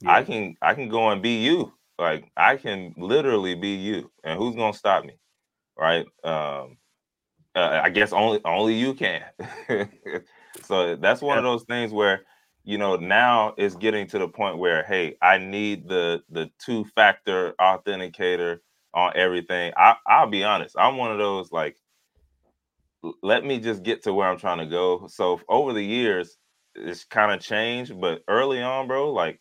Yeah. 0.00 0.12
I 0.12 0.22
can 0.24 0.56
I 0.62 0.74
can 0.74 0.88
go 0.88 1.10
and 1.10 1.22
be 1.22 1.42
you. 1.42 1.72
Like 1.98 2.30
I 2.36 2.56
can 2.56 2.94
literally 2.96 3.54
be 3.54 3.74
you. 3.74 4.10
And 4.24 4.38
who's 4.38 4.56
gonna 4.56 4.74
stop 4.74 5.04
me? 5.04 5.14
Right? 5.78 6.06
Um 6.24 6.78
uh, 7.54 7.80
I 7.82 7.90
guess 7.90 8.12
only 8.12 8.40
only 8.44 8.74
you 8.74 8.94
can. 8.94 9.24
so 10.62 10.96
that's 10.96 11.20
one 11.20 11.38
of 11.38 11.44
those 11.44 11.64
things 11.64 11.92
where 11.92 12.22
you 12.64 12.78
know 12.78 12.96
now 12.96 13.54
it's 13.58 13.74
getting 13.74 14.06
to 14.08 14.18
the 14.18 14.28
point 14.28 14.58
where 14.58 14.84
hey, 14.84 15.16
I 15.20 15.38
need 15.38 15.88
the 15.88 16.22
the 16.30 16.50
two 16.58 16.84
factor 16.96 17.54
authenticator 17.60 18.58
on 18.94 19.12
everything. 19.16 19.72
I 19.76 19.96
I'll 20.06 20.28
be 20.28 20.44
honest. 20.44 20.76
I'm 20.78 20.96
one 20.96 21.12
of 21.12 21.18
those 21.18 21.52
like 21.52 21.76
let 23.22 23.44
me 23.44 23.58
just 23.58 23.82
get 23.82 24.02
to 24.04 24.14
where 24.14 24.28
I'm 24.28 24.38
trying 24.38 24.58
to 24.58 24.66
go. 24.66 25.06
So 25.08 25.40
over 25.48 25.72
the 25.72 25.84
years, 25.84 26.36
it's 26.74 27.04
kind 27.04 27.32
of 27.32 27.40
changed, 27.40 28.00
but 28.00 28.22
early 28.28 28.62
on, 28.62 28.86
bro, 28.86 29.12
like 29.12 29.40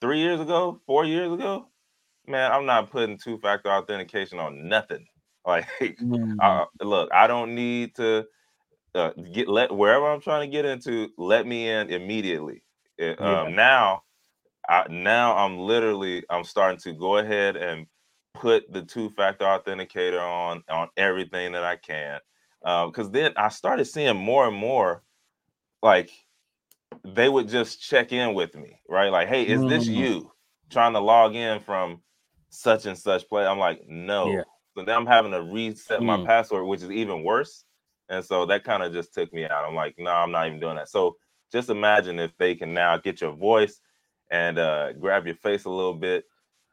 three 0.00 0.20
years 0.20 0.40
ago, 0.40 0.80
four 0.86 1.04
years 1.04 1.32
ago, 1.32 1.68
man, 2.26 2.50
I'm 2.50 2.66
not 2.66 2.90
putting 2.90 3.18
two 3.18 3.38
factor 3.38 3.70
authentication 3.70 4.38
on 4.38 4.68
nothing. 4.68 5.06
Like, 5.44 5.66
mm. 5.80 6.36
uh, 6.40 6.66
look, 6.84 7.10
I 7.12 7.26
don't 7.26 7.56
need 7.56 7.96
to 7.96 8.24
uh, 8.94 9.10
get 9.32 9.48
let 9.48 9.74
wherever 9.74 10.08
I'm 10.08 10.20
trying 10.20 10.48
to 10.48 10.52
get 10.52 10.64
into, 10.64 11.08
let 11.18 11.48
me 11.48 11.68
in 11.68 11.90
immediately. 11.90 12.62
It, 12.96 13.18
yeah. 13.18 13.40
um, 13.40 13.56
now, 13.56 14.02
I, 14.68 14.86
now 14.88 15.36
I'm 15.36 15.58
literally 15.58 16.22
I'm 16.30 16.44
starting 16.44 16.78
to 16.82 16.92
go 16.92 17.16
ahead 17.16 17.56
and 17.56 17.88
put 18.34 18.72
the 18.72 18.82
two 18.82 19.10
factor 19.10 19.44
authenticator 19.44 20.20
on 20.20 20.62
on 20.70 20.88
everything 20.96 21.50
that 21.54 21.64
I 21.64 21.74
can. 21.74 22.20
Because 22.62 23.06
um, 23.06 23.12
then 23.12 23.32
I 23.36 23.48
started 23.48 23.84
seeing 23.86 24.16
more 24.16 24.46
and 24.46 24.56
more 24.56 25.02
like 25.82 26.10
they 27.04 27.28
would 27.28 27.48
just 27.48 27.82
check 27.82 28.12
in 28.12 28.34
with 28.34 28.54
me, 28.54 28.80
right? 28.88 29.10
Like, 29.10 29.28
hey, 29.28 29.46
is 29.46 29.60
mm. 29.60 29.68
this 29.68 29.86
you 29.86 30.30
trying 30.70 30.92
to 30.92 31.00
log 31.00 31.34
in 31.34 31.60
from 31.60 32.00
such 32.50 32.86
and 32.86 32.96
such 32.96 33.28
play? 33.28 33.44
I'm 33.44 33.58
like, 33.58 33.82
no. 33.88 34.30
Yeah. 34.30 34.42
So 34.76 34.84
now 34.84 34.96
I'm 34.96 35.06
having 35.06 35.32
to 35.32 35.42
reset 35.42 36.00
mm. 36.00 36.04
my 36.04 36.24
password, 36.24 36.66
which 36.66 36.82
is 36.82 36.90
even 36.90 37.24
worse. 37.24 37.64
And 38.08 38.24
so 38.24 38.46
that 38.46 38.64
kind 38.64 38.82
of 38.82 38.92
just 38.92 39.12
took 39.12 39.32
me 39.32 39.44
out. 39.44 39.64
I'm 39.64 39.74
like, 39.74 39.94
no, 39.98 40.10
I'm 40.10 40.30
not 40.30 40.46
even 40.46 40.60
doing 40.60 40.76
that. 40.76 40.88
So 40.88 41.16
just 41.50 41.70
imagine 41.70 42.18
if 42.18 42.36
they 42.38 42.54
can 42.54 42.72
now 42.72 42.96
get 42.96 43.20
your 43.20 43.32
voice 43.32 43.80
and 44.30 44.58
uh, 44.58 44.92
grab 44.94 45.26
your 45.26 45.34
face 45.36 45.64
a 45.64 45.70
little 45.70 45.94
bit 45.94 46.24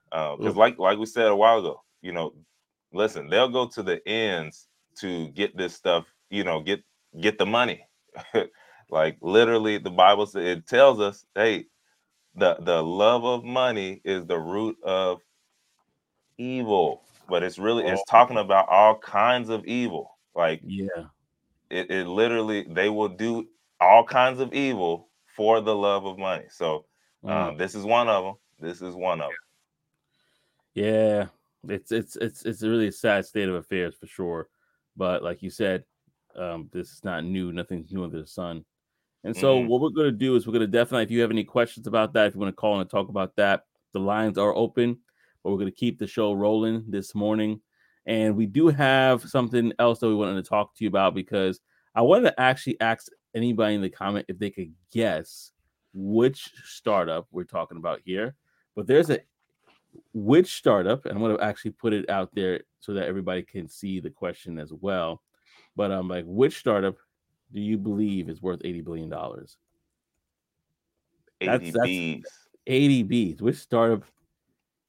because 0.09 0.55
uh, 0.55 0.59
like 0.59 0.79
like 0.79 0.97
we 0.97 1.05
said 1.05 1.27
a 1.27 1.35
while 1.35 1.59
ago, 1.59 1.81
you 2.01 2.11
know, 2.11 2.33
listen, 2.93 3.29
they'll 3.29 3.49
go 3.49 3.67
to 3.67 3.83
the 3.83 4.05
ends 4.07 4.67
to 4.97 5.29
get 5.29 5.55
this 5.55 5.75
stuff, 5.75 6.05
you 6.29 6.43
know, 6.43 6.61
get 6.61 6.83
get 7.19 7.37
the 7.37 7.45
money. 7.45 7.85
like 8.89 9.17
literally, 9.21 9.77
the 9.77 9.91
Bible 9.91 10.25
says 10.25 10.45
it 10.45 10.67
tells 10.67 10.99
us, 10.99 11.25
hey, 11.35 11.65
the 12.35 12.57
the 12.61 12.81
love 12.81 13.25
of 13.25 13.43
money 13.43 14.01
is 14.03 14.25
the 14.25 14.39
root 14.39 14.77
of 14.83 15.21
evil. 16.37 17.03
But 17.27 17.43
it's 17.43 17.59
really 17.59 17.85
it's 17.85 18.01
oh. 18.01 18.09
talking 18.11 18.37
about 18.37 18.67
all 18.69 18.97
kinds 18.97 19.49
of 19.49 19.65
evil. 19.65 20.17
Like 20.35 20.61
yeah, 20.63 21.05
it, 21.69 21.91
it 21.91 22.07
literally 22.07 22.65
they 22.69 22.89
will 22.89 23.09
do 23.09 23.47
all 23.79 24.03
kinds 24.03 24.39
of 24.39 24.53
evil 24.53 25.09
for 25.35 25.61
the 25.61 25.75
love 25.75 26.05
of 26.05 26.17
money. 26.17 26.45
So 26.49 26.85
mm. 27.23 27.29
um, 27.29 27.57
this 27.57 27.75
is 27.75 27.83
one 27.83 28.09
of 28.09 28.23
them. 28.23 28.35
This 28.59 28.81
is 28.81 28.95
one 28.95 29.21
of 29.21 29.29
them. 29.29 29.35
Yeah, 30.73 31.27
it's 31.67 31.91
it's 31.91 32.15
it's 32.15 32.45
it's 32.45 32.63
a 32.63 32.69
really 32.69 32.91
sad 32.91 33.25
state 33.25 33.49
of 33.49 33.55
affairs 33.55 33.95
for 33.99 34.07
sure. 34.07 34.49
But 34.99 35.23
like 35.23 35.41
you 35.41 35.49
said, 35.49 35.85
um, 36.35 36.69
this 36.73 36.91
is 36.91 37.03
not 37.05 37.23
new. 37.23 37.53
Nothing's 37.53 37.91
new 37.91 38.03
under 38.03 38.19
the 38.19 38.27
sun. 38.27 38.65
And 39.23 39.35
so 39.35 39.57
mm-hmm. 39.57 39.67
what 39.69 39.81
we're 39.81 39.89
going 39.89 40.11
to 40.11 40.11
do 40.11 40.35
is 40.35 40.45
we're 40.45 40.53
going 40.53 40.61
to 40.61 40.67
definitely, 40.67 41.03
if 41.03 41.11
you 41.11 41.21
have 41.21 41.31
any 41.31 41.45
questions 41.45 41.87
about 41.87 42.13
that, 42.13 42.27
if 42.27 42.35
you 42.35 42.39
want 42.41 42.53
to 42.53 42.59
call 42.59 42.81
and 42.81 42.89
talk 42.89 43.07
about 43.07 43.35
that, 43.37 43.63
the 43.93 43.99
lines 43.99 44.37
are 44.37 44.53
open. 44.53 44.99
But 45.41 45.51
we're 45.51 45.57
going 45.57 45.71
to 45.71 45.75
keep 45.75 45.99
the 45.99 46.05
show 46.05 46.33
rolling 46.33 46.83
this 46.89 47.15
morning. 47.15 47.61
And 48.05 48.35
we 48.35 48.45
do 48.45 48.67
have 48.67 49.23
something 49.23 49.71
else 49.79 49.99
that 49.99 50.09
we 50.09 50.15
wanted 50.15 50.43
to 50.43 50.49
talk 50.49 50.75
to 50.75 50.83
you 50.83 50.89
about 50.89 51.15
because 51.15 51.61
I 51.95 52.01
wanted 52.01 52.31
to 52.31 52.39
actually 52.39 52.79
ask 52.81 53.07
anybody 53.33 53.75
in 53.75 53.81
the 53.81 53.89
comment 53.89 54.25
if 54.27 54.37
they 54.37 54.49
could 54.49 54.73
guess 54.91 55.53
which 55.93 56.51
startup 56.65 57.27
we're 57.31 57.45
talking 57.45 57.77
about 57.77 58.01
here. 58.03 58.35
But 58.75 58.85
there's 58.85 59.09
a 59.09 59.19
which 60.13 60.57
startup, 60.57 61.05
and 61.05 61.13
I'm 61.13 61.21
going 61.21 61.35
to 61.35 61.43
actually 61.43 61.71
put 61.71 61.93
it 61.93 62.09
out 62.09 62.29
there 62.33 62.61
so 62.79 62.93
that 62.93 63.07
everybody 63.07 63.43
can 63.43 63.67
see 63.67 63.99
the 63.99 64.09
question 64.09 64.59
as 64.59 64.71
well. 64.73 65.21
But 65.75 65.91
I'm 65.91 65.99
um, 65.99 66.07
like, 66.07 66.25
which 66.27 66.57
startup 66.59 66.95
do 67.53 67.59
you 67.59 67.77
believe 67.77 68.29
is 68.29 68.41
worth 68.41 68.61
80 68.63 68.81
billion 68.81 69.09
dollars? 69.09 69.57
80 71.41 71.71
that's, 71.71 71.85
B's. 71.85 72.23
80 72.67 73.03
B's. 73.03 73.41
Which 73.41 73.57
startup 73.57 74.03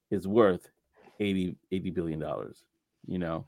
is 0.09 0.27
worth 0.27 0.69
80 1.19 1.55
80 1.71 1.89
billion 1.91 2.19
dollars? 2.19 2.63
You 3.07 3.19
know, 3.19 3.45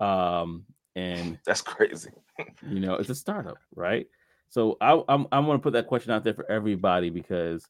um, 0.00 0.64
and 0.94 1.38
that's 1.46 1.62
crazy. 1.62 2.10
you 2.68 2.80
know, 2.80 2.94
it's 2.94 3.10
a 3.10 3.14
startup, 3.14 3.58
right? 3.74 4.06
So 4.48 4.76
I, 4.80 5.02
I'm 5.08 5.26
I'm 5.32 5.44
going 5.44 5.58
to 5.58 5.62
put 5.62 5.72
that 5.72 5.86
question 5.86 6.12
out 6.12 6.24
there 6.24 6.34
for 6.34 6.50
everybody 6.50 7.10
because 7.10 7.66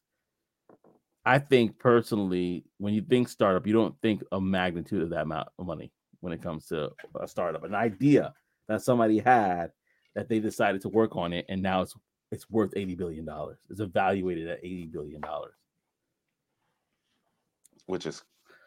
I 1.27 1.39
think 1.39 1.77
personally, 1.77 2.63
when 2.77 2.93
you 2.93 3.01
think 3.01 3.27
startup, 3.27 3.67
you 3.67 3.73
don't 3.73 3.93
think 4.01 4.23
a 4.31 4.39
magnitude 4.39 5.01
of 5.01 5.09
that 5.09 5.23
amount 5.23 5.49
of 5.59 5.65
money 5.65 5.91
when 6.21 6.31
it 6.31 6.41
comes 6.41 6.67
to 6.67 6.89
a 7.19 7.27
startup, 7.27 7.65
an 7.65 7.75
idea 7.75 8.33
that 8.69 8.81
somebody 8.81 9.19
had 9.19 9.71
that 10.15 10.29
they 10.29 10.39
decided 10.39 10.81
to 10.83 10.89
work 10.89 11.17
on 11.17 11.33
it, 11.33 11.45
and 11.49 11.61
now 11.61 11.81
it's 11.81 11.95
it's 12.31 12.49
worth 12.49 12.71
eighty 12.77 12.95
billion 12.95 13.25
dollars. 13.25 13.57
It's 13.69 13.81
evaluated 13.81 14.47
at 14.47 14.59
eighty 14.59 14.87
billion 14.87 15.19
dollars, 15.19 15.53
which 17.87 18.05
is 18.05 18.23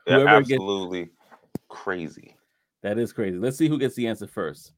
absolutely 0.07 1.05
gets, 1.05 1.17
crazy. 1.71 2.37
That 2.83 2.99
is 2.99 3.11
crazy. 3.11 3.39
Let's 3.39 3.57
see 3.57 3.69
who 3.69 3.79
gets 3.79 3.95
the 3.95 4.07
answer 4.07 4.27
first, 4.27 4.75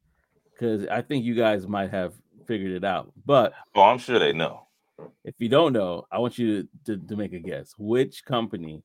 because 0.53 0.87
I 0.87 1.03
think 1.03 1.24
you 1.24 1.35
guys 1.35 1.66
might 1.66 1.91
have 1.91 2.14
figured 2.47 2.70
it 2.70 2.85
out. 2.85 3.12
But 3.26 3.55
oh, 3.74 3.83
I'm 3.83 3.99
sure 3.99 4.20
they 4.20 4.33
know. 4.33 4.68
If 5.24 5.34
you 5.38 5.48
don't 5.48 5.72
know, 5.72 6.07
I 6.11 6.18
want 6.18 6.38
you 6.38 6.62
to, 6.62 6.68
to, 6.86 7.07
to 7.07 7.16
make 7.16 7.32
a 7.32 7.38
guess. 7.38 7.74
Which 7.78 8.24
company, 8.24 8.82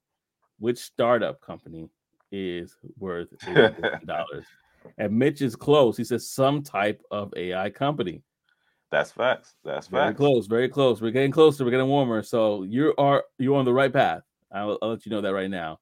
which 0.59 0.77
startup 0.79 1.41
company 1.41 1.89
is 2.31 2.75
worth 2.97 3.29
dollars? 4.05 4.45
and 4.97 5.17
Mitch 5.17 5.41
is 5.41 5.55
close. 5.55 5.97
He 5.97 6.03
says 6.03 6.29
some 6.29 6.63
type 6.63 7.01
of 7.11 7.33
AI 7.35 7.69
company. 7.69 8.21
That's 8.91 9.11
facts. 9.11 9.55
That's 9.63 9.87
facts. 9.87 9.91
very 9.91 10.13
close. 10.13 10.47
Very 10.47 10.69
close. 10.69 11.01
We're 11.01 11.11
getting 11.11 11.31
closer. 11.31 11.65
We're 11.65 11.71
getting 11.71 11.87
warmer. 11.87 12.23
So 12.23 12.63
you 12.63 12.93
are 12.97 13.23
you're 13.37 13.57
on 13.57 13.65
the 13.65 13.73
right 13.73 13.91
path. 13.91 14.21
I'll, 14.51 14.77
I'll 14.81 14.89
let 14.91 15.05
you 15.05 15.11
know 15.11 15.21
that 15.21 15.33
right 15.33 15.49
now. 15.49 15.79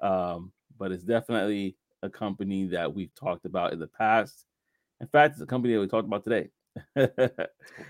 Um, 0.00 0.52
but 0.78 0.92
it's 0.92 1.04
definitely 1.04 1.76
a 2.02 2.08
company 2.08 2.66
that 2.68 2.94
we've 2.94 3.14
talked 3.14 3.44
about 3.44 3.74
in 3.74 3.78
the 3.78 3.86
past. 3.86 4.46
In 5.00 5.06
fact, 5.06 5.34
it's 5.34 5.42
a 5.42 5.46
company 5.46 5.74
that 5.74 5.80
we 5.80 5.86
talked 5.86 6.06
about 6.06 6.24
today. 6.24 6.48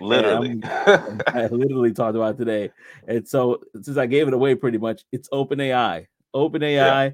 literally, 0.00 0.60
I 0.64 1.48
literally 1.50 1.92
talked 1.92 2.16
about 2.16 2.38
today. 2.38 2.70
And 3.06 3.26
so, 3.26 3.60
since 3.80 3.96
I 3.96 4.06
gave 4.06 4.28
it 4.28 4.34
away 4.34 4.54
pretty 4.54 4.78
much, 4.78 5.04
it's 5.12 5.28
OpenAI. 5.30 6.06
OpenAI. 6.34 6.60
Yeah. 6.70 7.10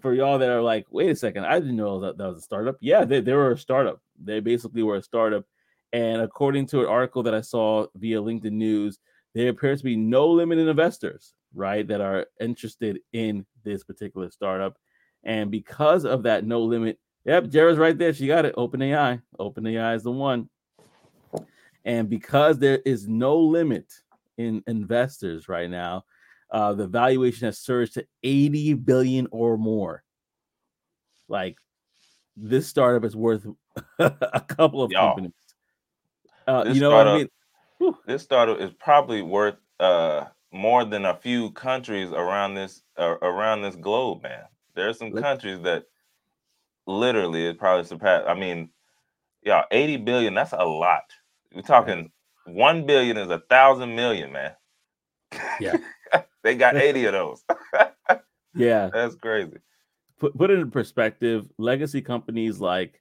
For 0.00 0.14
y'all 0.14 0.38
that 0.38 0.48
are 0.48 0.62
like, 0.62 0.86
wait 0.90 1.10
a 1.10 1.16
second, 1.16 1.44
I 1.44 1.60
didn't 1.60 1.76
know 1.76 2.00
that, 2.00 2.16
that 2.16 2.26
was 2.26 2.38
a 2.38 2.42
startup. 2.42 2.78
Yeah, 2.80 3.04
they, 3.04 3.20
they 3.20 3.34
were 3.34 3.52
a 3.52 3.58
startup. 3.58 4.00
They 4.22 4.40
basically 4.40 4.82
were 4.82 4.96
a 4.96 5.02
startup. 5.02 5.44
And 5.92 6.22
according 6.22 6.66
to 6.68 6.80
an 6.80 6.86
article 6.86 7.22
that 7.24 7.34
I 7.34 7.42
saw 7.42 7.86
via 7.94 8.22
LinkedIn 8.22 8.52
News, 8.52 8.98
there 9.34 9.50
appears 9.50 9.80
to 9.80 9.84
be 9.84 9.96
no 9.96 10.28
limited 10.28 10.68
investors, 10.68 11.34
right, 11.54 11.86
that 11.88 12.00
are 12.00 12.26
interested 12.40 13.00
in 13.12 13.44
this 13.64 13.84
particular 13.84 14.30
startup. 14.30 14.76
And 15.24 15.50
because 15.50 16.04
of 16.04 16.22
that 16.24 16.46
no 16.46 16.62
limit, 16.62 16.98
yep, 17.24 17.48
Jared's 17.48 17.78
right 17.78 17.96
there. 17.96 18.12
She 18.14 18.26
got 18.26 18.46
it. 18.46 18.56
OpenAI. 18.56 19.22
OpenAI 19.38 19.96
is 19.96 20.02
the 20.02 20.10
one. 20.10 20.48
And 21.84 22.08
because 22.08 22.58
there 22.58 22.80
is 22.84 23.08
no 23.08 23.36
limit 23.36 23.92
in 24.38 24.62
investors 24.66 25.48
right 25.48 25.68
now, 25.68 26.04
uh, 26.50 26.74
the 26.74 26.86
valuation 26.86 27.46
has 27.46 27.58
surged 27.58 27.94
to 27.94 28.06
80 28.22 28.74
billion 28.74 29.28
or 29.30 29.56
more. 29.56 30.04
Like 31.28 31.56
this 32.36 32.66
startup 32.66 33.04
is 33.04 33.16
worth 33.16 33.46
a 33.98 34.40
couple 34.46 34.82
of 34.82 34.92
companies. 34.92 35.32
Uh, 36.46 36.64
you 36.68 36.80
know 36.80 36.90
what 36.90 37.08
I 37.08 37.18
mean? 37.18 37.28
Whew. 37.78 37.96
This 38.06 38.22
startup 38.22 38.60
is 38.60 38.70
probably 38.78 39.22
worth 39.22 39.56
uh, 39.80 40.26
more 40.52 40.84
than 40.84 41.06
a 41.06 41.14
few 41.14 41.50
countries 41.52 42.10
around 42.10 42.54
this 42.54 42.82
uh, 42.98 43.16
around 43.22 43.62
this 43.62 43.76
globe, 43.76 44.22
man. 44.22 44.44
There 44.74 44.88
are 44.88 44.94
some 44.94 45.10
Let's... 45.10 45.22
countries 45.22 45.60
that 45.62 45.84
literally 46.86 47.46
it 47.46 47.58
probably 47.58 47.84
surpassed. 47.84 48.28
I 48.28 48.34
mean, 48.34 48.70
yeah, 49.42 49.62
80 49.70 49.98
billion, 49.98 50.34
that's 50.34 50.52
a 50.52 50.64
lot. 50.64 51.04
We're 51.54 51.62
talking 51.62 52.10
one 52.46 52.86
billion 52.86 53.16
is 53.16 53.30
a 53.30 53.42
thousand 53.50 53.94
million, 53.94 54.32
man. 54.32 54.52
Yeah. 55.60 55.76
they 56.42 56.54
got 56.54 56.76
80 56.76 57.04
of 57.06 57.12
those. 57.12 57.44
yeah. 58.54 58.90
That's 58.92 59.14
crazy. 59.16 59.58
Put 60.18 60.36
put 60.36 60.50
it 60.50 60.58
in 60.58 60.70
perspective, 60.70 61.48
legacy 61.58 62.00
companies 62.00 62.60
like 62.60 63.00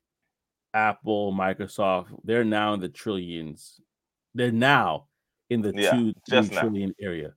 Apple, 0.74 1.34
Microsoft, 1.34 2.08
they're 2.24 2.44
now 2.44 2.74
in 2.74 2.80
the 2.80 2.90
trillions. 2.90 3.80
They're 4.34 4.52
now 4.52 5.08
in 5.50 5.62
the 5.62 5.74
yeah, 5.76 5.92
two 5.92 6.14
three 6.28 6.50
trillion 6.50 6.96
area. 7.00 7.34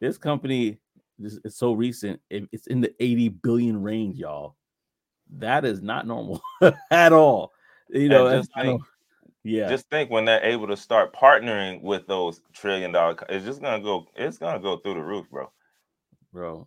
This 0.00 0.18
company 0.18 0.78
is 1.20 1.38
so 1.48 1.72
recent, 1.72 2.20
it's 2.30 2.66
in 2.66 2.80
the 2.80 2.92
80 2.98 3.28
billion 3.28 3.82
range, 3.82 4.16
y'all. 4.18 4.56
That 5.38 5.64
is 5.64 5.80
not 5.80 6.06
normal 6.06 6.42
at 6.90 7.12
all. 7.12 7.52
You 7.88 8.08
know, 8.08 8.42
think, 8.56 8.82
yeah. 9.44 9.68
Just 9.68 9.88
think 9.90 10.10
when 10.10 10.24
they're 10.24 10.42
able 10.42 10.66
to 10.68 10.76
start 10.76 11.14
partnering 11.14 11.82
with 11.82 12.06
those 12.06 12.40
trillion 12.54 12.92
dollar, 12.92 13.16
it's 13.28 13.44
just 13.44 13.60
gonna 13.60 13.82
go. 13.82 14.06
It's 14.16 14.38
gonna 14.38 14.58
go 14.58 14.78
through 14.78 14.94
the 14.94 15.02
roof, 15.02 15.26
bro. 15.30 15.52
Bro, 16.32 16.66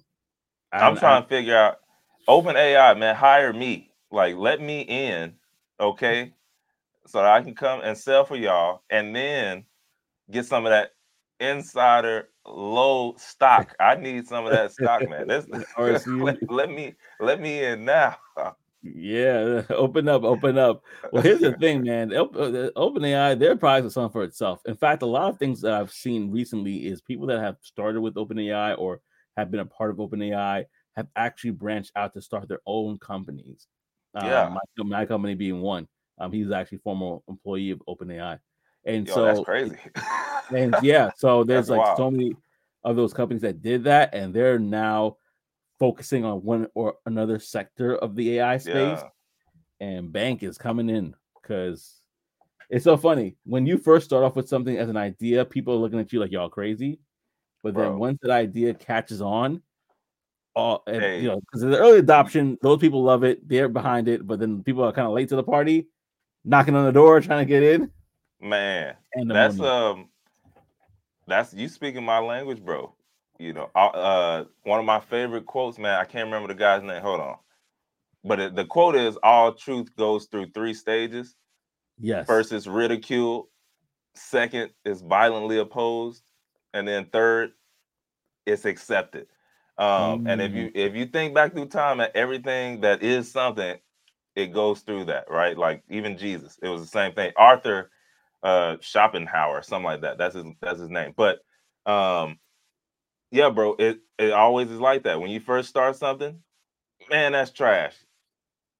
I'm, 0.72 0.94
I'm 0.94 0.98
trying 0.98 1.18
I'm, 1.18 1.24
to 1.24 1.30
figure 1.30 1.58
out. 1.58 1.80
OpenAI, 2.30 2.98
man, 2.98 3.16
hire 3.16 3.52
me. 3.52 3.90
Like, 4.12 4.36
let 4.36 4.62
me 4.62 4.82
in, 4.82 5.34
okay, 5.80 6.34
so 7.06 7.20
that 7.20 7.32
I 7.32 7.42
can 7.42 7.56
come 7.56 7.82
and 7.82 7.98
sell 7.98 8.26
for 8.26 8.36
y'all, 8.36 8.84
and 8.90 9.16
then 9.16 9.66
get 10.30 10.46
some 10.46 10.66
of 10.66 10.70
that 10.70 10.92
insider 11.40 12.30
low 12.46 13.16
stock. 13.18 13.76
I 13.80 13.96
need 13.96 14.28
some 14.28 14.46
of 14.46 14.52
that 14.52 14.72
stock, 14.72 15.08
man. 15.10 15.28
let, 15.78 16.52
let 16.52 16.70
me 16.70 16.94
let 17.20 17.42
me 17.42 17.64
in 17.64 17.86
now. 17.86 18.18
Yeah, 18.96 19.64
open 19.70 20.08
up, 20.08 20.24
open 20.24 20.58
up. 20.58 20.84
Well, 21.12 21.24
here's 21.24 21.42
the 21.42 21.54
thing, 21.54 21.84
man. 21.84 22.14
Uh, 22.14 22.26
OpenAI, 22.26 23.38
their 23.38 23.56
products 23.56 23.88
are 23.88 23.90
something 23.90 24.14
for 24.14 24.24
itself. 24.24 24.62
In 24.66 24.76
fact, 24.76 25.02
a 25.02 25.06
lot 25.06 25.30
of 25.30 25.38
things 25.38 25.62
that 25.62 25.74
I've 25.74 25.92
seen 25.92 26.32
recently 26.32 26.88
is 26.88 27.02
people 27.02 27.28
that 27.28 27.40
have 27.40 27.58
started 27.62 28.02
with 28.02 28.16
OpenAI 28.16 28.78
or 28.78 29.02
have 29.36 29.52
been 29.52 29.60
a 29.60 29.66
part 29.66 29.92
of 29.92 29.98
OpenAI 29.98 30.66
have 30.96 31.08
actually 31.16 31.52
branched 31.52 31.92
out 31.96 32.14
to 32.14 32.22
start 32.22 32.48
their 32.48 32.62
own 32.66 32.98
companies. 32.98 33.68
Yeah, 34.16 34.44
um, 34.44 34.54
my, 34.78 34.84
my, 34.84 35.06
company 35.06 35.36
being 35.36 35.62
one. 35.62 35.88
Um, 36.18 36.32
he's 36.32 36.52
actually 36.52 36.80
former 36.80 37.20
employee 37.28 37.70
of 37.70 37.82
OpenAI, 37.88 38.40
and 38.86 39.08
Yo, 39.08 39.14
so 39.14 39.26
that's 39.26 39.40
crazy. 39.42 39.78
and 40.56 40.76
yeah, 40.82 41.12
so 41.16 41.44
there's 41.44 41.68
That's 41.68 41.78
like 41.78 41.86
wild. 41.86 41.98
so 41.98 42.12
many 42.12 42.36
of 42.84 42.96
those 42.96 43.14
companies 43.14 43.42
that 43.44 43.62
did 43.62 43.84
that, 43.84 44.16
and 44.16 44.34
they're 44.34 44.58
now 44.58 45.18
focusing 45.80 46.26
on 46.26 46.44
one 46.44 46.68
or 46.74 46.96
another 47.06 47.40
sector 47.40 47.96
of 47.96 48.16
the 48.16 48.40
AI 48.40 48.58
space. 48.58 48.74
yeah, 48.76 49.10
And 49.80 50.12
bank 50.12 50.44
is 50.44 50.58
coming 50.58 50.90
in 50.90 51.16
because 51.42 52.02
it's 52.70 52.84
so 52.84 52.98
funny 52.98 53.38
when 53.46 53.66
you 53.66 53.78
first 53.78 54.06
start 54.06 54.24
off 54.24 54.36
with 54.36 54.50
something 54.50 54.78
as 54.78 54.90
an 54.90 54.98
idea, 54.98 55.46
people 55.46 55.74
are 55.74 55.78
looking 55.78 56.00
at 56.00 56.12
you 56.12 56.20
like 56.20 56.32
y'all 56.32 56.50
crazy. 56.50 57.00
But 57.64 57.74
then 57.74 57.90
Bro. 57.90 57.98
once 57.98 58.20
that 58.22 58.32
idea 58.32 58.74
catches 58.74 59.22
on, 59.22 59.62
all 60.56 60.84
and, 60.88 61.02
Hey. 61.02 61.22
you 61.22 61.28
know, 61.28 61.40
because 61.40 61.62
the 61.62 61.78
early 61.78 62.00
adoption, 62.00 62.58
those 62.62 62.80
people 62.80 63.04
love 63.04 63.24
it, 63.24 63.48
they're 63.48 63.70
behind 63.70 64.08
it, 64.08 64.26
but 64.26 64.40
then 64.40 64.64
people 64.64 64.84
are 64.84 64.92
kind 64.92 65.08
of 65.08 65.14
late 65.14 65.30
to 65.30 65.36
the 65.36 65.44
party, 65.44 65.88
knocking 66.44 66.76
on 66.76 66.86
the 66.86 66.92
door, 66.92 67.20
trying 67.22 67.46
to 67.46 67.50
get 67.50 67.64
in. 67.64 67.92
man. 68.42 68.96
And 69.14 69.30
That's 69.30 69.60
um, 69.60 70.10
that's 71.28 71.54
you 71.54 71.68
speaking 71.68 72.04
my 72.04 72.20
language, 72.20 72.64
bro. 72.64 72.94
You 73.40 73.54
know, 73.54 73.70
uh, 73.76 74.46
one 74.64 74.80
of 74.80 74.86
my 74.86 75.00
favorite 75.00 75.46
quotes, 75.46 75.78
man. 75.78 76.00
I 76.00 76.06
can't 76.06 76.26
remember 76.26 76.48
the 76.48 76.56
guy's 76.60 76.84
name. 76.84 77.02
Hold 77.02 77.22
on, 77.22 77.36
but 78.24 78.40
it, 78.40 78.56
the 78.56 78.66
quote 78.66 78.96
is: 78.96 79.18
"All 79.24 79.54
truth 79.54 79.96
goes 79.96 80.26
through 80.26 80.52
three 80.54 80.74
stages. 80.74 81.36
yes, 82.00 82.26
First 82.28 82.52
is 82.52 82.68
ridicule, 82.68 83.50
second 84.16 84.72
is 84.86 85.02
violently 85.02 85.60
opposed, 85.60 86.24
and 86.74 86.88
then 86.88 87.06
third, 87.06 87.52
it's 88.46 88.66
accepted." 88.66 89.28
Um, 89.78 90.24
and 90.26 90.42
if 90.42 90.54
you 90.54 90.72
if 90.74 90.96
you 90.96 91.06
think 91.06 91.36
back 91.36 91.54
through 91.54 91.68
time, 91.68 92.00
at 92.02 92.16
everything 92.16 92.82
that 92.82 93.04
is 93.04 93.32
something, 93.32 93.78
it 94.36 94.48
goes 94.54 94.82
through 94.82 95.06
that, 95.06 95.30
right? 95.30 95.58
Like 95.58 95.84
even 95.90 96.18
Jesus, 96.18 96.58
it 96.64 96.70
was 96.70 96.82
the 96.82 96.88
same 96.88 97.14
thing. 97.14 97.32
Arthur 97.38 97.92
uh 98.44 98.78
Schopenhauer, 98.82 99.62
something 99.64 99.86
like 99.86 100.02
that. 100.02 100.18
That's 100.18 100.36
his 100.36 100.46
that's 100.62 100.80
his 100.80 100.90
name. 100.90 101.14
But 101.16 101.40
um 101.86 102.40
yeah, 103.32 103.50
bro, 103.50 103.76
it 103.80 104.02
it 104.18 104.32
always 104.32 104.72
is 104.72 104.80
like 104.80 105.04
that. 105.04 105.20
When 105.22 105.30
you 105.32 105.40
first 105.40 105.70
start 105.70 105.96
something, 105.96 106.42
man, 107.10 107.34
that's 107.34 107.52
trash. 107.52 107.96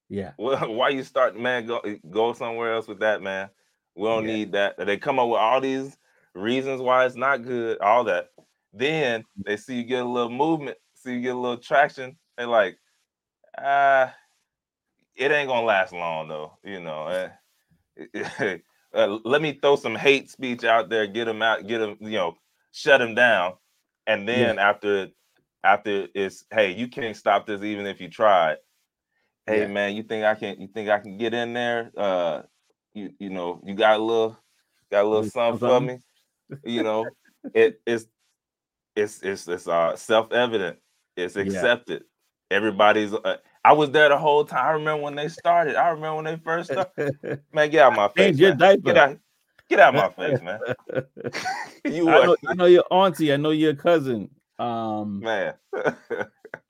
yeah, 0.08 0.32
Well, 0.36 0.72
why 0.74 0.90
you 0.90 1.02
start, 1.02 1.38
man? 1.38 1.66
Go 1.66 1.80
go 2.10 2.32
somewhere 2.32 2.72
else 2.74 2.88
with 2.88 3.00
that, 3.00 3.22
man. 3.22 3.50
We 3.96 4.04
don't 4.04 4.26
Yeah. 4.26 4.26
need 4.26 4.52
that. 4.52 4.76
They 4.78 4.96
come 4.96 5.18
up 5.18 5.28
with 5.28 5.38
all 5.40 5.60
these 5.60 5.96
reasons 6.34 6.80
why 6.80 7.06
it's 7.06 7.16
not 7.16 7.44
good, 7.44 7.78
all 7.80 8.04
that. 8.04 8.30
Then 8.72 9.24
they 9.44 9.56
see 9.56 9.76
you 9.76 9.84
get 9.84 10.04
a 10.04 10.08
little 10.08 10.30
movement, 10.30 10.78
see 10.94 11.14
you 11.14 11.20
get 11.22 11.34
a 11.34 11.38
little 11.38 11.58
traction. 11.58 12.16
They 12.36 12.44
like, 12.44 12.78
ah, 13.58 14.14
it 15.16 15.30
ain't 15.30 15.48
gonna 15.48 15.66
last 15.66 15.92
long 15.92 16.28
though, 16.28 16.58
you 16.64 16.80
know. 16.80 17.08
eh. 17.08 17.30
uh, 18.94 19.18
let 19.24 19.42
me 19.42 19.52
throw 19.60 19.76
some 19.76 19.94
hate 19.96 20.30
speech 20.30 20.64
out 20.64 20.88
there, 20.88 21.06
get 21.06 21.26
them 21.26 21.42
out, 21.42 21.66
get 21.66 21.78
them, 21.78 21.96
you 22.00 22.10
know, 22.12 22.36
shut 22.72 23.00
them 23.00 23.14
down, 23.14 23.54
and 24.08 24.28
then 24.28 24.58
after, 24.58 25.10
after 25.62 26.08
it's, 26.16 26.44
hey, 26.50 26.72
you 26.74 26.88
can't 26.88 27.16
stop 27.16 27.46
this 27.46 27.62
even 27.62 27.86
if 27.86 28.00
you 28.00 28.08
tried 28.10 28.58
hey 29.48 29.60
Yeah. 29.60 29.66
man, 29.66 29.96
you 29.96 30.02
think 30.04 30.24
I 30.24 30.34
can 30.34 30.60
you 30.60 30.68
think 30.68 30.88
I 30.90 31.00
can 31.00 31.16
get 31.18 31.34
in 31.34 31.54
there? 31.54 31.90
Uh 31.96 32.42
you 32.94 33.12
you 33.18 33.30
know, 33.30 33.60
you 33.64 33.74
got 33.74 33.98
a 33.98 34.02
little 34.02 34.36
got 34.90 35.04
a 35.04 35.08
little 35.08 35.24
something 35.24 35.58
for 35.58 35.80
me. 35.80 35.98
You 36.64 36.82
know, 36.82 37.14
it 37.54 37.80
it's 37.86 38.06
it's 38.94 39.22
it's 39.22 39.48
it's 39.48 39.66
uh 39.68 39.96
self-evident. 39.96 40.78
It's 41.16 41.36
Yeah. 41.36 41.44
accepted. 41.44 42.04
Everybody's 42.50 43.12
uh, 43.14 43.36
I 43.64 43.72
was 43.72 43.90
there 43.90 44.08
the 44.08 44.18
whole 44.18 44.44
time. 44.44 44.66
I 44.66 44.70
remember 44.72 45.02
when 45.04 45.14
they 45.16 45.28
started. 45.28 45.76
I 45.76 45.88
remember 45.90 46.16
when 46.16 46.24
they 46.26 46.36
first 46.36 46.70
started. 46.70 46.92
Man, 47.52 47.70
get 47.70 47.82
out 47.84 47.94
my 47.94 48.08
face. 48.08 48.38
Change 48.38 48.40
your 48.40 48.52
diaper. 48.52 48.82
Get 48.82 48.96
out 48.96 49.18
get 49.68 49.80
out 49.80 49.94
of 49.94 50.16
my 50.18 50.26
face, 50.30 50.40
man. 50.42 50.60
you 51.84 52.08
I 52.10 52.26
know, 52.26 52.36
I 52.48 52.54
know 52.54 52.66
your 52.66 52.84
auntie. 52.90 53.32
I 53.32 53.36
know 53.36 53.50
your 53.50 53.74
cousin. 53.74 54.30
Um, 54.58 55.20
man. 55.20 55.54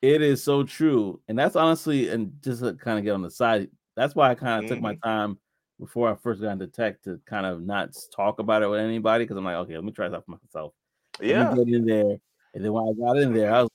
it 0.03 0.23
is 0.23 0.43
so 0.45 0.63
true, 0.63 1.21
and 1.29 1.39
that's 1.39 1.57
honestly, 1.57 2.09
and 2.09 2.33
just 2.43 2.63
to 2.63 2.75
kind 2.75 2.99
of 2.99 3.05
get 3.05 3.13
on 3.13 3.23
the 3.23 3.31
side. 3.31 3.69
That's 3.97 4.15
why 4.15 4.31
I 4.31 4.35
kind 4.35 4.63
of 4.65 4.71
took 4.71 4.81
my 4.81 4.95
Mm-hmm. 4.95 5.09
time 5.09 5.39
before 5.81 6.11
I 6.11 6.15
first 6.17 6.41
got 6.41 6.51
into 6.53 6.67
tech 6.69 7.03
to 7.03 7.21
kind 7.27 7.47
of 7.47 7.63
not 7.63 7.91
talk 8.15 8.39
about 8.39 8.63
it 8.63 8.69
with 8.69 8.81
anybody 8.81 9.25
because 9.25 9.37
I'm 9.37 9.45
like, 9.45 9.57
okay, 9.57 9.75
let 9.75 9.85
me 9.85 9.93
try 9.93 10.09
this 10.09 10.17
out 10.17 10.25
for 10.25 10.33
myself. 10.33 10.73
Yeah. 11.21 11.55
get 11.55 11.69
in 11.69 11.85
there, 11.85 12.17
and 12.55 12.65
then 12.65 12.73
when 12.73 12.85
I 12.89 12.93
got 12.93 13.17
in 13.19 13.33
there, 13.35 13.53
I 13.53 13.63
was, 13.63 13.71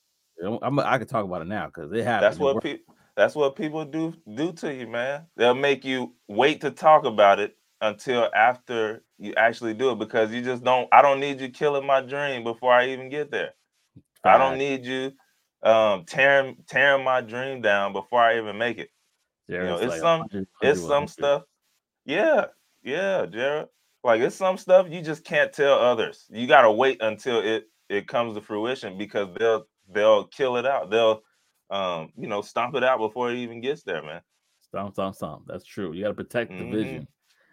I'm, 0.62 0.80
I 0.80 0.98
could 0.98 1.10
talk 1.10 1.26
about 1.26 1.42
it 1.42 1.48
now 1.48 1.68
because 1.68 1.92
it 1.92 2.04
happened. 2.04 2.24
That's 2.32 2.40
what 2.40 2.64
people 2.64 2.96
that's 3.16 3.36
what 3.36 3.56
people 3.56 3.86
do 3.86 4.14
do 4.36 4.52
to 4.54 4.74
you, 4.74 4.88
man. 4.88 5.28
They'll 5.38 5.54
make 5.54 5.86
you 5.86 6.14
wait 6.28 6.62
to 6.62 6.72
talk 6.72 7.06
about 7.06 7.40
it 7.40 7.56
until 7.82 8.30
after 8.34 9.04
you 9.24 9.34
actually 9.36 9.74
do 9.74 9.92
it 9.92 10.00
because 10.00 10.32
you 10.32 10.42
just 10.42 10.64
don't 10.64 10.88
I 10.92 11.02
don't 11.02 11.20
need 11.20 11.40
you 11.40 11.50
killing 11.50 11.86
my 11.88 12.02
dream 12.02 12.44
before 12.44 12.74
I 12.74 12.90
even 12.90 13.10
get 13.10 13.32
there. 13.32 13.54
I 14.24 14.38
don't 14.38 14.58
need 14.58 14.86
you 14.86 15.14
um 15.64 16.04
tearing 16.06 16.58
tearing 16.68 17.04
my 17.06 17.22
dream 17.22 17.62
down 17.62 17.94
before 17.94 18.22
I 18.22 18.38
even 18.38 18.58
make 18.58 18.78
it. 18.78 18.90
Jared's 19.50 19.70
know, 19.70 19.78
it's 19.78 19.92
like 19.92 20.02
some- 20.02 20.20
100, 20.22 20.48
It's 20.62 20.82
100, 20.82 20.88
some 20.88 21.08
stuff. 21.08 21.44
Yeah, 22.06 22.46
yeah, 22.84 23.26
Jared. 23.26 23.68
Like 24.04 24.20
it's 24.22 24.36
some 24.36 24.58
stuff 24.58 24.88
you 24.90 25.02
just 25.02 25.24
can't 25.24 25.54
tell 25.54 25.80
others. 25.80 26.26
You 26.30 26.46
gotta 26.48 26.72
wait 26.72 27.02
until 27.02 27.40
it 27.40 27.70
it 27.90 28.08
comes 28.08 28.36
to 28.36 28.42
fruition 28.42 28.98
because 28.98 29.30
they'll 29.38 29.66
they'll 29.94 30.26
kill 30.26 30.58
it 30.58 30.66
out. 30.66 30.90
They'll 30.90 31.22
um 31.70 32.12
you 32.18 32.28
know 32.28 32.42
stomp 32.42 32.76
it 32.76 32.84
out 32.84 33.00
before 33.00 33.32
it 33.32 33.38
even 33.38 33.62
gets 33.62 33.84
there, 33.84 34.04
man. 34.04 34.22
Stomp, 34.62 34.94
stomp, 34.96 35.16
stomp. 35.16 35.44
That's 35.48 35.64
true. 35.66 35.94
You 35.94 36.02
got 36.04 36.08
to 36.10 36.14
protect 36.16 36.50
the 36.58 36.64
Mhm. 36.64 36.72
vision. 36.72 37.08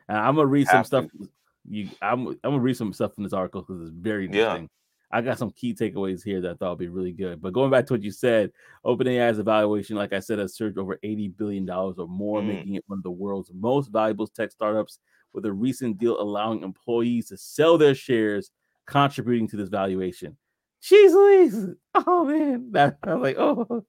And 0.08 0.18
I'm 0.18 0.34
gonna 0.34 0.46
read 0.46 0.66
some 0.66 0.78
Have 0.78 0.86
stuff. 0.86 1.04
to. 1.04 1.28
You, 1.68 1.88
I'm, 2.02 2.26
I'm 2.28 2.38
gonna 2.42 2.58
read 2.60 2.76
some 2.76 2.92
stuff 2.92 3.14
from 3.14 3.24
this 3.24 3.32
article 3.32 3.62
because 3.62 3.82
it's 3.82 3.90
very 3.90 4.24
Yeah. 4.24 4.26
interesting. 4.40 4.68
I 5.12 5.20
got 5.22 5.38
some 5.38 5.50
key 5.50 5.74
takeaways 5.74 6.22
here 6.22 6.40
that 6.40 6.50
I 6.52 6.54
thought 6.54 6.70
would 6.70 6.78
be 6.78 6.88
really 6.88 7.12
good. 7.12 7.42
But 7.42 7.52
going 7.52 7.70
back 7.70 7.84
to 7.86 7.94
what 7.94 8.02
you 8.02 8.12
said, 8.12 8.52
OpenAI's 8.86 9.40
evaluation, 9.40 9.96
like 9.96 10.12
I 10.12 10.20
said, 10.20 10.38
has 10.38 10.54
surged 10.54 10.78
over 10.78 10.98
80 11.02 11.28
billion 11.30 11.66
dollars 11.66 11.98
or 11.98 12.06
more, 12.06 12.40
Mm. 12.40 12.46
making 12.46 12.74
it 12.76 12.84
one 12.86 12.98
of 13.00 13.02
the 13.02 13.10
world's 13.10 13.50
most 13.52 13.88
valuable 13.88 14.28
tech 14.28 14.52
startups. 14.52 14.98
With 15.32 15.46
a 15.46 15.52
recent 15.52 15.98
deal 15.98 16.20
allowing 16.20 16.62
employees 16.62 17.28
to 17.28 17.36
sell 17.36 17.78
their 17.78 17.94
shares, 17.94 18.50
contributing 18.86 19.46
to 19.48 19.56
this 19.56 19.68
valuation. 19.68 20.36
Jeez 20.82 21.12
Louise. 21.12 21.66
Oh 21.94 22.24
man. 22.24 22.72
That 22.72 22.98
I'm 23.04 23.20
like, 23.22 23.36
oh, 23.38 23.84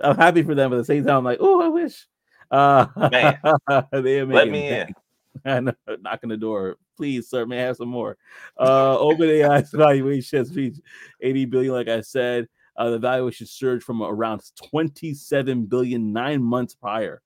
I'm 0.00 0.16
happy 0.16 0.42
for 0.42 0.54
them, 0.54 0.70
but 0.70 0.76
at 0.76 0.78
the 0.80 0.84
same 0.84 1.04
time, 1.04 1.18
I'm 1.18 1.24
like, 1.24 1.38
oh, 1.40 1.60
I 1.62 1.68
wish. 1.68 2.06
Uh 2.50 2.86
Man, 2.96 3.38
they 3.92 4.20
are 4.20 4.26
Let 4.26 4.48
me 4.50 4.60
in. 4.60 4.68
bank. 4.68 4.96
I 5.44 5.60
know, 5.60 5.72
knocking 6.00 6.30
the 6.30 6.36
door. 6.36 6.76
Please, 7.00 7.30
sir, 7.30 7.46
may 7.46 7.62
I 7.62 7.62
have 7.62 7.78
some 7.78 7.88
more? 7.88 8.18
Uh 8.58 8.94
OpenAI's 8.98 9.70
valuation 9.72 10.38
has 10.38 10.54
reached 10.54 10.82
80 11.22 11.46
billion, 11.46 11.72
like 11.72 11.88
I 11.88 12.02
said. 12.02 12.46
Uh, 12.76 12.90
the 12.90 12.98
valuation 12.98 13.46
surged 13.46 13.84
from 13.84 14.02
around 14.02 14.42
27 14.68 15.64
billion 15.64 16.12
nine 16.12 16.42
months 16.42 16.74
prior. 16.74 17.22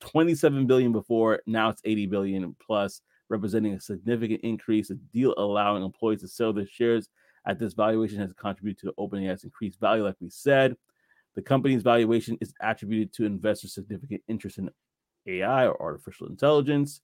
27 0.00 0.66
billion 0.66 0.90
before, 0.90 1.40
now 1.46 1.68
it's 1.68 1.80
80 1.84 2.06
billion 2.06 2.56
plus, 2.58 3.00
representing 3.28 3.74
a 3.74 3.80
significant 3.80 4.40
increase. 4.40 4.90
A 4.90 4.94
deal 4.94 5.34
allowing 5.38 5.84
employees 5.84 6.22
to 6.22 6.28
sell 6.28 6.52
their 6.52 6.66
shares 6.66 7.08
at 7.46 7.60
this 7.60 7.74
valuation 7.74 8.18
has 8.18 8.32
contributed 8.32 8.88
to 8.88 8.94
OpenAI's 8.98 9.44
increased 9.44 9.78
value, 9.78 10.02
like 10.02 10.16
we 10.20 10.30
said. 10.30 10.74
The 11.36 11.42
company's 11.42 11.84
valuation 11.84 12.36
is 12.40 12.52
attributed 12.60 13.12
to 13.12 13.24
investors' 13.24 13.74
significant 13.74 14.20
interest 14.26 14.58
in 14.58 14.68
AI 15.28 15.68
or 15.68 15.80
artificial 15.80 16.26
intelligence. 16.26 17.02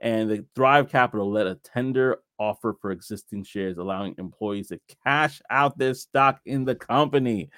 And 0.00 0.30
the 0.30 0.44
Thrive 0.54 0.88
Capital 0.88 1.30
led 1.30 1.46
a 1.46 1.56
tender 1.56 2.18
offer 2.38 2.74
for 2.80 2.90
existing 2.90 3.44
shares, 3.44 3.76
allowing 3.76 4.14
employees 4.18 4.68
to 4.68 4.80
cash 5.04 5.42
out 5.50 5.76
their 5.76 5.94
stock 5.94 6.40
in 6.46 6.64
the 6.64 6.74
company. 6.74 7.50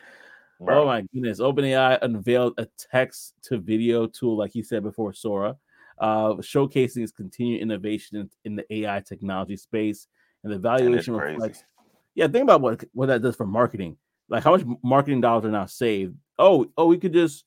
Oh 0.60 0.86
my 0.86 1.02
goodness. 1.12 1.40
OpenAI 1.40 1.98
unveiled 2.02 2.54
a 2.58 2.66
text 2.78 3.34
to 3.44 3.58
video 3.58 4.06
tool, 4.06 4.36
like 4.36 4.52
he 4.52 4.62
said 4.62 4.82
before, 4.82 5.12
Sora, 5.12 5.56
uh, 5.98 6.34
showcasing 6.34 7.02
its 7.02 7.12
continued 7.12 7.60
innovation 7.60 8.28
in, 8.44 8.56
the 8.56 8.72
AI 8.72 9.00
technology 9.00 9.56
space. 9.56 10.06
And 10.44 10.52
the 10.52 10.58
valuation 10.58 11.14
reflects 11.14 11.64
yeah, 12.14 12.28
think 12.28 12.44
about 12.44 12.60
what 12.60 12.84
what 12.92 13.06
that 13.06 13.22
does 13.22 13.36
for 13.36 13.46
marketing. 13.46 13.96
Like 14.28 14.44
how 14.44 14.52
much 14.52 14.64
marketing 14.82 15.20
dollars 15.20 15.44
are 15.44 15.50
now 15.50 15.66
saved. 15.66 16.16
Oh, 16.38 16.66
oh, 16.76 16.86
we 16.86 16.98
could 16.98 17.12
just 17.12 17.44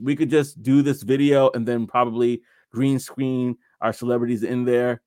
we 0.00 0.16
could 0.16 0.30
just 0.30 0.62
do 0.62 0.82
this 0.82 1.02
video 1.02 1.50
and 1.50 1.66
then 1.66 1.86
probably 1.86 2.42
green 2.72 2.98
screen 2.98 3.56
our 3.80 3.92
celebrities 3.92 4.42
in 4.42 4.64
there 4.64 5.02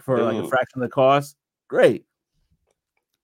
for 0.00 0.22
like 0.22 0.44
a 0.44 0.48
fraction 0.48 0.82
of 0.82 0.88
the 0.88 0.92
cost. 0.92 1.36
Great. 1.68 2.04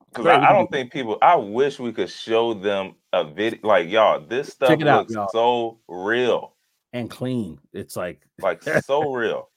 Because 0.09 0.27
I, 0.27 0.51
I 0.51 0.53
don't 0.53 0.71
think 0.71 0.93
people. 0.93 1.19
I 1.23 1.37
wish 1.37 1.79
we 1.79 1.93
could 1.93 2.11
show 2.11 2.55
them 2.55 2.95
a 3.13 3.25
video. 3.25 3.61
Like 3.63 3.89
y'all, 3.89 4.21
this 4.21 4.49
stuff 4.49 4.71
out, 4.71 4.81
looks 4.81 5.15
y'all. 5.15 5.29
so 5.33 5.79
real. 5.89 6.57
and 6.93 7.09
clean. 7.09 7.59
It's 7.73 7.97
like 7.97 8.27
like 8.41 8.63
so 8.63 9.13
real. 9.13 9.51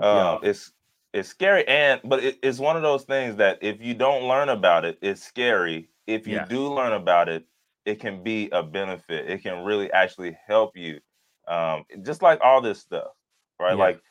Um, 0.00 0.16
yeah. 0.16 0.38
It's 0.42 0.72
it's 1.12 1.28
scary, 1.28 1.66
and 1.66 2.00
but 2.04 2.22
it, 2.22 2.38
it's 2.42 2.58
one 2.58 2.76
of 2.76 2.82
those 2.82 3.04
things 3.04 3.36
that 3.36 3.58
if 3.60 3.80
you 3.80 3.94
don't 3.94 4.28
learn 4.28 4.50
about 4.50 4.84
it, 4.84 4.98
it's 5.02 5.22
scary. 5.22 5.90
If 6.06 6.26
you 6.26 6.36
yeah. 6.36 6.44
do 6.44 6.72
learn 6.72 6.92
about 6.92 7.28
it, 7.28 7.44
it 7.84 8.00
can 8.00 8.22
be 8.22 8.48
a 8.52 8.62
benefit. 8.62 9.28
It 9.28 9.42
can 9.42 9.64
really 9.64 9.90
actually 9.92 10.36
help 10.46 10.76
you. 10.76 11.00
Um, 11.48 11.84
just 12.02 12.22
like 12.22 12.38
all 12.42 12.60
this 12.60 12.78
stuff, 12.78 13.08
right? 13.58 13.76
Yeah. 13.76 13.84
Like 13.84 14.02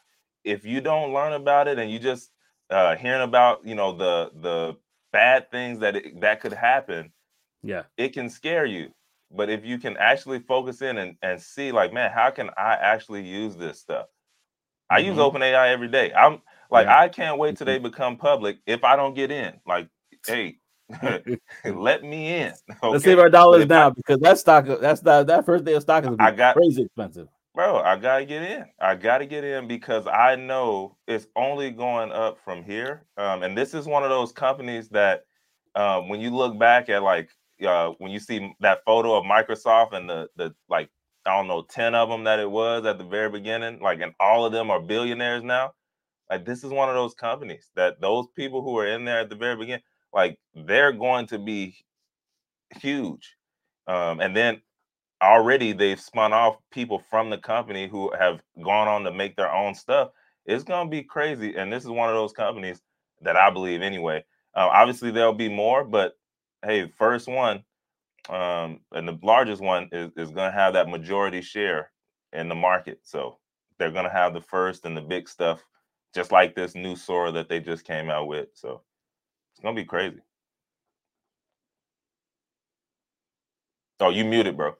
if 0.48 0.66
you 0.66 0.80
don't 0.82 1.14
learn 1.14 1.34
about 1.34 1.68
it 1.68 1.78
and 1.78 1.92
you 1.92 2.00
just 2.00 2.32
uh, 2.70 2.96
hearing 2.96 3.22
about 3.22 3.66
you 3.66 3.76
know 3.76 3.92
the 3.92 4.32
the 4.42 4.78
bad 5.12 5.52
things 5.52 5.80
that 5.80 5.96
it, 5.96 6.22
that 6.22 6.42
could 6.42 6.54
happen, 6.54 7.12
yeah, 7.62 7.84
it 7.98 8.14
can 8.14 8.30
scare 8.30 8.66
you. 8.66 8.92
But 9.30 9.50
if 9.50 9.66
you 9.66 9.78
can 9.78 9.98
actually 9.98 10.40
focus 10.40 10.82
in 10.82 10.98
and, 10.98 11.18
and 11.22 11.42
see, 11.42 11.74
like, 11.74 11.92
man, 11.92 12.12
how 12.12 12.30
can 12.30 12.50
I 12.58 12.76
actually 12.76 13.28
use 13.28 13.58
this 13.58 13.80
stuff? 13.80 14.06
Mm-hmm. 14.06 14.96
I 14.96 15.00
use 15.00 15.18
mm-hmm. 15.18 15.38
OpenAI 15.38 15.68
every 15.70 15.90
day. 15.90 16.14
I'm 16.14 16.42
like, 16.72 16.86
yeah. 16.86 17.00
I 17.00 17.10
can't 17.10 17.38
wait 17.38 17.58
till 17.58 17.66
they 17.66 17.76
mm-hmm. 17.76 17.88
become 17.88 18.16
public 18.16 18.60
if 18.66 18.86
I 18.86 18.96
don't 18.96 19.14
get 19.14 19.30
in. 19.30 19.60
Like, 19.66 19.90
hey, 20.26 20.60
let 21.66 22.04
me 22.04 22.36
in. 22.36 22.54
Okay? 22.70 22.88
Let's 22.88 23.04
save 23.04 23.20
our 23.20 23.30
dollars 23.30 23.66
now 23.68 23.88
I, 23.88 23.90
because 23.90 24.20
that 24.20 24.38
stock 24.40 24.66
that's 24.80 25.02
that 25.02 25.28
that 25.28 25.46
first 25.46 25.66
day 25.66 25.74
of 25.74 25.82
stock 25.82 26.06
is 26.06 26.16
I 26.20 26.32
got, 26.32 26.56
crazy 26.56 26.84
expensive. 26.84 27.28
Bro, 27.58 27.80
I 27.80 27.96
gotta 27.96 28.24
get 28.24 28.44
in. 28.44 28.66
I 28.80 28.94
gotta 28.94 29.26
get 29.26 29.44
in 29.44 29.68
because 29.68 30.06
I 30.06 30.36
know 30.36 30.96
it's 31.08 31.26
only 31.36 31.72
going 31.72 32.12
up 32.12 32.38
from 32.46 32.64
here. 32.64 33.08
Um, 33.18 33.42
and 33.42 33.58
this 33.58 33.74
is 33.74 33.88
one 33.88 34.04
of 34.04 34.12
those 34.12 34.32
companies 34.32 34.90
that 34.90 35.24
um, 35.74 36.08
when 36.08 36.22
you 36.22 36.30
look 36.30 36.60
back 36.60 36.88
at 36.90 37.02
like 37.02 37.32
uh, 37.68 37.94
when 37.98 38.12
you 38.12 38.20
see 38.20 38.54
that 38.60 38.86
photo 38.86 39.16
of 39.18 39.24
Microsoft 39.24 39.94
and 39.94 40.08
the 40.08 40.30
the 40.36 40.54
like 40.70 40.92
I 41.26 41.36
don't 41.36 41.48
know 41.48 41.64
ten 41.64 41.96
of 41.96 42.10
them 42.10 42.26
that 42.26 42.38
it 42.38 42.52
was 42.52 42.86
at 42.86 43.00
the 43.00 43.04
very 43.04 43.32
beginning, 43.32 43.80
like 43.80 44.02
and 44.02 44.14
all 44.20 44.46
of 44.46 44.52
them 44.52 44.70
are 44.70 44.80
billionaires 44.80 45.42
now. 45.42 45.74
Like 46.30 46.46
this 46.46 46.64
is 46.64 46.70
one 46.70 46.90
of 46.90 46.96
those 46.96 47.16
companies 47.16 47.72
that 47.76 48.00
those 48.00 48.28
people 48.36 48.62
who 48.62 48.78
are 48.78 48.86
in 48.86 49.04
there 49.04 49.22
at 49.22 49.30
the 49.30 49.36
very 49.36 49.56
beginning, 49.56 49.84
like 50.14 50.38
they're 50.54 50.92
going 50.92 51.26
to 51.30 51.40
be 51.40 51.76
huge. 52.80 53.36
Um, 53.88 54.20
and 54.20 54.38
then 54.38 54.62
already 55.22 55.74
they've 55.74 56.00
spun 56.00 56.34
off 56.34 56.58
people 56.72 57.02
from 57.10 57.30
the 57.30 57.38
company 57.38 57.88
who 57.88 58.12
have 58.18 58.42
gone 58.64 58.88
on 58.88 59.04
to 59.04 59.12
make 59.12 59.36
their 59.36 59.52
own 59.52 59.74
stuff. 59.76 60.10
It's 60.46 60.64
gonna 60.64 60.90
be 60.90 61.04
crazy, 61.04 61.56
and 61.56 61.72
this 61.72 61.84
is 61.84 61.90
one 61.90 62.10
of 62.10 62.16
those 62.16 62.34
companies 62.34 62.82
that 63.22 63.36
I 63.36 63.50
believe 63.50 63.82
anyway. 63.82 64.24
Uh, 64.56 64.70
obviously, 64.72 65.12
there'll 65.12 65.34
be 65.34 65.50
more, 65.50 65.84
but 65.84 66.14
hey, 66.64 66.92
first 66.98 67.28
one, 67.28 67.64
um, 68.30 68.80
and 68.92 69.08
the 69.08 69.18
largest 69.24 69.62
one 69.62 69.90
is, 69.92 70.12
is 70.18 70.32
going 70.32 70.52
to 70.52 70.58
have 70.58 70.74
that 70.74 70.90
majority 70.90 71.42
share 71.42 71.92
in 72.34 72.50
the 72.50 72.56
market. 72.56 73.00
So 73.04 73.38
they're 73.78 73.92
going 73.92 74.06
to 74.06 74.12
have 74.12 74.34
the 74.34 74.42
first 74.42 74.86
and 74.86 74.98
the 74.98 75.02
big 75.02 75.30
stuff, 75.30 75.64
just 76.14 76.32
like 76.32 76.56
this 76.56 76.76
new 76.76 76.96
Sora 76.96 77.32
that 77.32 77.50
they 77.50 77.60
just 77.60 77.86
came 77.86 78.10
out 78.10 78.28
with. 78.28 78.50
So 78.54 78.82
it's 79.54 79.64
to 79.64 79.74
be 79.74 79.86
crazy. 79.86 80.20
Oh, 84.00 84.10
you 84.10 84.26
muted, 84.26 84.58
bro. 84.58 84.76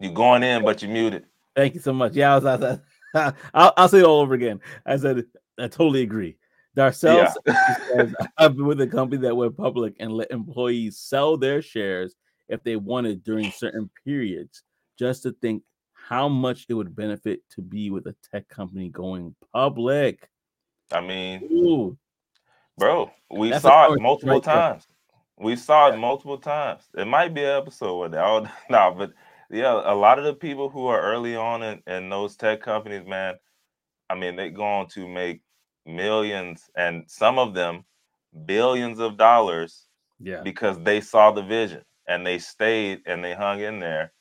You 0.00 0.10
going 0.10 0.42
in, 0.42 0.64
but 0.64 0.82
you're 0.82 0.90
muted. 0.90 1.26
Thank 1.54 1.74
you 1.74 1.80
so 1.80 1.92
much. 1.92 2.14
Yeah, 2.14 2.32
I 2.32 2.38
was, 2.38 2.44
I 2.46 2.56
was, 2.56 2.78
I'll, 3.54 3.72
I'll 3.76 3.88
say 3.88 3.98
it 3.98 4.04
all 4.04 4.20
over 4.20 4.34
again. 4.34 4.60
I 4.86 4.96
said 4.96 5.24
I 5.58 5.68
totally 5.68 6.02
agree. 6.02 6.36
Darcel 6.76 7.30
yeah. 7.46 7.54
says, 7.94 8.14
I've 8.38 8.56
been 8.56 8.66
with 8.66 8.80
a 8.80 8.86
company 8.86 9.20
that 9.22 9.36
went 9.36 9.56
public 9.56 9.94
and 10.00 10.12
let 10.12 10.30
employees 10.30 10.98
sell 10.98 11.36
their 11.36 11.60
shares 11.62 12.14
if 12.48 12.62
they 12.62 12.76
wanted 12.76 13.22
during 13.22 13.50
certain 13.50 13.90
periods, 14.04 14.62
just 14.98 15.22
to 15.24 15.32
think 15.40 15.62
how 15.92 16.28
much 16.28 16.66
it 16.68 16.74
would 16.74 16.96
benefit 16.96 17.40
to 17.50 17.62
be 17.62 17.90
with 17.90 18.06
a 18.06 18.14
tech 18.30 18.48
company 18.48 18.88
going 18.88 19.34
public. 19.52 20.28
I 20.92 21.00
mean, 21.00 21.42
Ooh. 21.52 21.96
bro, 22.78 23.10
we 23.30 23.50
That's 23.50 23.62
saw 23.62 23.92
it 23.92 24.00
multiple 24.00 24.34
right 24.34 24.42
times. 24.42 24.86
There. 24.86 25.46
We 25.46 25.56
saw 25.56 25.92
it 25.92 25.96
multiple 25.96 26.38
times. 26.38 26.82
It 26.96 27.06
might 27.06 27.34
be 27.34 27.42
an 27.42 27.56
episode 27.62 27.98
with 27.98 28.12
that. 28.12 28.24
Oh, 28.24 28.46
no, 28.68 28.94
but 28.96 29.12
yeah, 29.50 29.80
a 29.84 29.94
lot 29.94 30.18
of 30.18 30.24
the 30.24 30.34
people 30.34 30.70
who 30.70 30.86
are 30.86 31.00
early 31.00 31.36
on 31.36 31.62
in, 31.62 31.82
in 31.86 32.08
those 32.08 32.36
tech 32.36 32.62
companies, 32.62 33.06
man, 33.06 33.34
I 34.08 34.14
mean, 34.14 34.36
they're 34.36 34.50
going 34.50 34.88
to 34.88 35.08
make 35.08 35.42
millions 35.86 36.70
and 36.76 37.04
some 37.08 37.38
of 37.38 37.54
them 37.54 37.84
billions 38.46 39.00
of 39.00 39.16
dollars 39.16 39.86
yeah. 40.20 40.40
because 40.42 40.78
they 40.82 41.00
saw 41.00 41.30
the 41.32 41.42
vision 41.42 41.82
and 42.06 42.26
they 42.26 42.38
stayed 42.38 43.00
and 43.06 43.24
they 43.24 43.34
hung 43.34 43.60
in 43.60 43.80
there 43.80 44.12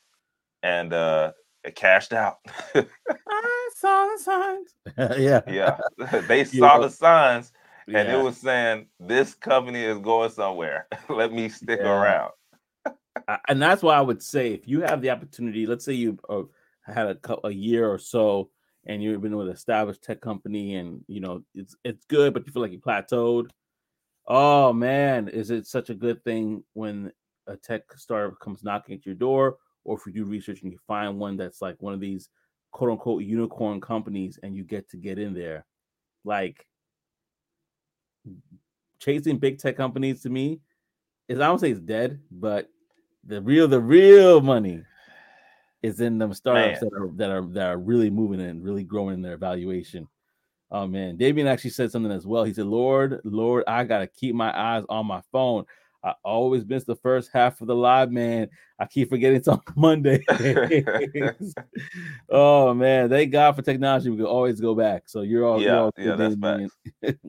and 0.63 0.93
uh 0.93 1.31
it 1.63 1.75
cashed 1.75 2.13
out. 2.13 2.37
I 2.73 3.69
saw 3.75 4.07
the 4.07 4.23
signs. 4.23 4.75
Yeah. 5.19 5.41
Yeah. 5.47 5.77
They 6.27 6.45
saw 6.45 6.75
yeah. 6.75 6.87
the 6.87 6.89
signs 6.89 7.51
and 7.87 8.07
yeah. 8.07 8.19
it 8.19 8.23
was 8.23 8.37
saying 8.37 8.87
this 8.99 9.35
company 9.35 9.83
is 9.83 9.99
going 9.99 10.31
somewhere. 10.31 10.87
Let 11.09 11.33
me 11.33 11.49
stick 11.49 11.81
yeah. 11.83 11.89
around 11.89 12.31
and 13.47 13.61
that's 13.61 13.83
why 13.83 13.95
i 13.95 14.01
would 14.01 14.21
say 14.21 14.53
if 14.53 14.67
you 14.67 14.81
have 14.81 15.01
the 15.01 15.09
opportunity 15.09 15.65
let's 15.65 15.85
say 15.85 15.93
you 15.93 16.17
uh, 16.29 16.41
had 16.85 17.07
a, 17.07 17.47
a 17.47 17.51
year 17.51 17.89
or 17.89 17.97
so 17.97 18.49
and 18.85 19.03
you've 19.03 19.21
been 19.21 19.35
with 19.35 19.47
an 19.47 19.53
established 19.53 20.03
tech 20.03 20.21
company 20.21 20.75
and 20.75 21.03
you 21.07 21.19
know 21.19 21.43
it's 21.53 21.75
it's 21.83 22.05
good, 22.05 22.33
but 22.33 22.45
you 22.45 22.51
feel 22.51 22.61
like 22.61 22.71
you 22.71 22.79
plateaued. 22.79 23.49
Oh 24.27 24.73
man, 24.73 25.27
is 25.27 25.51
it 25.51 25.67
such 25.67 25.89
a 25.89 25.95
good 25.95 26.23
thing 26.23 26.63
when 26.73 27.11
a 27.47 27.57
tech 27.57 27.83
startup 27.95 28.39
comes 28.39 28.63
knocking 28.63 28.95
at 28.95 29.05
your 29.05 29.15
door, 29.15 29.57
or 29.83 29.97
if 29.97 30.05
you 30.05 30.13
do 30.13 30.25
research 30.25 30.61
and 30.61 30.71
you 30.71 30.79
find 30.87 31.19
one 31.19 31.37
that's 31.37 31.61
like 31.61 31.75
one 31.79 31.93
of 31.93 31.99
these 31.99 32.29
quote 32.71 32.91
unquote 32.91 33.23
unicorn 33.23 33.81
companies 33.81 34.39
and 34.43 34.55
you 34.55 34.63
get 34.63 34.89
to 34.89 34.97
get 34.97 35.19
in 35.19 35.33
there. 35.33 35.65
Like 36.23 36.65
chasing 38.99 39.37
big 39.37 39.59
tech 39.59 39.77
companies 39.77 40.21
to 40.23 40.29
me 40.29 40.61
is 41.27 41.39
I 41.39 41.45
don't 41.45 41.59
say 41.59 41.71
it's 41.71 41.79
dead, 41.79 42.19
but 42.31 42.69
the 43.29 43.41
real 43.41 43.67
the 43.67 43.79
real 43.79 44.41
money 44.41 44.83
is 45.81 46.01
in 46.01 46.17
them 46.17 46.33
startups 46.33 46.81
man. 46.81 46.89
that 46.89 47.01
are 47.01 47.11
that 47.15 47.31
are 47.31 47.45
that 47.53 47.67
are 47.67 47.77
really 47.77 48.09
moving 48.09 48.41
and 48.41 48.63
really 48.63 48.83
growing 48.83 49.13
in 49.13 49.21
their 49.21 49.37
valuation. 49.37 50.07
Oh 50.71 50.87
man, 50.87 51.17
Davian 51.17 51.47
actually 51.47 51.69
said 51.71 51.91
something 51.91 52.11
as 52.11 52.27
well. 52.27 52.43
He 52.43 52.53
said, 52.53 52.65
"Lord, 52.65 53.21
Lord, 53.23 53.63
I 53.67 53.83
gotta 53.83 54.07
keep 54.07 54.35
my 54.35 54.57
eyes 54.57 54.83
on 54.89 55.05
my 55.05 55.21
phone. 55.31 55.65
I 56.03 56.13
always 56.23 56.65
miss 56.65 56.85
the 56.85 56.95
first 56.95 57.29
half 57.33 57.59
of 57.61 57.67
the 57.67 57.75
live, 57.75 58.11
man. 58.11 58.49
I 58.79 58.85
keep 58.85 59.09
forgetting 59.09 59.37
it's 59.37 59.47
on 59.47 59.61
Monday. 59.75 60.23
oh 62.29 62.73
man, 62.73 63.09
thank 63.09 63.31
God 63.31 63.55
for 63.55 63.61
technology. 63.61 64.09
We 64.09 64.17
can 64.17 64.25
always 64.25 64.59
go 64.59 64.73
back. 64.75 65.03
So 65.05 65.21
you're 65.21 65.45
all 65.45 65.61
yeah, 65.61 65.67
you're 65.67 65.79
all 65.79 65.91
yeah, 65.97 66.15
that's 66.15 66.35
bad. 66.35 66.69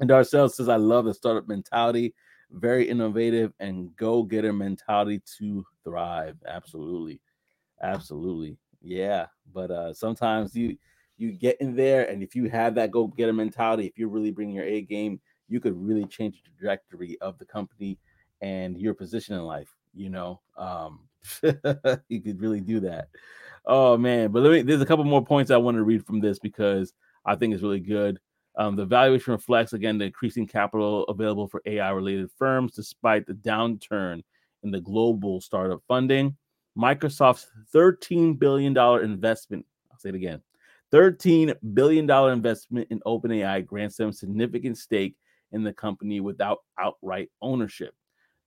and 0.00 0.10
Darcel 0.10 0.50
says, 0.50 0.68
I 0.68 0.76
love 0.76 1.04
the 1.04 1.14
startup 1.14 1.48
mentality, 1.48 2.14
very 2.52 2.88
innovative 2.88 3.52
and 3.60 3.94
go-getter 3.96 4.52
mentality 4.52 5.20
to 5.38 5.64
thrive. 5.84 6.36
Absolutely. 6.46 7.20
Absolutely. 7.82 8.58
Yeah. 8.82 9.26
But 9.52 9.70
uh 9.70 9.94
sometimes 9.94 10.54
you 10.54 10.76
you 11.18 11.32
get 11.32 11.60
in 11.60 11.76
there 11.76 12.08
and 12.08 12.22
if 12.22 12.34
you 12.34 12.48
have 12.50 12.74
that 12.76 12.90
go 12.90 13.06
get 13.08 13.28
a 13.28 13.32
mentality, 13.32 13.86
if 13.86 13.98
you're 13.98 14.08
really 14.08 14.30
bringing 14.30 14.54
your 14.56 14.64
A 14.64 14.82
game, 14.82 15.20
you 15.48 15.60
could 15.60 15.76
really 15.76 16.06
change 16.06 16.42
the 16.42 16.50
trajectory 16.58 17.18
of 17.20 17.38
the 17.38 17.44
company 17.44 17.98
and 18.40 18.78
your 18.78 18.94
position 18.94 19.34
in 19.34 19.42
life, 19.42 19.74
you 19.94 20.10
know. 20.10 20.40
Um 20.56 21.00
you 22.08 22.20
could 22.22 22.40
really 22.40 22.60
do 22.60 22.80
that. 22.80 23.08
Oh 23.66 23.96
man, 23.96 24.32
but 24.32 24.42
let 24.42 24.52
me 24.52 24.62
there's 24.62 24.80
a 24.80 24.86
couple 24.86 25.04
more 25.04 25.24
points 25.24 25.50
I 25.50 25.56
want 25.58 25.76
to 25.76 25.82
read 25.82 26.06
from 26.06 26.20
this 26.20 26.38
because 26.38 26.92
I 27.24 27.36
think 27.36 27.52
it's 27.54 27.62
really 27.62 27.80
good. 27.80 28.18
Um, 28.60 28.76
the 28.76 28.84
valuation 28.84 29.32
reflects 29.32 29.72
again 29.72 29.96
the 29.96 30.04
increasing 30.04 30.46
capital 30.46 31.04
available 31.04 31.48
for 31.48 31.62
AI 31.64 31.88
related 31.92 32.30
firms 32.36 32.74
despite 32.74 33.26
the 33.26 33.32
downturn 33.32 34.22
in 34.62 34.70
the 34.70 34.82
global 34.82 35.40
startup 35.40 35.80
funding. 35.88 36.36
Microsoft's 36.76 37.46
$13 37.74 38.38
billion 38.38 38.76
investment, 39.02 39.64
I'll 39.90 39.98
say 39.98 40.10
it 40.10 40.14
again, 40.14 40.42
$13 40.92 41.54
billion 41.72 42.10
investment 42.10 42.88
in 42.90 43.00
OpenAI 43.06 43.64
grants 43.64 43.96
them 43.96 44.12
significant 44.12 44.76
stake 44.76 45.16
in 45.52 45.64
the 45.64 45.72
company 45.72 46.20
without 46.20 46.58
outright 46.78 47.30
ownership. 47.40 47.94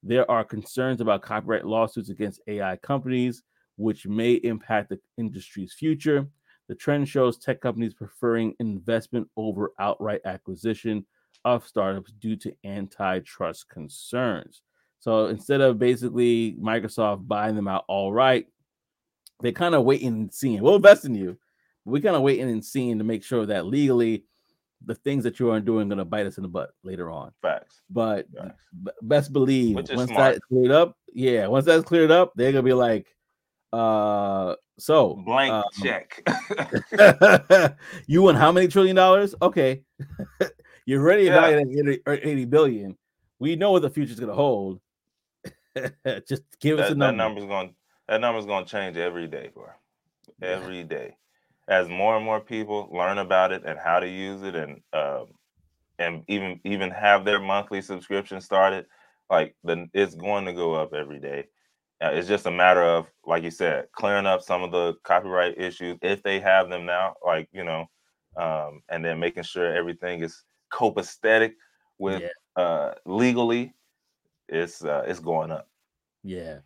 There 0.04 0.30
are 0.30 0.44
concerns 0.44 1.02
about 1.02 1.24
copyright 1.24 1.66
lawsuits 1.66 2.10
against 2.10 2.40
AI 2.46 2.76
companies, 2.76 3.42
which 3.78 4.06
may 4.06 4.34
impact 4.34 4.90
the 4.90 5.00
industry's 5.18 5.74
future. 5.74 6.28
The 6.74 6.80
trend 6.80 7.08
shows 7.08 7.38
tech 7.38 7.62
companies 7.62 7.94
preferring 7.94 8.56
investment 8.60 9.30
over 9.38 9.74
outright 9.78 10.22
acquisition 10.26 11.06
of 11.46 11.68
startups 11.68 12.14
due 12.14 12.36
to 12.38 12.52
antitrust 12.66 13.70
concerns. 13.70 14.64
So 14.98 15.28
instead 15.28 15.62
of 15.62 15.78
basically 15.78 16.54
Microsoft 16.60 17.28
buying 17.28 17.56
them 17.56 17.68
out 17.68 17.86
all 17.88 18.12
right, 18.12 18.48
they're 19.42 19.52
kind 19.52 19.76
of 19.76 19.84
waiting 19.84 20.08
and 20.08 20.34
seeing. 20.34 20.64
We'll 20.64 20.78
invest 20.78 21.06
in 21.06 21.14
you. 21.14 21.38
We're 21.86 22.02
kind 22.02 22.16
of 22.16 22.24
waiting 22.24 22.50
and 22.50 22.66
seeing 22.66 22.98
to 22.98 23.04
make 23.04 23.24
sure 23.24 23.46
that 23.46 23.68
legally 23.68 24.26
the 24.84 24.96
things 24.96 25.24
that 25.26 25.40
you 25.40 25.52
are 25.52 25.60
doing 25.60 25.90
going 25.90 26.00
to 26.00 26.06
bite 26.06 26.26
us 26.26 26.38
in 26.38 26.42
the 26.42 26.50
butt 26.50 26.72
later 26.82 27.12
on. 27.12 27.34
Facts. 27.44 27.84
But 27.88 28.26
Facts. 28.36 28.64
best 29.04 29.32
believe 29.32 29.76
once 29.76 29.90
smart. 29.92 30.10
that's 30.10 30.40
cleared 30.40 30.72
up, 30.72 30.98
yeah, 31.14 31.46
once 31.46 31.66
that's 31.66 31.84
cleared 31.84 32.10
up, 32.10 32.34
they're 32.36 32.52
gonna 32.52 32.64
be 32.64 32.74
like, 32.74 33.16
Uh, 33.74 34.56
so 34.78 35.16
blank 35.26 35.52
um, 35.52 35.64
check. 35.82 36.22
you 38.08 38.22
won 38.22 38.36
how 38.36 38.52
many 38.52 38.68
trillion 38.68 38.96
dollars? 38.96 39.34
Okay, 39.42 39.82
you're 40.86 41.02
ready 41.02 41.24
Yeah. 41.24 41.38
evaluating 41.38 41.80
80, 41.80 42.02
or 42.06 42.14
80 42.22 42.46
billion. 42.46 42.98
We 43.40 43.56
know 43.56 43.72
what 43.72 43.82
the 43.82 43.90
future's 43.90 44.20
gonna 44.20 44.34
hold. 44.34 44.80
Just 46.28 46.44
give 46.60 46.78
us 46.80 46.92
a 46.92 46.94
that, 46.94 47.00
that 47.00 47.16
number. 47.16 47.42
number's 47.42 47.46
gonna 47.46 47.72
that 48.08 48.22
number's 48.22 48.46
going 48.46 48.66
to 48.66 48.72
change 48.72 48.98
every 48.98 49.28
day, 49.28 49.50
bro. 49.54 49.68
Every 50.42 50.84
day, 50.84 51.16
as 51.68 51.88
more 51.88 52.16
and 52.16 52.26
more 52.26 52.42
people 52.42 52.90
learn 52.92 53.18
about 53.18 53.52
it 53.52 53.64
and 53.66 53.80
how 53.80 54.00
to 54.00 54.08
use 54.08 54.44
it, 54.44 54.56
and 54.56 54.82
um, 54.92 55.28
and 56.00 56.24
even 56.28 56.60
even 56.66 56.92
have 56.92 57.24
their 57.24 57.40
monthly 57.40 57.82
subscription 57.82 58.42
started, 58.42 58.86
like 59.30 59.56
the 59.64 59.88
it's 59.94 60.16
going 60.16 60.46
to 60.46 60.54
go 60.54 60.74
up 60.74 60.94
every 60.94 61.20
day. 61.20 61.46
It's 62.02 62.28
just 62.28 62.46
a 62.46 62.52
matter 62.52 62.84
of, 62.84 63.08
like 63.26 63.44
you 63.44 63.52
said, 63.52 63.86
clearing 63.94 64.26
up 64.26 64.42
some 64.42 64.62
of 64.62 64.72
the 64.72 64.96
copyright 65.04 65.58
issues 65.58 65.98
if 66.02 66.22
they 66.24 66.40
have 66.40 66.70
them 66.70 66.86
now, 66.86 67.16
like 67.26 67.48
you 67.54 67.64
know, 67.64 67.86
um, 68.36 68.82
and 68.90 69.04
then 69.06 69.20
making 69.20 69.44
sure 69.44 69.74
everything 69.74 70.22
is 70.22 70.44
copacetic 70.72 71.54
with 72.00 72.22
Yeah. 72.22 72.62
uh, 72.62 72.94
legally. 73.06 73.74
It's 74.50 74.84
uh, 74.84 75.04
it's 75.08 75.20
going 75.22 75.52
up. 75.52 75.70
Yeah, 76.24 76.60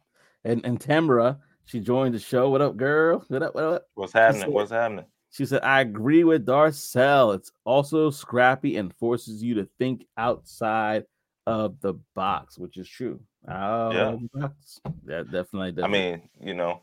and 0.43 0.65
and 0.65 0.81
Tamara, 0.81 1.37
she 1.65 1.79
joined 1.81 2.15
the 2.15 2.19
show. 2.19 2.49
What 2.49 2.61
up, 2.61 2.75
girl? 2.77 3.23
What 3.27 3.43
up? 3.43 3.53
What 3.53 3.63
up? 3.63 3.83
What's 3.93 4.13
happening? 4.13 4.41
said- 4.41 4.51
What's 4.51 4.71
happening? 4.71 5.05
She 5.29 5.45
said, 5.45 5.61
I 5.61 5.81
agree 5.81 6.23
with 6.23 6.45
Darcel. 6.47 7.35
It's 7.35 7.51
also 7.65 8.09
scrappy 8.09 8.77
and 8.77 8.95
forces 8.95 9.43
you 9.43 9.55
to 9.55 9.67
think 9.77 10.05
outside 10.17 11.03
of 11.47 11.79
the 11.79 11.93
box, 12.13 12.57
which 12.57 12.75
is 12.77 12.89
true. 12.89 13.21
Out 13.47 13.95
Yeah. 13.95 14.07
of 14.09 14.19
the 14.21 14.29
box. 14.39 14.81
That 15.05 15.31
definitely 15.31 15.71
does. 15.71 15.85
I 15.85 15.87
mean, 15.87 16.29
you 16.41 16.53
know, 16.53 16.81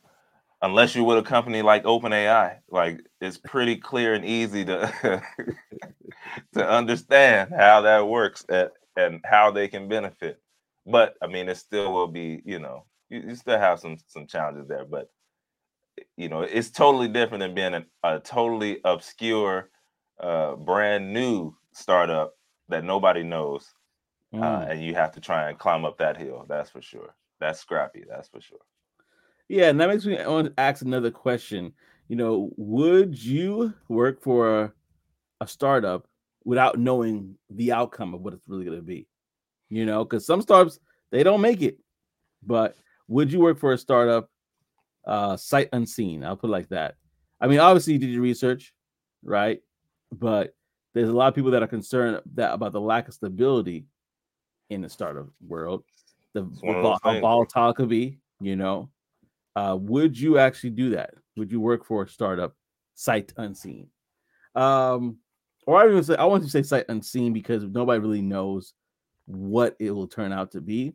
unless 0.62 0.94
you're 0.96 1.04
with 1.04 1.18
a 1.18 1.22
company 1.22 1.60
like 1.60 1.84
OpenAI, 1.84 2.60
like 2.70 3.00
it's 3.20 3.36
pretty 3.52 3.76
clear 3.76 4.14
and 4.14 4.24
easy 4.24 4.64
to 4.64 5.22
to 6.54 6.66
understand 6.66 7.52
how 7.54 7.82
that 7.82 8.08
works 8.08 8.46
and, 8.48 8.70
and 8.96 9.20
how 9.24 9.50
they 9.50 9.68
can 9.68 9.86
benefit. 9.86 10.40
But 10.86 11.14
I 11.22 11.26
mean, 11.26 11.48
it 11.50 11.56
still 11.58 11.92
will 11.92 12.08
be, 12.08 12.40
you 12.46 12.58
know, 12.58 12.86
you, 13.10 13.20
you 13.20 13.34
still 13.34 13.58
have 13.58 13.80
some 13.80 13.98
some 14.06 14.26
challenges 14.26 14.66
there, 14.66 14.86
but 14.86 15.10
you 16.16 16.30
know, 16.30 16.40
it's 16.40 16.70
totally 16.70 17.08
different 17.08 17.40
than 17.40 17.54
being 17.54 17.74
a, 17.74 17.84
a 18.02 18.18
totally 18.20 18.80
obscure, 18.82 19.68
uh, 20.20 20.56
brand 20.56 21.12
new 21.12 21.54
startup 21.72 22.32
that 22.70 22.82
nobody 22.82 23.22
knows, 23.22 23.74
uh, 24.42 24.66
Mm. 24.66 24.70
and 24.70 24.84
you 24.84 24.94
have 24.94 25.12
to 25.12 25.20
try 25.20 25.48
and 25.48 25.58
climb 25.58 25.84
up 25.84 25.98
that 25.98 26.16
hill. 26.16 26.44
That's 26.48 26.70
for 26.70 26.82
sure. 26.82 27.14
That's 27.40 27.60
scrappy. 27.60 28.04
That's 28.08 28.28
for 28.28 28.40
sure. 28.40 28.58
yeah, 29.48 29.68
and 29.68 29.80
that 29.80 29.88
makes 29.88 30.04
me 30.06 30.16
want 30.24 30.48
to 30.48 30.60
ask 30.60 30.82
another 30.84 31.10
question. 31.10 31.72
You 32.08 32.16
know, 32.16 32.50
would 32.56 33.22
you 33.22 33.74
work 33.88 34.20
for 34.22 34.62
a, 34.62 34.72
a 35.40 35.46
startup 35.46 36.06
without 36.44 36.78
knowing 36.78 37.36
the 37.50 37.72
outcome 37.72 38.14
of 38.14 38.20
what 38.22 38.34
it's 38.34 38.48
really 38.48 38.64
going 38.64 38.76
to 38.78 38.82
be? 38.82 39.06
You 39.70 39.86
know, 39.86 40.04
because 40.04 40.26
some 40.26 40.42
startups 40.42 40.78
they 41.10 41.22
don't 41.22 41.40
make 41.40 41.62
it, 41.62 41.78
but 42.42 42.76
would 43.08 43.32
you 43.32 43.40
work 43.40 43.58
for 43.58 43.72
a 43.72 43.78
startup 43.78 44.30
uh 45.06 45.36
sight 45.36 45.68
unseen? 45.72 46.24
I'll 46.24 46.36
put 46.36 46.48
it 46.48 46.52
like 46.52 46.68
that. 46.70 46.96
I 47.40 47.46
mean, 47.46 47.60
obviously 47.60 47.94
you 47.94 47.98
did 47.98 48.10
your 48.10 48.22
research, 48.22 48.72
right? 49.22 49.60
But 50.12 50.54
there's 50.94 51.08
a 51.08 51.12
lot 51.12 51.28
of 51.28 51.34
people 51.34 51.50
that 51.52 51.62
are 51.62 51.66
concerned 51.68 52.20
that 52.34 52.52
about 52.54 52.72
the 52.72 52.80
lack 52.80 53.08
of 53.08 53.14
stability 53.14 53.86
in 54.74 54.82
the 54.82 54.88
startup 54.88 55.28
world, 55.46 55.84
the 56.34 56.42
It's 56.42 56.62
one 56.62 56.76
of 56.76 56.82
vol- 56.82 56.92
those 56.92 57.00
how 57.02 57.20
volatile 57.20 57.72
could 57.74 57.88
be. 57.88 58.18
You 58.40 58.56
know, 58.56 58.90
uh, 59.56 59.76
would 59.80 60.18
you 60.18 60.38
actually 60.38 60.70
do 60.70 60.90
that? 60.90 61.14
Would 61.36 61.50
you 61.50 61.60
work 61.60 61.84
for 61.84 62.02
a 62.02 62.08
startup 62.08 62.54
sight 62.94 63.32
unseen? 63.36 63.88
Um, 64.54 65.18
or 65.66 65.76
I 65.82 65.88
even 65.88 66.02
say 66.04 66.16
I 66.16 66.24
want 66.24 66.44
to 66.44 66.50
say 66.50 66.62
sight 66.62 66.86
unseen 66.88 67.32
because 67.32 67.64
nobody 67.64 68.00
really 68.00 68.22
knows 68.22 68.74
what 69.26 69.76
it 69.78 69.90
will 69.90 70.06
turn 70.06 70.32
out 70.32 70.50
to 70.52 70.60
be. 70.60 70.94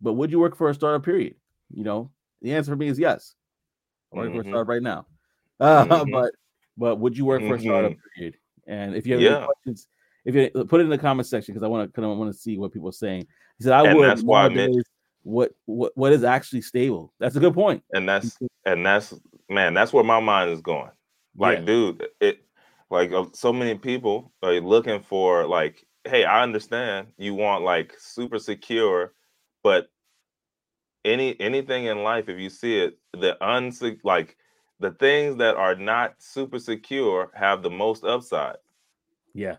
But 0.00 0.14
would 0.14 0.30
you 0.30 0.38
work 0.40 0.56
for 0.56 0.68
a 0.70 0.74
startup? 0.74 1.04
Period. 1.04 1.36
You 1.72 1.84
know, 1.84 2.10
the 2.42 2.52
answer 2.54 2.72
for 2.72 2.76
me 2.76 2.88
is 2.88 2.98
yes. 2.98 3.34
I'm 4.12 4.18
working 4.18 4.34
for 4.34 4.40
a 4.40 4.44
Mhm. 4.44 4.48
startup 4.48 4.68
right 4.68 4.82
now. 4.82 5.06
Uh, 5.60 5.84
Mhm. 6.04 6.12
But 6.12 6.32
but 6.76 6.96
would 6.96 7.16
you 7.16 7.24
work 7.26 7.42
for 7.42 7.54
a 7.54 7.60
startup? 7.60 7.92
Mhm. 7.92 7.98
Period. 8.16 8.36
And 8.66 8.94
if 8.94 9.06
you 9.06 9.14
have 9.14 9.22
any 9.22 9.44
questions, 9.46 9.88
if 10.24 10.34
you 10.34 10.50
put 10.64 10.80
it 10.80 10.84
in 10.84 10.90
the 10.90 10.98
comment 10.98 11.26
section 11.26 11.54
because 11.54 11.64
I 11.64 11.68
want 11.68 11.88
to 11.88 11.92
kind 11.92 12.10
of 12.10 12.16
want 12.18 12.32
to 12.32 12.38
see 12.38 12.58
what 12.58 12.72
people 12.72 12.88
are 12.88 12.92
saying. 12.92 13.26
He 13.58 13.64
said, 13.64 13.72
"I 13.72 13.82
And 13.82 13.96
would." 13.98 14.04
that's 14.08 14.22
why 14.22 14.48
nowadays, 14.48 14.84
what 15.22 15.52
what 15.66 15.92
what 15.96 16.12
is 16.12 16.24
actually 16.24 16.62
stable? 16.62 17.12
That's 17.18 17.36
a 17.36 17.40
good 17.40 17.54
point. 17.54 17.82
and 17.92 18.08
that's 18.08 18.38
and 18.64 18.84
that's 18.84 19.14
man 19.48 19.74
that's 19.74 19.92
where 19.92 20.04
my 20.04 20.20
mind 20.20 20.50
is 20.50 20.60
going 20.60 20.90
like 21.36 21.60
Yeah. 21.60 21.64
dude 21.64 22.06
it 22.20 22.44
like 22.90 23.12
uh, 23.12 23.26
so 23.32 23.52
many 23.52 23.76
people 23.76 24.32
are 24.42 24.60
looking 24.60 25.00
for 25.00 25.46
like 25.46 25.86
hey 26.04 26.24
i 26.24 26.42
understand 26.42 27.08
you 27.16 27.34
want 27.34 27.64
like 27.64 27.94
super 27.98 28.38
secure 28.38 29.12
but 29.62 29.88
any 31.04 31.38
anything 31.40 31.86
in 31.86 32.02
life 32.02 32.28
if 32.28 32.38
you 32.38 32.50
see 32.50 32.78
it 32.78 32.98
the 33.12 33.36
unse 33.40 33.98
like 34.04 34.36
the 34.78 34.90
things 34.92 35.36
that 35.36 35.56
are 35.56 35.74
not 35.74 36.14
super 36.18 36.58
secure 36.58 37.30
have 37.34 37.62
the 37.62 37.70
most 37.70 38.04
upside 38.04 38.56
yeah, 39.32 39.56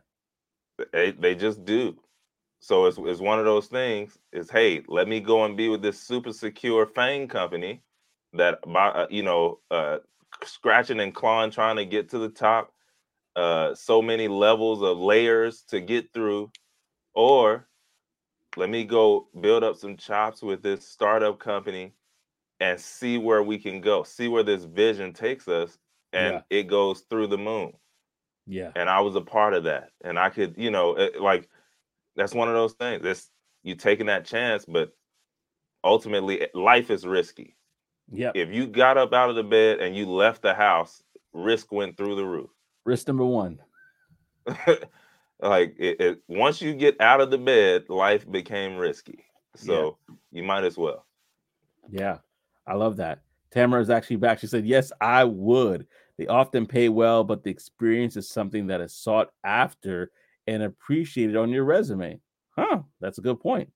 they, 0.94 1.12
they 1.12 1.36
just 1.36 1.66
do. 1.66 1.98
So 2.60 2.86
it's, 2.88 2.98
it's 3.00 3.22
one 3.22 3.40
of 3.40 3.46
those 3.46 3.68
things 3.68 4.20
is 4.32 4.52
hey 4.52 4.84
let 4.88 5.08
me 5.08 5.20
go 5.20 5.46
and 5.46 5.58
be 5.58 5.70
with 5.70 5.82
this 5.82 6.00
super 6.02 6.34
secure 6.34 6.86
FAANG 6.88 7.30
company 7.30 7.82
that 8.34 8.66
my 8.68 8.88
uh, 8.90 9.08
you 9.10 9.24
know 9.24 9.60
uh 9.72 10.00
scratching 10.46 11.00
and 11.00 11.14
clawing 11.16 11.52
trying 11.52 11.78
to 11.78 11.86
get 11.86 12.10
to 12.10 12.20
the 12.20 12.30
top 12.30 12.74
uh 13.36 13.76
so 13.76 14.02
many 14.02 14.28
levels 14.28 14.84
of 14.84 15.00
layers 15.00 15.64
to 15.64 15.82
get 15.82 16.14
through. 16.14 16.52
Or 17.16 17.68
let 18.58 18.70
me 18.70 18.86
go 18.86 19.28
build 19.42 19.64
up 19.64 19.78
some 19.78 19.98
chops 19.98 20.42
with 20.44 20.64
this 20.64 20.88
startup 20.88 21.40
company 21.40 21.94
and 22.60 22.80
see 22.80 23.18
where 23.18 23.44
we 23.44 23.58
can 23.60 23.82
go 23.82 24.04
see 24.04 24.28
where 24.30 24.44
this 24.44 24.66
vision 24.66 25.14
takes 25.14 25.48
us 25.48 25.78
and 26.14 26.38
Yeah. 26.38 26.42
it 26.50 26.64
goes 26.64 27.02
through 27.10 27.28
the 27.28 27.38
moon 27.38 27.74
yeah, 28.52 28.72
and 28.76 28.90
I 28.90 29.00
was 29.00 29.16
a 29.16 29.22
part 29.22 29.54
of 29.54 29.64
that. 29.64 29.92
And 30.04 30.20
I 30.20 30.30
could, 30.30 30.56
you 30.58 30.72
know, 30.72 30.96
it, 30.98 31.22
like 31.22 31.48
that's 32.18 32.36
one 32.36 32.50
of 32.50 32.54
those 32.54 32.74
things. 32.74 33.06
It's 33.06 33.32
you 33.64 33.76
taking 33.76 34.08
that 34.08 34.26
chance, 34.26 34.66
but 34.66 34.92
ultimately, 35.86 36.42
eh, 36.42 36.48
life 36.54 36.92
is 36.92 37.08
risky. 37.08 37.56
yeah. 38.12 38.32
If 38.36 38.50
you 38.50 38.68
got 38.68 38.98
up 38.98 39.14
out 39.14 39.30
of 39.30 39.38
the 39.38 39.44
bed 39.44 39.80
and 39.80 39.96
you 39.96 40.06
left 40.06 40.42
the 40.42 40.54
house, 40.54 41.02
risk 41.32 41.72
went 41.72 41.96
through 41.96 42.18
the 42.18 42.26
roof. 42.26 42.50
Risk 42.84 43.08
number 43.08 43.24
one. 43.24 43.60
like 45.40 45.76
it, 45.80 46.02
it, 46.02 46.22
once 46.28 46.62
you 46.62 46.74
get 46.74 47.00
out 47.00 47.22
of 47.22 47.32
the 47.32 47.38
bed, 47.38 47.86
life 47.88 48.30
became 48.30 48.76
risky. 48.76 49.24
So 49.56 49.98
you 50.30 50.44
might 50.44 50.66
as 50.66 50.78
well. 50.78 51.06
Yeah, 51.90 52.18
I 52.68 52.74
love 52.74 52.98
that. 52.98 53.22
Tamara 53.52 53.82
is 53.82 53.90
actually 53.90 54.18
back. 54.18 54.40
She 54.40 54.48
said, 54.48 54.66
Yes, 54.66 54.92
I 55.00 55.24
would. 55.24 55.88
They 56.22 56.28
often 56.28 56.68
pay 56.68 56.88
well, 56.88 57.24
but 57.24 57.44
the 57.44 57.50
experience 57.50 58.16
is 58.16 58.30
something 58.30 58.68
that 58.68 58.80
is 58.80 58.94
sought 58.94 59.32
after 59.44 60.12
and 60.46 60.62
appreciated 60.62 61.36
on 61.36 61.50
your 61.50 61.64
resume. 61.64 62.20
Huh, 62.52 62.84
that's 63.00 63.18
a 63.18 63.22
good 63.22 63.40
point. 63.40 63.72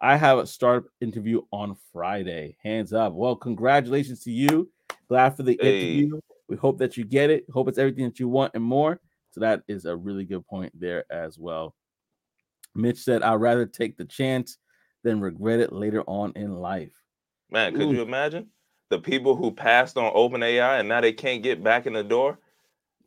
I 0.00 0.16
have 0.16 0.38
a 0.38 0.46
startup 0.48 0.90
interview 1.00 1.42
on 1.52 1.76
Friday. 1.92 2.56
Hands 2.64 2.92
up. 2.92 3.12
Well, 3.12 3.36
congratulations 3.36 4.24
to 4.24 4.32
you. 4.32 4.72
Glad 5.08 5.36
for 5.36 5.44
the 5.44 5.56
Hey. 5.62 5.68
interview. 5.68 6.20
We 6.48 6.56
hope 6.56 6.78
that 6.78 6.96
you 6.96 7.04
get 7.04 7.30
it. 7.30 7.48
Hope 7.48 7.68
it's 7.68 7.78
everything 7.78 8.06
that 8.06 8.18
you 8.18 8.26
want 8.26 8.56
and 8.56 8.64
more. 8.64 9.00
So 9.30 9.38
that 9.38 9.62
is 9.68 9.84
a 9.84 9.94
really 9.94 10.24
good 10.24 10.44
point 10.48 10.72
there 10.76 11.04
as 11.12 11.38
well. 11.38 11.76
Mitch 12.74 12.98
said, 12.98 13.22
I'd 13.22 13.34
rather 13.36 13.66
take 13.66 13.96
the 13.96 14.04
chance 14.04 14.58
than 15.04 15.20
regret 15.20 15.60
it 15.60 15.72
later 15.72 16.02
on 16.08 16.32
in 16.34 16.56
life. 16.56 17.00
Man, 17.52 17.72
could 17.72 17.82
Ooh. 17.82 17.94
you 17.94 18.02
imagine 18.02 18.48
the 18.90 18.98
people 18.98 19.36
who 19.36 19.50
passed 19.50 19.96
on 19.96 20.12
OpenAI 20.14 20.80
and 20.80 20.88
now 20.88 21.00
they 21.00 21.12
can't 21.12 21.42
get 21.42 21.62
back 21.62 21.86
in 21.86 21.92
the 21.92 22.04
door? 22.04 22.38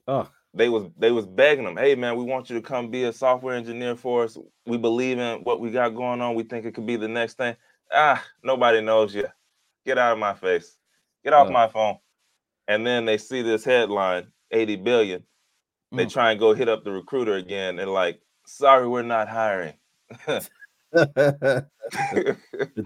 Oh, 0.08 0.30
they 0.54 0.70
was 0.70 0.86
they 0.98 1.12
was 1.12 1.26
begging 1.26 1.66
them, 1.66 1.78
hey 1.78 1.96
man, 1.96 2.16
we 2.18 2.24
want 2.24 2.50
you 2.50 2.56
to 2.56 2.62
come 2.62 2.90
be 2.90 3.04
a 3.04 3.14
software 3.14 3.56
engineer 3.56 3.96
for 3.96 4.24
us. 4.24 4.38
We 4.66 4.78
believe 4.78 5.20
in 5.20 5.40
what 5.42 5.60
we 5.60 5.72
got 5.72 5.90
going 5.90 6.22
on. 6.22 6.36
We 6.36 6.44
think 6.44 6.66
it 6.66 6.74
could 6.74 6.88
be 6.88 6.96
the 6.96 7.08
next 7.08 7.36
thing. 7.38 7.56
Ah, 7.92 8.24
nobody 8.44 8.82
knows 8.82 9.14
you. 9.14 9.28
Get 9.86 9.98
out 9.98 10.14
of 10.14 10.20
my 10.20 10.34
face. 10.34 10.78
Get 11.24 11.34
off 11.34 11.50
my 11.50 11.68
phone. 11.68 11.98
And 12.68 12.86
then 12.86 13.06
they 13.06 13.18
see 13.18 13.42
this 13.42 13.64
headline, 13.64 14.28
80 14.52 14.76
billion. 14.78 15.24
They 15.94 16.06
Mm. 16.06 16.12
try 16.12 16.32
and 16.32 16.40
go 16.40 16.54
hit 16.54 16.68
up 16.68 16.84
the 16.84 16.92
recruiter 16.92 17.36
again 17.36 17.80
and 17.80 17.94
like, 17.94 18.22
sorry, 18.46 18.88
we're 18.88 19.04
not 19.04 19.30
hiring. 19.30 19.76
the 20.92 21.68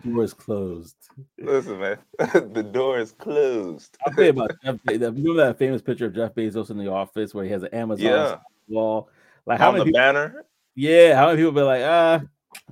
door 0.04 0.24
is 0.24 0.34
closed. 0.34 0.96
Listen, 1.40 1.80
man, 1.80 1.98
the 2.54 2.64
door 2.72 3.00
is 3.00 3.12
closed. 3.12 3.98
I'll 4.06 4.14
tell 4.14 4.26
you 4.26 4.32
about 4.32 4.52
Jeff 4.64 4.76
Bezos. 4.88 5.16
Remember 5.16 5.46
that 5.46 5.60
famous 5.60 5.82
picture 5.82 6.08
of 6.08 6.16
Jeff 6.16 6.34
Bezos 6.34 6.70
in 6.72 6.78
the 6.78 6.92
office 6.92 7.34
where 7.34 7.46
he 7.46 7.52
has 7.52 7.64
an 7.64 7.74
Amazon 7.74 8.06
Yeah, 8.06 8.38
wall? 8.68 9.10
Like 9.46 9.60
how 9.60 9.68
on 9.70 9.74
many 9.74 9.86
the 9.86 9.86
people? 9.90 10.00
banner. 10.00 10.46
Yeah, 10.76 11.16
how 11.16 11.28
many 11.28 11.38
people 11.38 11.52
be 11.52 11.62
like, 11.62 11.84
ah, 11.84 12.22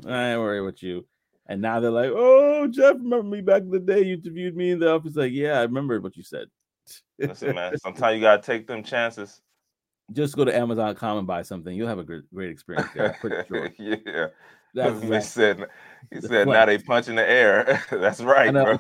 I 0.08 0.32
ain't 0.32 0.40
worry 0.40 0.62
with 0.62 0.82
you. 0.82 1.06
And 1.48 1.62
now 1.62 1.80
they're 1.80 1.90
like, 1.90 2.12
"Oh, 2.14 2.68
Jeff, 2.68 2.94
remember 2.94 3.24
me 3.24 3.42
back 3.42 3.64
in 3.64 3.72
the 3.72 3.80
day? 3.80 4.04
You 4.04 4.14
interviewed 4.14 4.56
me 4.56 4.70
in 4.70 4.80
the 4.80 4.92
office." 4.92 5.16
Like, 5.16 5.32
yeah, 5.34 5.60
I 5.60 5.64
remember 5.64 6.00
what 6.00 6.16
you 6.16 6.22
said. 6.22 6.48
Listen, 7.18 7.56
man. 7.56 7.76
Sometimes 7.80 8.16
you 8.16 8.22
gotta 8.22 8.42
take 8.42 8.68
them 8.68 8.84
chances. 8.84 9.42
Just 10.14 10.36
go 10.36 10.46
to 10.46 10.56
Amazon.com 10.56 11.20
and 11.20 11.28
buy 11.28 11.42
something. 11.42 11.76
You'll 11.76 11.88
have 11.88 12.00
a 12.00 12.04
great, 12.04 12.24
great 12.34 12.50
experience 12.50 12.90
there. 12.96 13.18
Sure. 13.48 13.70
yeah. 13.78 14.28
That's 14.74 15.02
he 15.04 15.22
said. 15.22 15.66
He 16.12 16.22
said, 16.22 16.48
"Now 16.48 16.66
they 16.66 16.78
punch 16.78 17.08
in 17.08 17.16
the 17.16 17.30
air." 17.30 17.84
That's 17.92 18.22
right, 18.22 18.52
bro. 18.52 18.80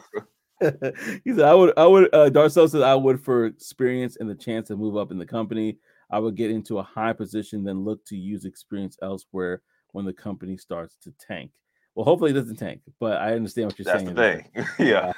he 1.24 1.34
said, 1.34 1.46
"I 1.46 1.54
would, 1.54 1.74
I 1.78 1.86
would." 1.86 2.14
Uh, 2.14 2.30
Darcel 2.30 2.70
said, 2.70 2.82
"I 2.82 2.96
would 2.96 3.20
for 3.20 3.46
experience 3.46 4.18
and 4.20 4.30
the 4.30 4.36
chance 4.36 4.68
to 4.68 4.76
move 4.76 4.98
up 4.98 5.12
in 5.12 5.18
the 5.18 5.26
company. 5.26 5.78
I 6.12 6.20
would 6.20 6.36
get 6.36 6.52
into 6.52 6.80
a 6.80 6.84
high 6.84 7.14
position, 7.14 7.64
then 7.64 7.84
look 7.84 8.04
to 8.06 8.18
use 8.18 8.46
experience 8.46 8.98
elsewhere 9.02 9.62
when 9.92 10.06
the 10.06 10.14
company 10.14 10.58
starts 10.58 10.96
to 11.04 11.14
tank." 11.20 11.52
Well, 11.96 12.06
hopefully 12.06 12.32
it 12.32 12.36
doesn't 12.36 12.58
tank, 12.58 12.82
but 13.00 13.18
I 13.18 13.34
understand 13.34 13.68
what 13.68 13.80
you're 13.80 13.86
That's 13.86 14.04
saying. 14.04 14.16
That's 14.16 14.48
the 14.56 14.64
thing. 14.78 14.88
yeah. 14.88 15.12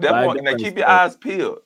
Definitely. 0.00 0.64
keep 0.64 0.78
your 0.78 0.88
eyes 0.88 1.16
peeled. 1.16 1.58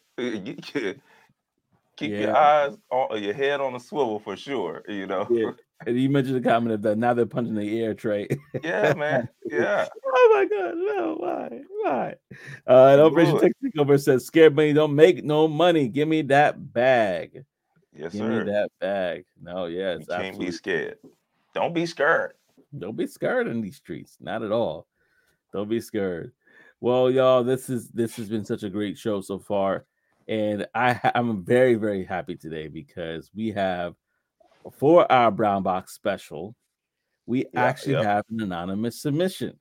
Keep 1.97 2.13
yeah. 2.13 2.19
your 2.19 2.37
eyes 2.37 2.77
on 2.91 3.23
your 3.23 3.33
head 3.35 3.61
on 3.61 3.75
a 3.75 3.81
swivel 3.81 4.19
for 4.21 4.37
sure. 4.37 4.83
You 4.89 5.07
know. 5.07 5.27
Yeah. 5.31 5.51
And 5.87 5.99
you 6.01 6.09
mentioned 6.09 6.37
the 6.37 6.49
comment 6.49 6.81
that 6.83 6.97
now 6.97 7.13
they're 7.13 7.27
punching 7.27 7.55
the 7.55 7.83
air 7.83 7.95
Trae. 7.95 8.39
yeah, 8.63 8.95
man. 8.95 9.29
Yeah. 9.49 9.87
oh 10.05 10.31
my 10.35 10.45
god, 10.45 10.75
no, 10.75 11.17
why? 11.19 11.61
Why? 11.83 12.15
Uh 12.67 12.89
and 12.93 13.01
Operation 13.01 13.37
Texting 13.37 13.79
Over 13.79 13.97
says, 13.97 14.27
scared 14.27 14.57
money 14.57 14.73
don't 14.73 14.95
make 14.95 15.23
no 15.23 15.47
money. 15.47 15.89
Give 15.89 16.09
me 16.09 16.23
that 16.23 16.73
bag. 16.73 17.45
Yes, 17.93 18.13
Give 18.13 18.21
sir. 18.23 18.45
me 18.45 18.51
that 18.51 18.71
bag. 18.81 19.25
No, 19.41 19.67
yes. 19.67 20.01
You 20.01 20.07
can't 20.07 20.21
absolutely. 20.21 20.47
be 20.47 20.53
scared. 20.53 20.99
Don't 21.55 21.75
be 21.75 21.87
scared. 21.87 22.33
Don't 22.77 22.97
be 22.97 23.07
scared 23.07 23.47
in 23.47 23.61
these 23.61 23.77
streets. 23.77 24.17
Not 24.21 24.43
at 24.43 24.53
all. 24.53 24.87
Don't 25.53 25.69
be 25.69 25.81
scared. 25.81 26.33
Well, 26.81 27.11
y'all, 27.11 27.43
this 27.43 27.71
is 27.71 27.89
this 27.91 28.17
has 28.17 28.29
been 28.29 28.45
such 28.45 28.63
a 28.63 28.69
great 28.69 28.99
show 28.99 29.21
so 29.21 29.39
far, 29.39 29.87
and 30.29 30.67
I 30.75 30.99
I'm 31.15 31.45
very 31.45 31.75
very 31.75 32.05
happy 32.05 32.37
today 32.37 32.69
because 32.69 33.31
we 33.35 33.53
have 33.53 33.95
for 34.79 35.11
our 35.11 35.31
brown 35.31 35.63
box 35.63 35.93
special, 35.93 36.55
we 37.27 37.47
yeah, 37.53 37.65
actually 37.65 37.95
yep. 37.95 38.05
have 38.05 38.25
an 38.31 38.43
anonymous 38.43 39.01
submission, 39.01 39.59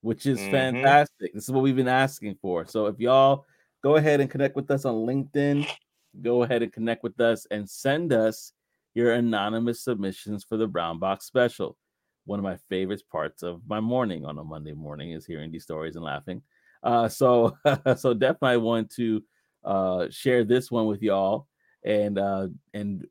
which 0.00 0.26
is 0.26 0.38
mm-hmm. 0.38 0.52
fantastic. 0.52 1.34
This 1.34 1.44
is 1.44 1.50
what 1.50 1.62
we've 1.62 1.76
been 1.76 1.88
asking 1.88 2.36
for. 2.40 2.64
So 2.66 2.86
if 2.86 2.98
y'all 3.00 3.46
go 3.82 3.96
ahead 3.96 4.20
and 4.20 4.30
connect 4.30 4.54
with 4.54 4.70
us 4.70 4.84
on 4.84 4.94
LinkedIn, 4.94 5.68
go 6.22 6.44
ahead 6.44 6.62
and 6.62 6.72
connect 6.72 7.02
with 7.02 7.20
us 7.20 7.46
and 7.50 7.68
send 7.68 8.12
us 8.12 8.52
your 8.94 9.12
anonymous 9.12 9.82
submissions 9.82 10.44
for 10.44 10.56
the 10.56 10.68
brown 10.68 11.00
box 11.00 11.26
special 11.26 11.76
one 12.26 12.38
of 12.38 12.42
my 12.42 12.56
favorite 12.68 13.02
parts 13.10 13.42
of 13.42 13.60
my 13.66 13.80
morning 13.80 14.24
on 14.24 14.38
a 14.38 14.44
Monday 14.44 14.72
morning 14.72 15.12
is 15.12 15.26
hearing 15.26 15.50
these 15.50 15.62
stories 15.62 15.96
and 15.96 16.04
laughing. 16.04 16.42
Uh, 16.82 17.08
so, 17.08 17.56
so 17.96 18.14
definitely 18.14 18.56
want 18.58 18.90
to 18.90 19.22
uh, 19.64 20.06
share 20.10 20.44
this 20.44 20.70
one 20.70 20.86
with 20.86 21.02
y'all 21.02 21.46
and 21.84 22.18
uh, 22.18 22.48
and 22.72 23.06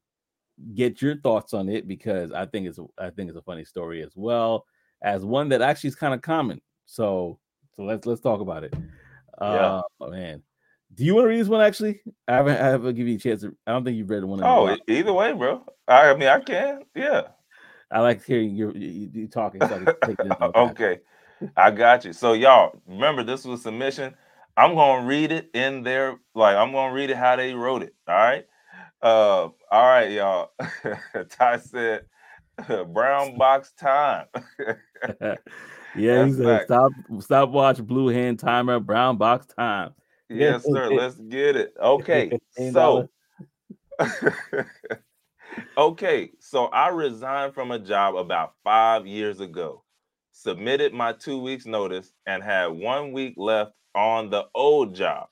get 0.75 1.01
your 1.01 1.17
thoughts 1.17 1.53
on 1.53 1.69
it 1.69 1.87
because 1.87 2.31
I 2.31 2.45
think 2.45 2.67
it's 2.67 2.79
I 2.97 3.09
think 3.09 3.29
it's 3.29 3.37
a 3.37 3.43
funny 3.43 3.65
story 3.65 4.01
as 4.03 4.13
well 4.15 4.65
as 5.01 5.25
one 5.25 5.49
that 5.49 5.61
actually 5.61 5.89
is 5.89 5.95
kind 5.95 6.13
of 6.13 6.21
common. 6.21 6.61
So, 6.85 7.39
so 7.75 7.83
let's 7.83 8.05
let's 8.05 8.21
talk 8.21 8.41
about 8.41 8.63
it. 8.63 8.73
Uh, 9.37 9.81
yeah. 10.01 10.07
man. 10.07 10.43
Do 10.95 11.03
you 11.03 11.15
want 11.15 11.25
to 11.25 11.29
read 11.29 11.39
this 11.39 11.47
one? 11.47 11.61
Actually, 11.61 12.01
I 12.27 12.33
haven't. 12.35 12.61
I 12.61 12.67
haven't 12.67 12.95
give 12.95 13.07
you 13.07 13.15
a 13.15 13.19
chance. 13.19 13.41
To, 13.41 13.55
I 13.65 13.71
don't 13.71 13.83
think 13.83 13.97
you've 13.97 14.09
read 14.09 14.23
one. 14.23 14.43
Oh, 14.43 14.77
either 14.87 15.11
way, 15.11 15.33
bro. 15.33 15.65
I, 15.87 16.11
I 16.11 16.15
mean, 16.15 16.29
I 16.29 16.39
can. 16.39 16.83
Yeah. 16.95 17.23
I 17.93 17.99
like 17.99 18.25
hearing 18.25 18.55
you, 18.55 18.71
you, 18.73 19.09
you 19.13 19.27
talking. 19.27 19.61
So 19.61 19.95
okay, 20.55 20.99
I 21.55 21.71
got 21.71 22.05
you. 22.05 22.13
So 22.13 22.33
y'all 22.33 22.79
remember 22.87 23.23
this 23.23 23.45
was 23.45 23.61
submission. 23.61 24.15
I'm 24.55 24.75
gonna 24.75 25.07
read 25.07 25.31
it 25.31 25.49
in 25.53 25.83
there, 25.83 26.17
like 26.35 26.55
I'm 26.55 26.71
gonna 26.71 26.93
read 26.93 27.09
it 27.09 27.17
how 27.17 27.35
they 27.35 27.53
wrote 27.53 27.83
it. 27.83 27.95
All 28.07 28.15
right. 28.15 28.45
Uh, 29.01 29.49
all 29.71 29.87
right, 29.89 30.11
y'all. 30.11 30.51
Ty 31.29 31.57
said, 31.57 32.05
"Brown 32.87 33.37
box 33.37 33.73
time." 33.73 34.27
yeah, 35.95 36.25
he 36.25 36.33
said, 36.33 36.65
"Stop, 36.65 36.91
stop, 37.19 37.49
watch 37.49 37.83
Blue 37.83 38.07
Hand 38.07 38.39
Timer, 38.39 38.79
Brown 38.79 39.17
box 39.17 39.47
time." 39.47 39.93
Yes, 40.29 40.63
sir. 40.63 40.89
Let's 40.89 41.15
get 41.15 41.55
it. 41.55 41.73
Okay, 41.81 42.37
so 42.71 43.09
okay, 45.77 46.31
so 46.39 46.65
I 46.67 46.89
resigned 46.89 47.53
from 47.53 47.71
a 47.71 47.79
job 47.79 48.15
about 48.15 48.53
five 48.63 49.05
years 49.05 49.39
ago, 49.39 49.83
submitted 50.33 50.93
my 50.93 51.13
two 51.13 51.39
weeks 51.39 51.65
notice, 51.65 52.11
and 52.27 52.43
had 52.43 52.67
one 52.67 53.13
week 53.13 53.35
left 53.37 53.73
on 53.95 54.29
the 54.31 54.45
old 54.55 54.95
job. 54.95 55.27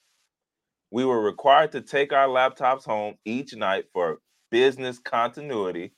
We 0.91 1.06
were 1.06 1.22
required 1.22 1.74
to 1.74 1.82
take 1.82 2.14
our 2.14 2.28
laptops 2.30 2.86
home 2.86 3.16
each 3.26 3.56
night 3.56 3.86
for 3.93 4.20
business 4.52 4.99
continuity 4.99 5.93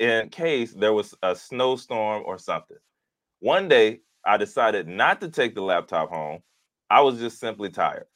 in 0.00 0.30
case 0.30 0.72
there 0.72 0.92
was 0.92 1.14
a 1.22 1.36
snowstorm 1.36 2.24
or 2.26 2.38
something. 2.38 2.78
One 3.40 3.68
day, 3.68 4.00
I 4.24 4.38
decided 4.38 4.88
not 4.88 5.20
to 5.22 5.28
take 5.28 5.54
the 5.54 5.62
laptop 5.62 6.10
home. 6.10 6.40
I 6.90 7.02
was 7.02 7.20
just 7.20 7.40
simply 7.40 7.70
tired 7.70 8.06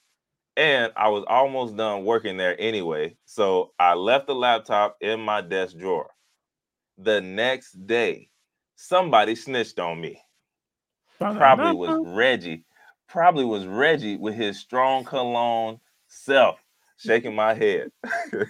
and 0.56 0.92
I 0.96 1.08
was 1.08 1.24
almost 1.28 1.76
done 1.76 2.04
working 2.04 2.36
there 2.36 2.60
anyway. 2.60 3.16
So 3.24 3.72
I 3.78 3.94
left 3.94 4.26
the 4.26 4.34
laptop 4.34 4.96
in 5.00 5.20
my 5.20 5.40
desk 5.40 5.76
drawer. 5.76 6.10
The 6.98 7.20
next 7.20 7.86
day, 7.86 8.30
somebody 8.76 9.34
snitched 9.34 9.78
on 9.78 10.00
me. 10.00 10.20
Probably 11.18 11.74
was 11.74 12.06
Reggie. 12.06 12.64
Probably 13.08 13.44
was 13.44 13.66
Reggie 13.66 14.16
with 14.16 14.34
his 14.34 14.58
strong 14.58 15.04
cologne 15.04 15.78
self 16.08 16.58
shaking 16.96 17.34
my 17.34 17.54
head. 17.54 17.90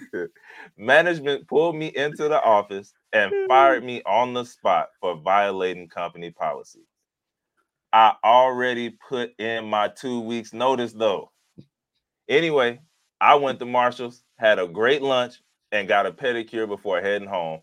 Management 0.77 1.47
pulled 1.47 1.75
me 1.75 1.87
into 1.95 2.27
the 2.27 2.41
office 2.41 2.93
and 3.13 3.31
fired 3.47 3.83
me 3.83 4.01
on 4.05 4.33
the 4.33 4.43
spot 4.43 4.89
for 4.99 5.15
violating 5.15 5.87
company 5.87 6.31
policy. 6.31 6.85
I 7.93 8.13
already 8.23 8.97
put 9.07 9.31
in 9.39 9.65
my 9.65 9.87
two 9.87 10.19
weeks 10.21 10.53
notice 10.53 10.93
though. 10.93 11.31
Anyway, 12.27 12.79
I 13.21 13.35
went 13.35 13.59
to 13.59 13.65
Marshall's, 13.65 14.23
had 14.37 14.59
a 14.59 14.67
great 14.67 15.01
lunch, 15.01 15.35
and 15.71 15.87
got 15.87 16.05
a 16.05 16.11
pedicure 16.11 16.67
before 16.67 17.01
heading 17.01 17.27
home. 17.27 17.61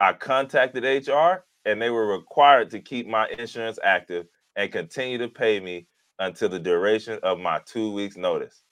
I 0.00 0.12
contacted 0.12 0.84
HR, 0.84 1.44
and 1.68 1.82
they 1.82 1.90
were 1.90 2.06
required 2.06 2.70
to 2.70 2.80
keep 2.80 3.06
my 3.06 3.28
insurance 3.28 3.78
active 3.84 4.26
and 4.56 4.72
continue 4.72 5.18
to 5.18 5.28
pay 5.28 5.60
me 5.60 5.86
until 6.18 6.48
the 6.48 6.58
duration 6.58 7.18
of 7.22 7.38
my 7.38 7.60
two 7.66 7.92
weeks' 7.92 8.16
notice. 8.16 8.62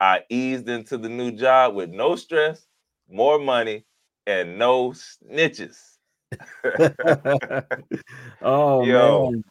I 0.00 0.20
eased 0.28 0.68
into 0.68 0.98
the 0.98 1.08
new 1.08 1.32
job 1.32 1.74
with 1.74 1.88
no 1.88 2.14
stress, 2.14 2.66
more 3.08 3.38
money, 3.38 3.86
and 4.26 4.58
no 4.58 4.90
snitches. 4.90 5.78
oh 8.42 8.84
Yo, 8.84 9.30
man, 9.30 9.44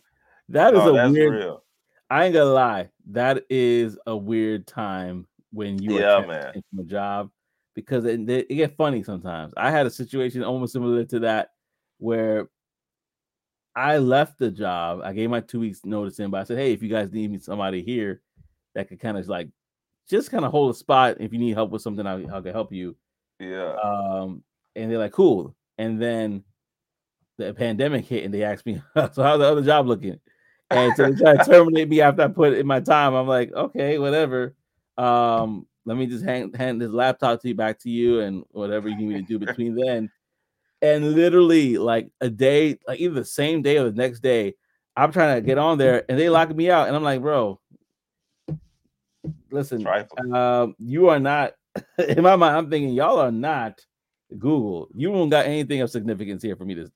that 0.50 0.76
is 0.76 0.82
oh, 0.82 0.96
a 0.96 1.12
weird. 1.12 1.34
Real. 1.34 1.64
I 2.12 2.26
ain't 2.26 2.36
gonna 2.36 2.52
lie, 2.52 2.90
that 3.10 3.46
is 3.50 3.98
a 4.06 4.16
weird 4.16 4.68
time 4.68 5.26
when 5.52 5.82
you 5.82 5.98
yeah, 6.00 6.18
are 6.18 6.28
man. 6.28 6.54
from 6.70 6.80
a 6.82 6.84
job 6.84 7.32
because 7.74 8.06
it, 8.06 8.30
it, 8.30 8.46
it 8.48 8.56
get 8.56 8.78
funny 8.78 9.02
sometimes. 9.02 9.54
I 9.58 9.72
had 9.72 9.88
a 9.88 9.90
situation 9.90 10.44
almost 10.44 10.74
similar 10.74 11.04
to 11.06 11.20
that 11.22 11.50
where 11.98 12.48
I 13.76 13.98
left 13.98 14.40
the 14.40 14.52
job. 14.52 15.02
I 15.04 15.14
gave 15.14 15.30
my 15.30 15.42
two 15.42 15.60
weeks 15.60 15.84
notice 15.84 16.20
in, 16.20 16.32
but 16.32 16.42
I 16.42 16.44
said, 16.44 16.58
"Hey, 16.58 16.74
if 16.74 16.82
you 16.82 16.90
guys 16.90 17.12
need 17.12 17.32
me 17.32 17.40
somebody 17.40 17.82
here 17.82 18.22
that 18.74 18.88
could 18.88 19.00
kind 19.00 19.18
of 19.18 19.28
like 19.28 19.50
just 20.10 20.32
kind 20.32 20.46
of 20.46 20.52
hold 20.52 20.72
a 20.72 20.78
spot. 20.78 21.18
If 21.20 21.34
you 21.34 21.40
need 21.40 21.56
help 21.56 21.72
with 21.72 21.82
something, 21.82 22.06
I, 22.06 22.24
I 22.24 22.42
can 22.42 22.54
help 22.54 22.72
you." 22.72 22.96
Yeah. 23.40 23.76
Um, 23.84 24.44
and 24.76 24.90
they're 24.90 24.98
like, 24.98 25.12
"Cool." 25.12 25.56
And 25.78 26.02
then 26.02 26.44
the 27.38 27.54
pandemic 27.54 28.06
hit, 28.06 28.24
and 28.24 28.34
they 28.34 28.44
asked 28.44 28.66
me, 28.66 28.82
"So 28.96 29.24
how's 29.24 29.40
the 29.40 29.46
other 29.46 29.62
job 29.62 29.88
looking?" 29.88 30.20
and 30.72 30.96
so 30.96 31.12
they 31.12 31.20
try 31.20 31.38
to 31.38 31.44
terminate 31.44 31.90
me 31.90 32.02
after 32.02 32.24
I 32.24 32.28
put 32.28 32.54
in 32.54 32.66
my 32.66 32.80
time. 32.80 33.14
I'm 33.14 33.28
like, 33.28 33.52
okay, 33.54 34.00
whatever. 34.00 34.56
Um, 34.98 35.68
let 35.86 35.98
me 35.98 36.08
just 36.08 36.26
hand 36.26 36.56
hand 36.56 36.82
this 36.82 36.92
laptop 36.92 37.42
to 37.42 37.50
you 37.50 37.56
back 37.56 37.80
to 37.80 37.90
you 37.90 38.22
and 38.22 38.44
whatever 38.52 38.90
you 38.90 38.96
need 38.96 39.08
me 39.08 39.22
to 39.22 39.22
do 39.22 39.40
between 39.46 39.76
then. 39.76 40.10
And 40.86 41.14
literally, 41.14 41.78
like 41.78 42.10
a 42.22 42.30
day, 42.30 42.78
like 42.88 43.00
either 43.00 43.16
the 43.16 43.26
same 43.26 43.62
day 43.62 43.78
or 43.78 43.86
the 43.86 43.96
next 43.96 44.20
day, 44.20 44.54
I'm 44.96 45.12
trying 45.12 45.36
to 45.36 45.42
get 45.42 45.58
on 45.58 45.78
there 45.78 46.06
and 46.08 46.20
they 46.20 46.30
lock 46.30 46.56
me 46.56 46.70
out. 46.70 46.88
And 46.88 46.96
I'm 46.96 47.04
like, 47.04 47.22
bro, 47.22 47.60
listen, 49.52 49.88
um, 50.32 50.76
you 50.78 51.10
are 51.10 51.20
not 51.20 51.54
in 52.08 52.22
my 52.24 52.36
mind, 52.36 52.56
I'm 52.56 52.70
thinking 52.70 52.94
y'all 52.94 53.20
are 53.20 53.32
not 53.32 53.80
Google. 54.38 54.88
You 54.94 55.12
don't 55.12 55.30
got 55.30 55.46
anything 55.46 55.82
of 55.82 55.90
significance 55.90 56.44
here 56.44 56.56
for 56.56 56.66
me 56.66 56.76
to 56.76 56.92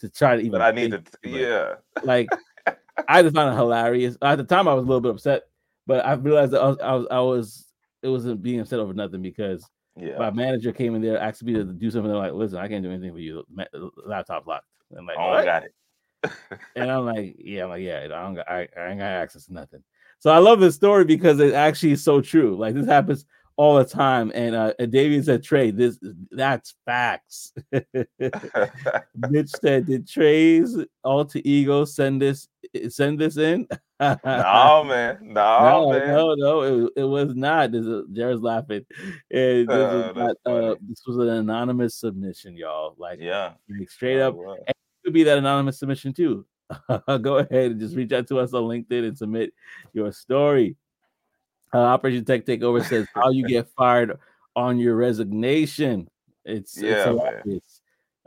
to 0.00 0.08
try 0.08 0.36
to 0.36 0.40
even. 0.40 0.52
But 0.52 0.62
I 0.62 0.70
need 0.72 0.90
to, 0.90 1.02
yeah. 1.22 1.74
Like 2.02 2.28
I 3.08 3.22
just 3.22 3.34
found 3.34 3.54
it 3.54 3.56
hilarious. 3.56 4.16
At 4.20 4.36
the 4.36 4.44
time, 4.44 4.68
I 4.68 4.74
was 4.74 4.84
a 4.84 4.86
little 4.86 5.00
bit 5.00 5.12
upset, 5.12 5.44
but 5.86 6.04
I 6.04 6.14
realized 6.14 6.52
that 6.52 6.60
I 6.60 6.68
was, 6.68 6.78
I 6.82 6.92
was, 6.92 7.06
I 7.10 7.20
was 7.20 7.66
it 8.02 8.08
wasn't 8.08 8.42
being 8.42 8.60
upset 8.60 8.78
over 8.80 8.94
nothing 8.94 9.22
because 9.22 9.64
yeah. 9.98 10.18
my 10.18 10.30
manager 10.30 10.72
came 10.72 10.94
in 10.94 11.02
there, 11.02 11.18
asked 11.18 11.42
me 11.42 11.54
to 11.54 11.64
do 11.64 11.90
something. 11.90 12.10
They're 12.10 12.20
like, 12.20 12.32
"Listen, 12.32 12.58
I 12.58 12.68
can't 12.68 12.82
do 12.82 12.90
anything 12.90 13.12
for 13.12 13.18
you. 13.18 13.44
Laptop 14.04 14.46
locked." 14.46 14.66
And 14.90 15.00
I'm 15.00 15.06
like, 15.06 15.16
"Oh, 15.18 15.30
I 15.30 15.44
got 15.44 15.64
it." 15.64 15.74
and 16.76 16.90
I'm 16.90 17.06
like, 17.06 17.36
yeah, 17.38 17.64
I'm 17.64 17.70
like, 17.70 17.82
yeah, 17.82 18.00
I 18.04 18.08
don't, 18.08 18.38
I, 18.40 18.68
I 18.76 18.88
ain't 18.90 18.98
got 18.98 19.06
access 19.06 19.46
to 19.46 19.52
nothing. 19.52 19.82
So 20.20 20.30
I 20.30 20.38
love 20.38 20.60
this 20.60 20.74
story 20.74 21.04
because 21.04 21.38
it 21.38 21.54
actually 21.54 21.92
is 21.92 22.02
so 22.02 22.20
true. 22.20 22.56
Like 22.56 22.74
this 22.74 22.86
happens 22.86 23.24
all 23.58 23.76
the 23.76 23.84
time. 23.84 24.32
And 24.34 24.54
uh 24.54 24.72
Davian 24.80 25.22
said, 25.24 25.42
Trae, 25.42 25.76
this 25.76 25.98
that's 26.30 26.74
facts. 26.86 27.52
Mitch 29.28 29.50
said, 29.60 29.86
Did 29.86 30.08
Trae's 30.08 30.78
alter 31.04 31.40
ego 31.44 31.84
send 31.84 32.22
this 32.22 32.48
send 32.88 33.18
this 33.18 33.36
in? 33.36 33.66
no, 34.00 34.16
man. 34.84 35.18
No, 35.22 35.90
no, 35.90 35.90
man. 35.90 36.08
no, 36.08 36.34
no, 36.34 36.60
it, 36.86 36.92
it 36.98 37.04
was 37.04 37.34
not. 37.34 37.72
This 37.72 37.84
is, 37.84 38.04
Jared's 38.12 38.42
laughing. 38.42 38.86
And 39.30 39.68
this, 39.68 39.68
was 39.68 40.12
not, 40.16 40.36
uh, 40.46 40.74
this 40.88 41.02
was 41.06 41.16
an 41.18 41.28
anonymous 41.28 41.96
submission, 41.96 42.56
y'all. 42.56 42.94
Like, 42.96 43.18
Yeah. 43.20 43.52
like, 43.68 43.90
straight 43.90 44.20
Oh, 44.20 44.28
up, 44.28 44.34
wow. 44.36 44.56
it 44.66 44.76
could 45.04 45.12
be 45.14 45.24
that 45.24 45.38
anonymous 45.38 45.78
submission 45.80 46.12
too. 46.12 46.46
Go 47.22 47.38
ahead 47.38 47.72
and 47.72 47.80
just 47.80 47.96
reach 47.96 48.12
out 48.12 48.28
to 48.28 48.38
us 48.38 48.52
on 48.54 48.64
LinkedIn 48.64 49.08
and 49.08 49.18
submit 49.18 49.52
your 49.94 50.12
story. 50.12 50.76
Uh, 51.74 51.78
Operation 51.78 52.24
Tech 52.24 52.44
Takeover 52.46 52.84
says 52.84 53.06
how 53.14 53.30
you 53.30 53.46
get 53.46 53.68
fired 53.76 54.18
on 54.56 54.78
your 54.78 54.96
resignation. 54.96 56.08
It's, 56.44 56.76
it's 56.76 56.84
Yeah, 57.06 57.12
man. 57.12 57.60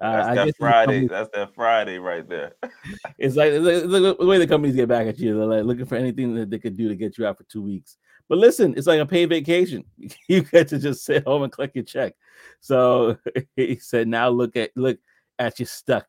Uh, 0.01 0.11
That's 0.17 0.27
I 0.27 0.35
that 0.45 0.57
Friday. 0.57 0.85
company- 0.85 1.07
That's 1.07 1.29
that 1.35 1.53
Friday 1.55 1.99
right 1.99 2.27
there. 2.27 2.53
it's 3.19 3.35
like, 3.35 3.51
it's 3.53 3.63
like- 3.63 4.17
the 4.17 4.25
way 4.25 4.39
the 4.39 4.47
companies 4.47 4.75
get 4.75 4.89
back 4.89 5.05
at 5.07 5.19
you. 5.19 5.37
They're 5.37 5.45
like 5.45 5.63
looking 5.63 5.85
for 5.85 5.95
anything 5.95 6.33
that 6.35 6.49
they 6.49 6.57
could 6.59 6.75
do 6.75 6.87
to 6.87 6.95
get 6.95 7.17
you 7.17 7.27
out 7.27 7.37
for 7.37 7.43
two 7.43 7.61
weeks. 7.61 7.97
But 8.27 8.37
listen, 8.39 8.73
it's 8.77 8.87
like 8.87 8.99
a 8.99 9.05
paid 9.05 9.29
vacation. 9.29 9.83
You 10.27 10.41
get 10.43 10.69
to 10.69 10.79
just 10.79 11.03
sit 11.05 11.25
home 11.25 11.43
and 11.43 11.51
collect 11.51 11.75
your 11.75 11.83
check. 11.85 12.13
So 12.61 13.17
he 13.55 13.75
said, 13.75 14.07
now 14.07 14.29
look 14.29 14.55
at 14.55 14.71
look 14.75 14.97
at 15.37 15.59
you 15.59 15.65
stuck. 15.65 16.07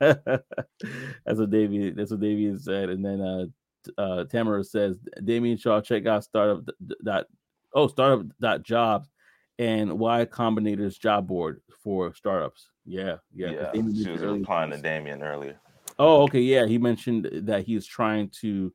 that's 0.00 0.20
what 1.24 1.50
Davey. 1.50 1.90
That's 1.90 2.10
what 2.10 2.20
Davey 2.20 2.56
said. 2.58 2.90
And 2.90 3.04
then 3.04 3.20
uh, 3.20 3.46
uh, 3.98 4.24
Tamara 4.24 4.64
says, 4.64 4.98
Damien 5.24 5.56
Shaw, 5.56 5.80
check 5.80 6.06
out 6.06 6.24
startup 6.24 6.64
dot 7.04 7.26
oh 7.74 7.88
startup 7.88 8.26
dot 8.40 8.62
jobs 8.62 9.10
and 9.58 9.98
Y 9.98 10.24
Combinator's 10.24 10.98
job 10.98 11.26
board 11.26 11.60
for 11.82 12.14
startups. 12.14 12.68
Yeah, 12.86 13.16
yeah. 13.34 13.70
Yeah. 13.72 13.72
She 13.72 14.10
was 14.10 14.22
replying 14.22 14.70
to 14.70 14.78
Damien 14.78 15.22
earlier. 15.22 15.58
Oh, 15.98 16.22
okay, 16.22 16.40
yeah. 16.40 16.66
He 16.66 16.78
mentioned 16.78 17.28
that 17.32 17.64
he's 17.64 17.86
trying 17.86 18.30
to 18.40 18.72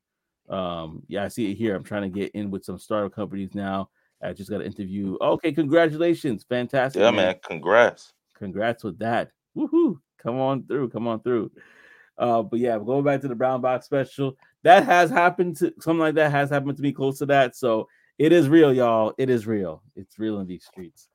um 0.49 1.03
yeah, 1.07 1.25
I 1.25 1.27
see 1.27 1.51
it 1.51 1.55
here. 1.55 1.75
I'm 1.75 1.83
trying 1.83 2.03
to 2.03 2.09
get 2.09 2.31
in 2.31 2.49
with 2.49 2.65
some 2.65 2.79
startup 2.79 3.13
companies 3.13 3.53
now. 3.53 3.89
I 4.21 4.33
just 4.33 4.49
got 4.49 4.61
an 4.61 4.67
interview. 4.67 5.17
Okay, 5.21 5.51
congratulations. 5.51 6.43
Fantastic. 6.49 7.01
Yeah, 7.01 7.11
man. 7.11 7.35
Congrats. 7.43 8.13
Congrats 8.35 8.83
with 8.83 8.99
that. 8.99 9.31
Woohoo. 9.55 9.99
Come 10.21 10.39
on 10.39 10.63
through. 10.63 10.89
Come 10.89 11.07
on 11.07 11.21
through. 11.21 11.51
Uh, 12.17 12.41
but 12.41 12.59
yeah, 12.59 12.77
going 12.77 13.03
back 13.03 13.21
to 13.21 13.29
the 13.29 13.35
brown 13.35 13.61
box 13.61 13.85
special, 13.85 14.35
that 14.63 14.85
has 14.85 15.09
happened 15.09 15.57
to 15.57 15.73
something 15.79 15.99
like 15.99 16.15
that 16.15 16.31
has 16.31 16.49
happened 16.49 16.77
to 16.77 16.83
me 16.83 16.91
close 16.91 17.19
to 17.19 17.25
that. 17.27 17.55
So 17.55 17.87
it 18.17 18.31
is 18.31 18.49
real, 18.49 18.73
y'all. 18.73 19.13
It 19.17 19.29
is 19.29 19.47
real. 19.47 19.81
It's 19.95 20.19
real 20.19 20.39
in 20.39 20.47
these 20.47 20.65
streets. 20.65 21.09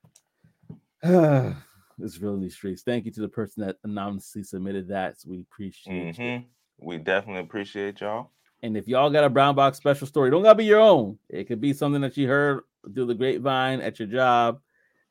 it's 1.03 2.21
real 2.21 2.35
in 2.35 2.41
these 2.41 2.55
streets. 2.55 2.83
Thank 2.83 3.05
you 3.05 3.13
to 3.13 3.21
the 3.21 3.29
person 3.29 3.67
that 3.67 3.77
anonymously 3.85 4.43
submitted 4.43 4.89
that. 4.89 5.21
So 5.21 5.31
we 5.31 5.41
appreciate 5.41 6.19
you. 6.19 6.39
hmm 6.39 6.87
We 6.87 6.99
definitely 6.99 7.43
appreciate 7.43 8.01
y'all. 8.01 8.31
And 8.63 8.79
if 8.79 8.89
y'all 8.89 9.11
got 9.11 9.25
a 9.25 9.29
brown 9.29 9.55
box 9.55 9.77
special 9.77 10.07
story, 10.07 10.31
don't 10.31 10.43
gotta 10.43 10.57
be 10.57 10.65
your 10.65 10.81
own. 10.81 11.19
It 11.29 11.45
could 11.45 11.61
be 11.61 11.75
something 11.75 12.01
that 12.01 12.17
you 12.17 12.27
heard 12.27 12.63
through 12.95 13.07
the 13.07 13.15
grapevine 13.15 13.83
at 13.83 13.99
your 13.99 14.09
job. 14.09 14.61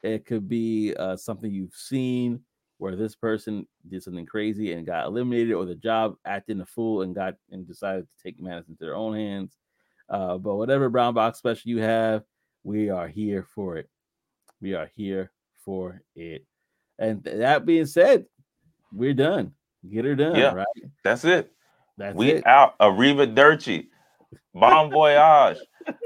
It 0.01 0.25
could 0.25 0.49
be 0.49 0.95
uh, 0.95 1.15
something 1.15 1.51
you've 1.51 1.75
seen 1.75 2.41
where 2.83 2.97
this 2.97 3.15
person 3.15 3.65
did 3.87 4.03
something 4.03 4.25
crazy 4.25 4.73
and 4.73 4.85
got 4.85 5.05
eliminated, 5.05 5.53
or 5.53 5.63
the 5.63 5.73
job 5.73 6.17
acting 6.25 6.59
a 6.59 6.65
fool 6.65 7.01
and 7.03 7.15
got 7.15 7.35
and 7.49 7.65
decided 7.65 8.05
to 8.05 8.23
take 8.23 8.41
matters 8.41 8.67
into 8.67 8.83
their 8.83 8.93
own 8.97 9.15
hands. 9.15 9.55
Uh, 10.09 10.37
but 10.37 10.55
whatever 10.55 10.89
brown 10.89 11.13
box 11.13 11.37
special 11.37 11.69
you 11.71 11.79
have, 11.79 12.25
we 12.65 12.89
are 12.89 13.07
here 13.07 13.47
for 13.55 13.77
it. 13.77 13.89
We 14.61 14.73
are 14.75 14.91
here 14.97 15.31
for 15.63 16.01
it. 16.17 16.45
And 16.99 17.23
th- 17.23 17.37
that 17.37 17.65
being 17.65 17.85
said, 17.85 18.25
we're 18.91 19.13
done. 19.13 19.53
Get 19.89 20.03
her 20.03 20.15
done, 20.15 20.35
Yeah. 20.35 20.53
right? 20.53 20.67
That's 21.05 21.23
it. 21.23 21.53
That's 21.97 22.17
we 22.17 22.31
it. 22.31 22.45
out. 22.45 22.77
Arrivederci. 22.79 23.87
Bon 24.53 24.91
voyage. 24.91 25.57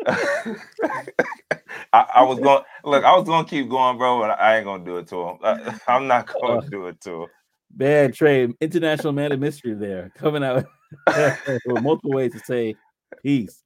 I, 1.94 2.06
I 2.16 2.24
was 2.24 2.40
going 2.40 2.64
look. 2.84 3.04
I 3.04 3.16
was 3.16 3.26
gonna 3.26 3.48
keep 3.48 3.70
going, 3.70 3.98
bro, 3.98 4.20
but 4.20 4.32
I 4.40 4.58
ain't 4.58 4.66
gonna 4.66 4.84
do 4.84 4.98
it 4.98 5.08
to 5.08 5.22
him. 5.22 5.38
I, 5.44 5.80
am 5.96 6.08
not 6.08 6.32
gonna 6.42 6.60
Uh, 6.60 6.70
do 6.70 6.88
it 6.88 7.02
to 7.02 7.24
him. 7.24 7.28
Man, 7.76 8.12
Trae, 8.12 8.54
international 8.62 9.14
man 9.14 9.32
of 9.32 9.40
mystery 9.40 9.74
there, 9.74 10.12
coming 10.16 10.44
out 10.44 10.66
with 11.08 11.84
multiple 11.84 12.12
ways 12.12 12.34
to 12.34 12.40
say 12.40 12.76
peace 13.24 13.64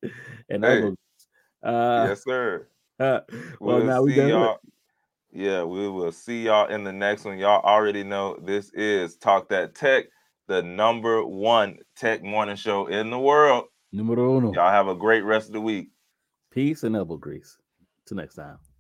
and 0.49 0.63
Hey. 0.63 0.91
Uh, 1.63 2.05
yes, 2.07 2.24
sir. 2.24 2.67
well, 2.99 3.24
We'll 3.59 3.84
now 3.86 4.01
we 4.01 4.11
see 4.11 4.15
done 4.17 4.26
with 4.26 4.34
y'all. 4.34 4.57
Yeah, 5.34 5.63
we 5.63 5.88
will 5.88 6.11
see 6.11 6.45
y'all 6.45 6.67
in 6.67 6.84
the 6.84 6.91
next 6.91 7.24
one. 7.24 7.38
Y'all 7.38 7.63
already 7.63 8.03
know 8.03 8.38
this 8.43 8.69
is 8.74 9.15
Talk 9.15 9.47
That 9.49 9.76
Tech, 9.76 10.05
the 10.47 10.61
number 10.61 11.24
one 11.26 11.78
tech 11.95 12.22
morning 12.24 12.55
show 12.57 12.88
in 12.88 13.09
the 13.11 13.19
world. 13.19 13.65
Numero 13.93 14.38
uno. 14.38 14.51
Y'all 14.53 14.72
have 14.72 14.88
a 14.88 14.95
great 14.95 15.22
rest 15.24 15.47
of 15.47 15.53
the 15.53 15.61
week. 15.61 15.89
Peace 16.51 16.84
and 16.84 16.95
elbow 16.95 17.15
grease. 17.17 17.57
Till 18.12 18.18
next 18.18 18.36
time. 18.36 18.70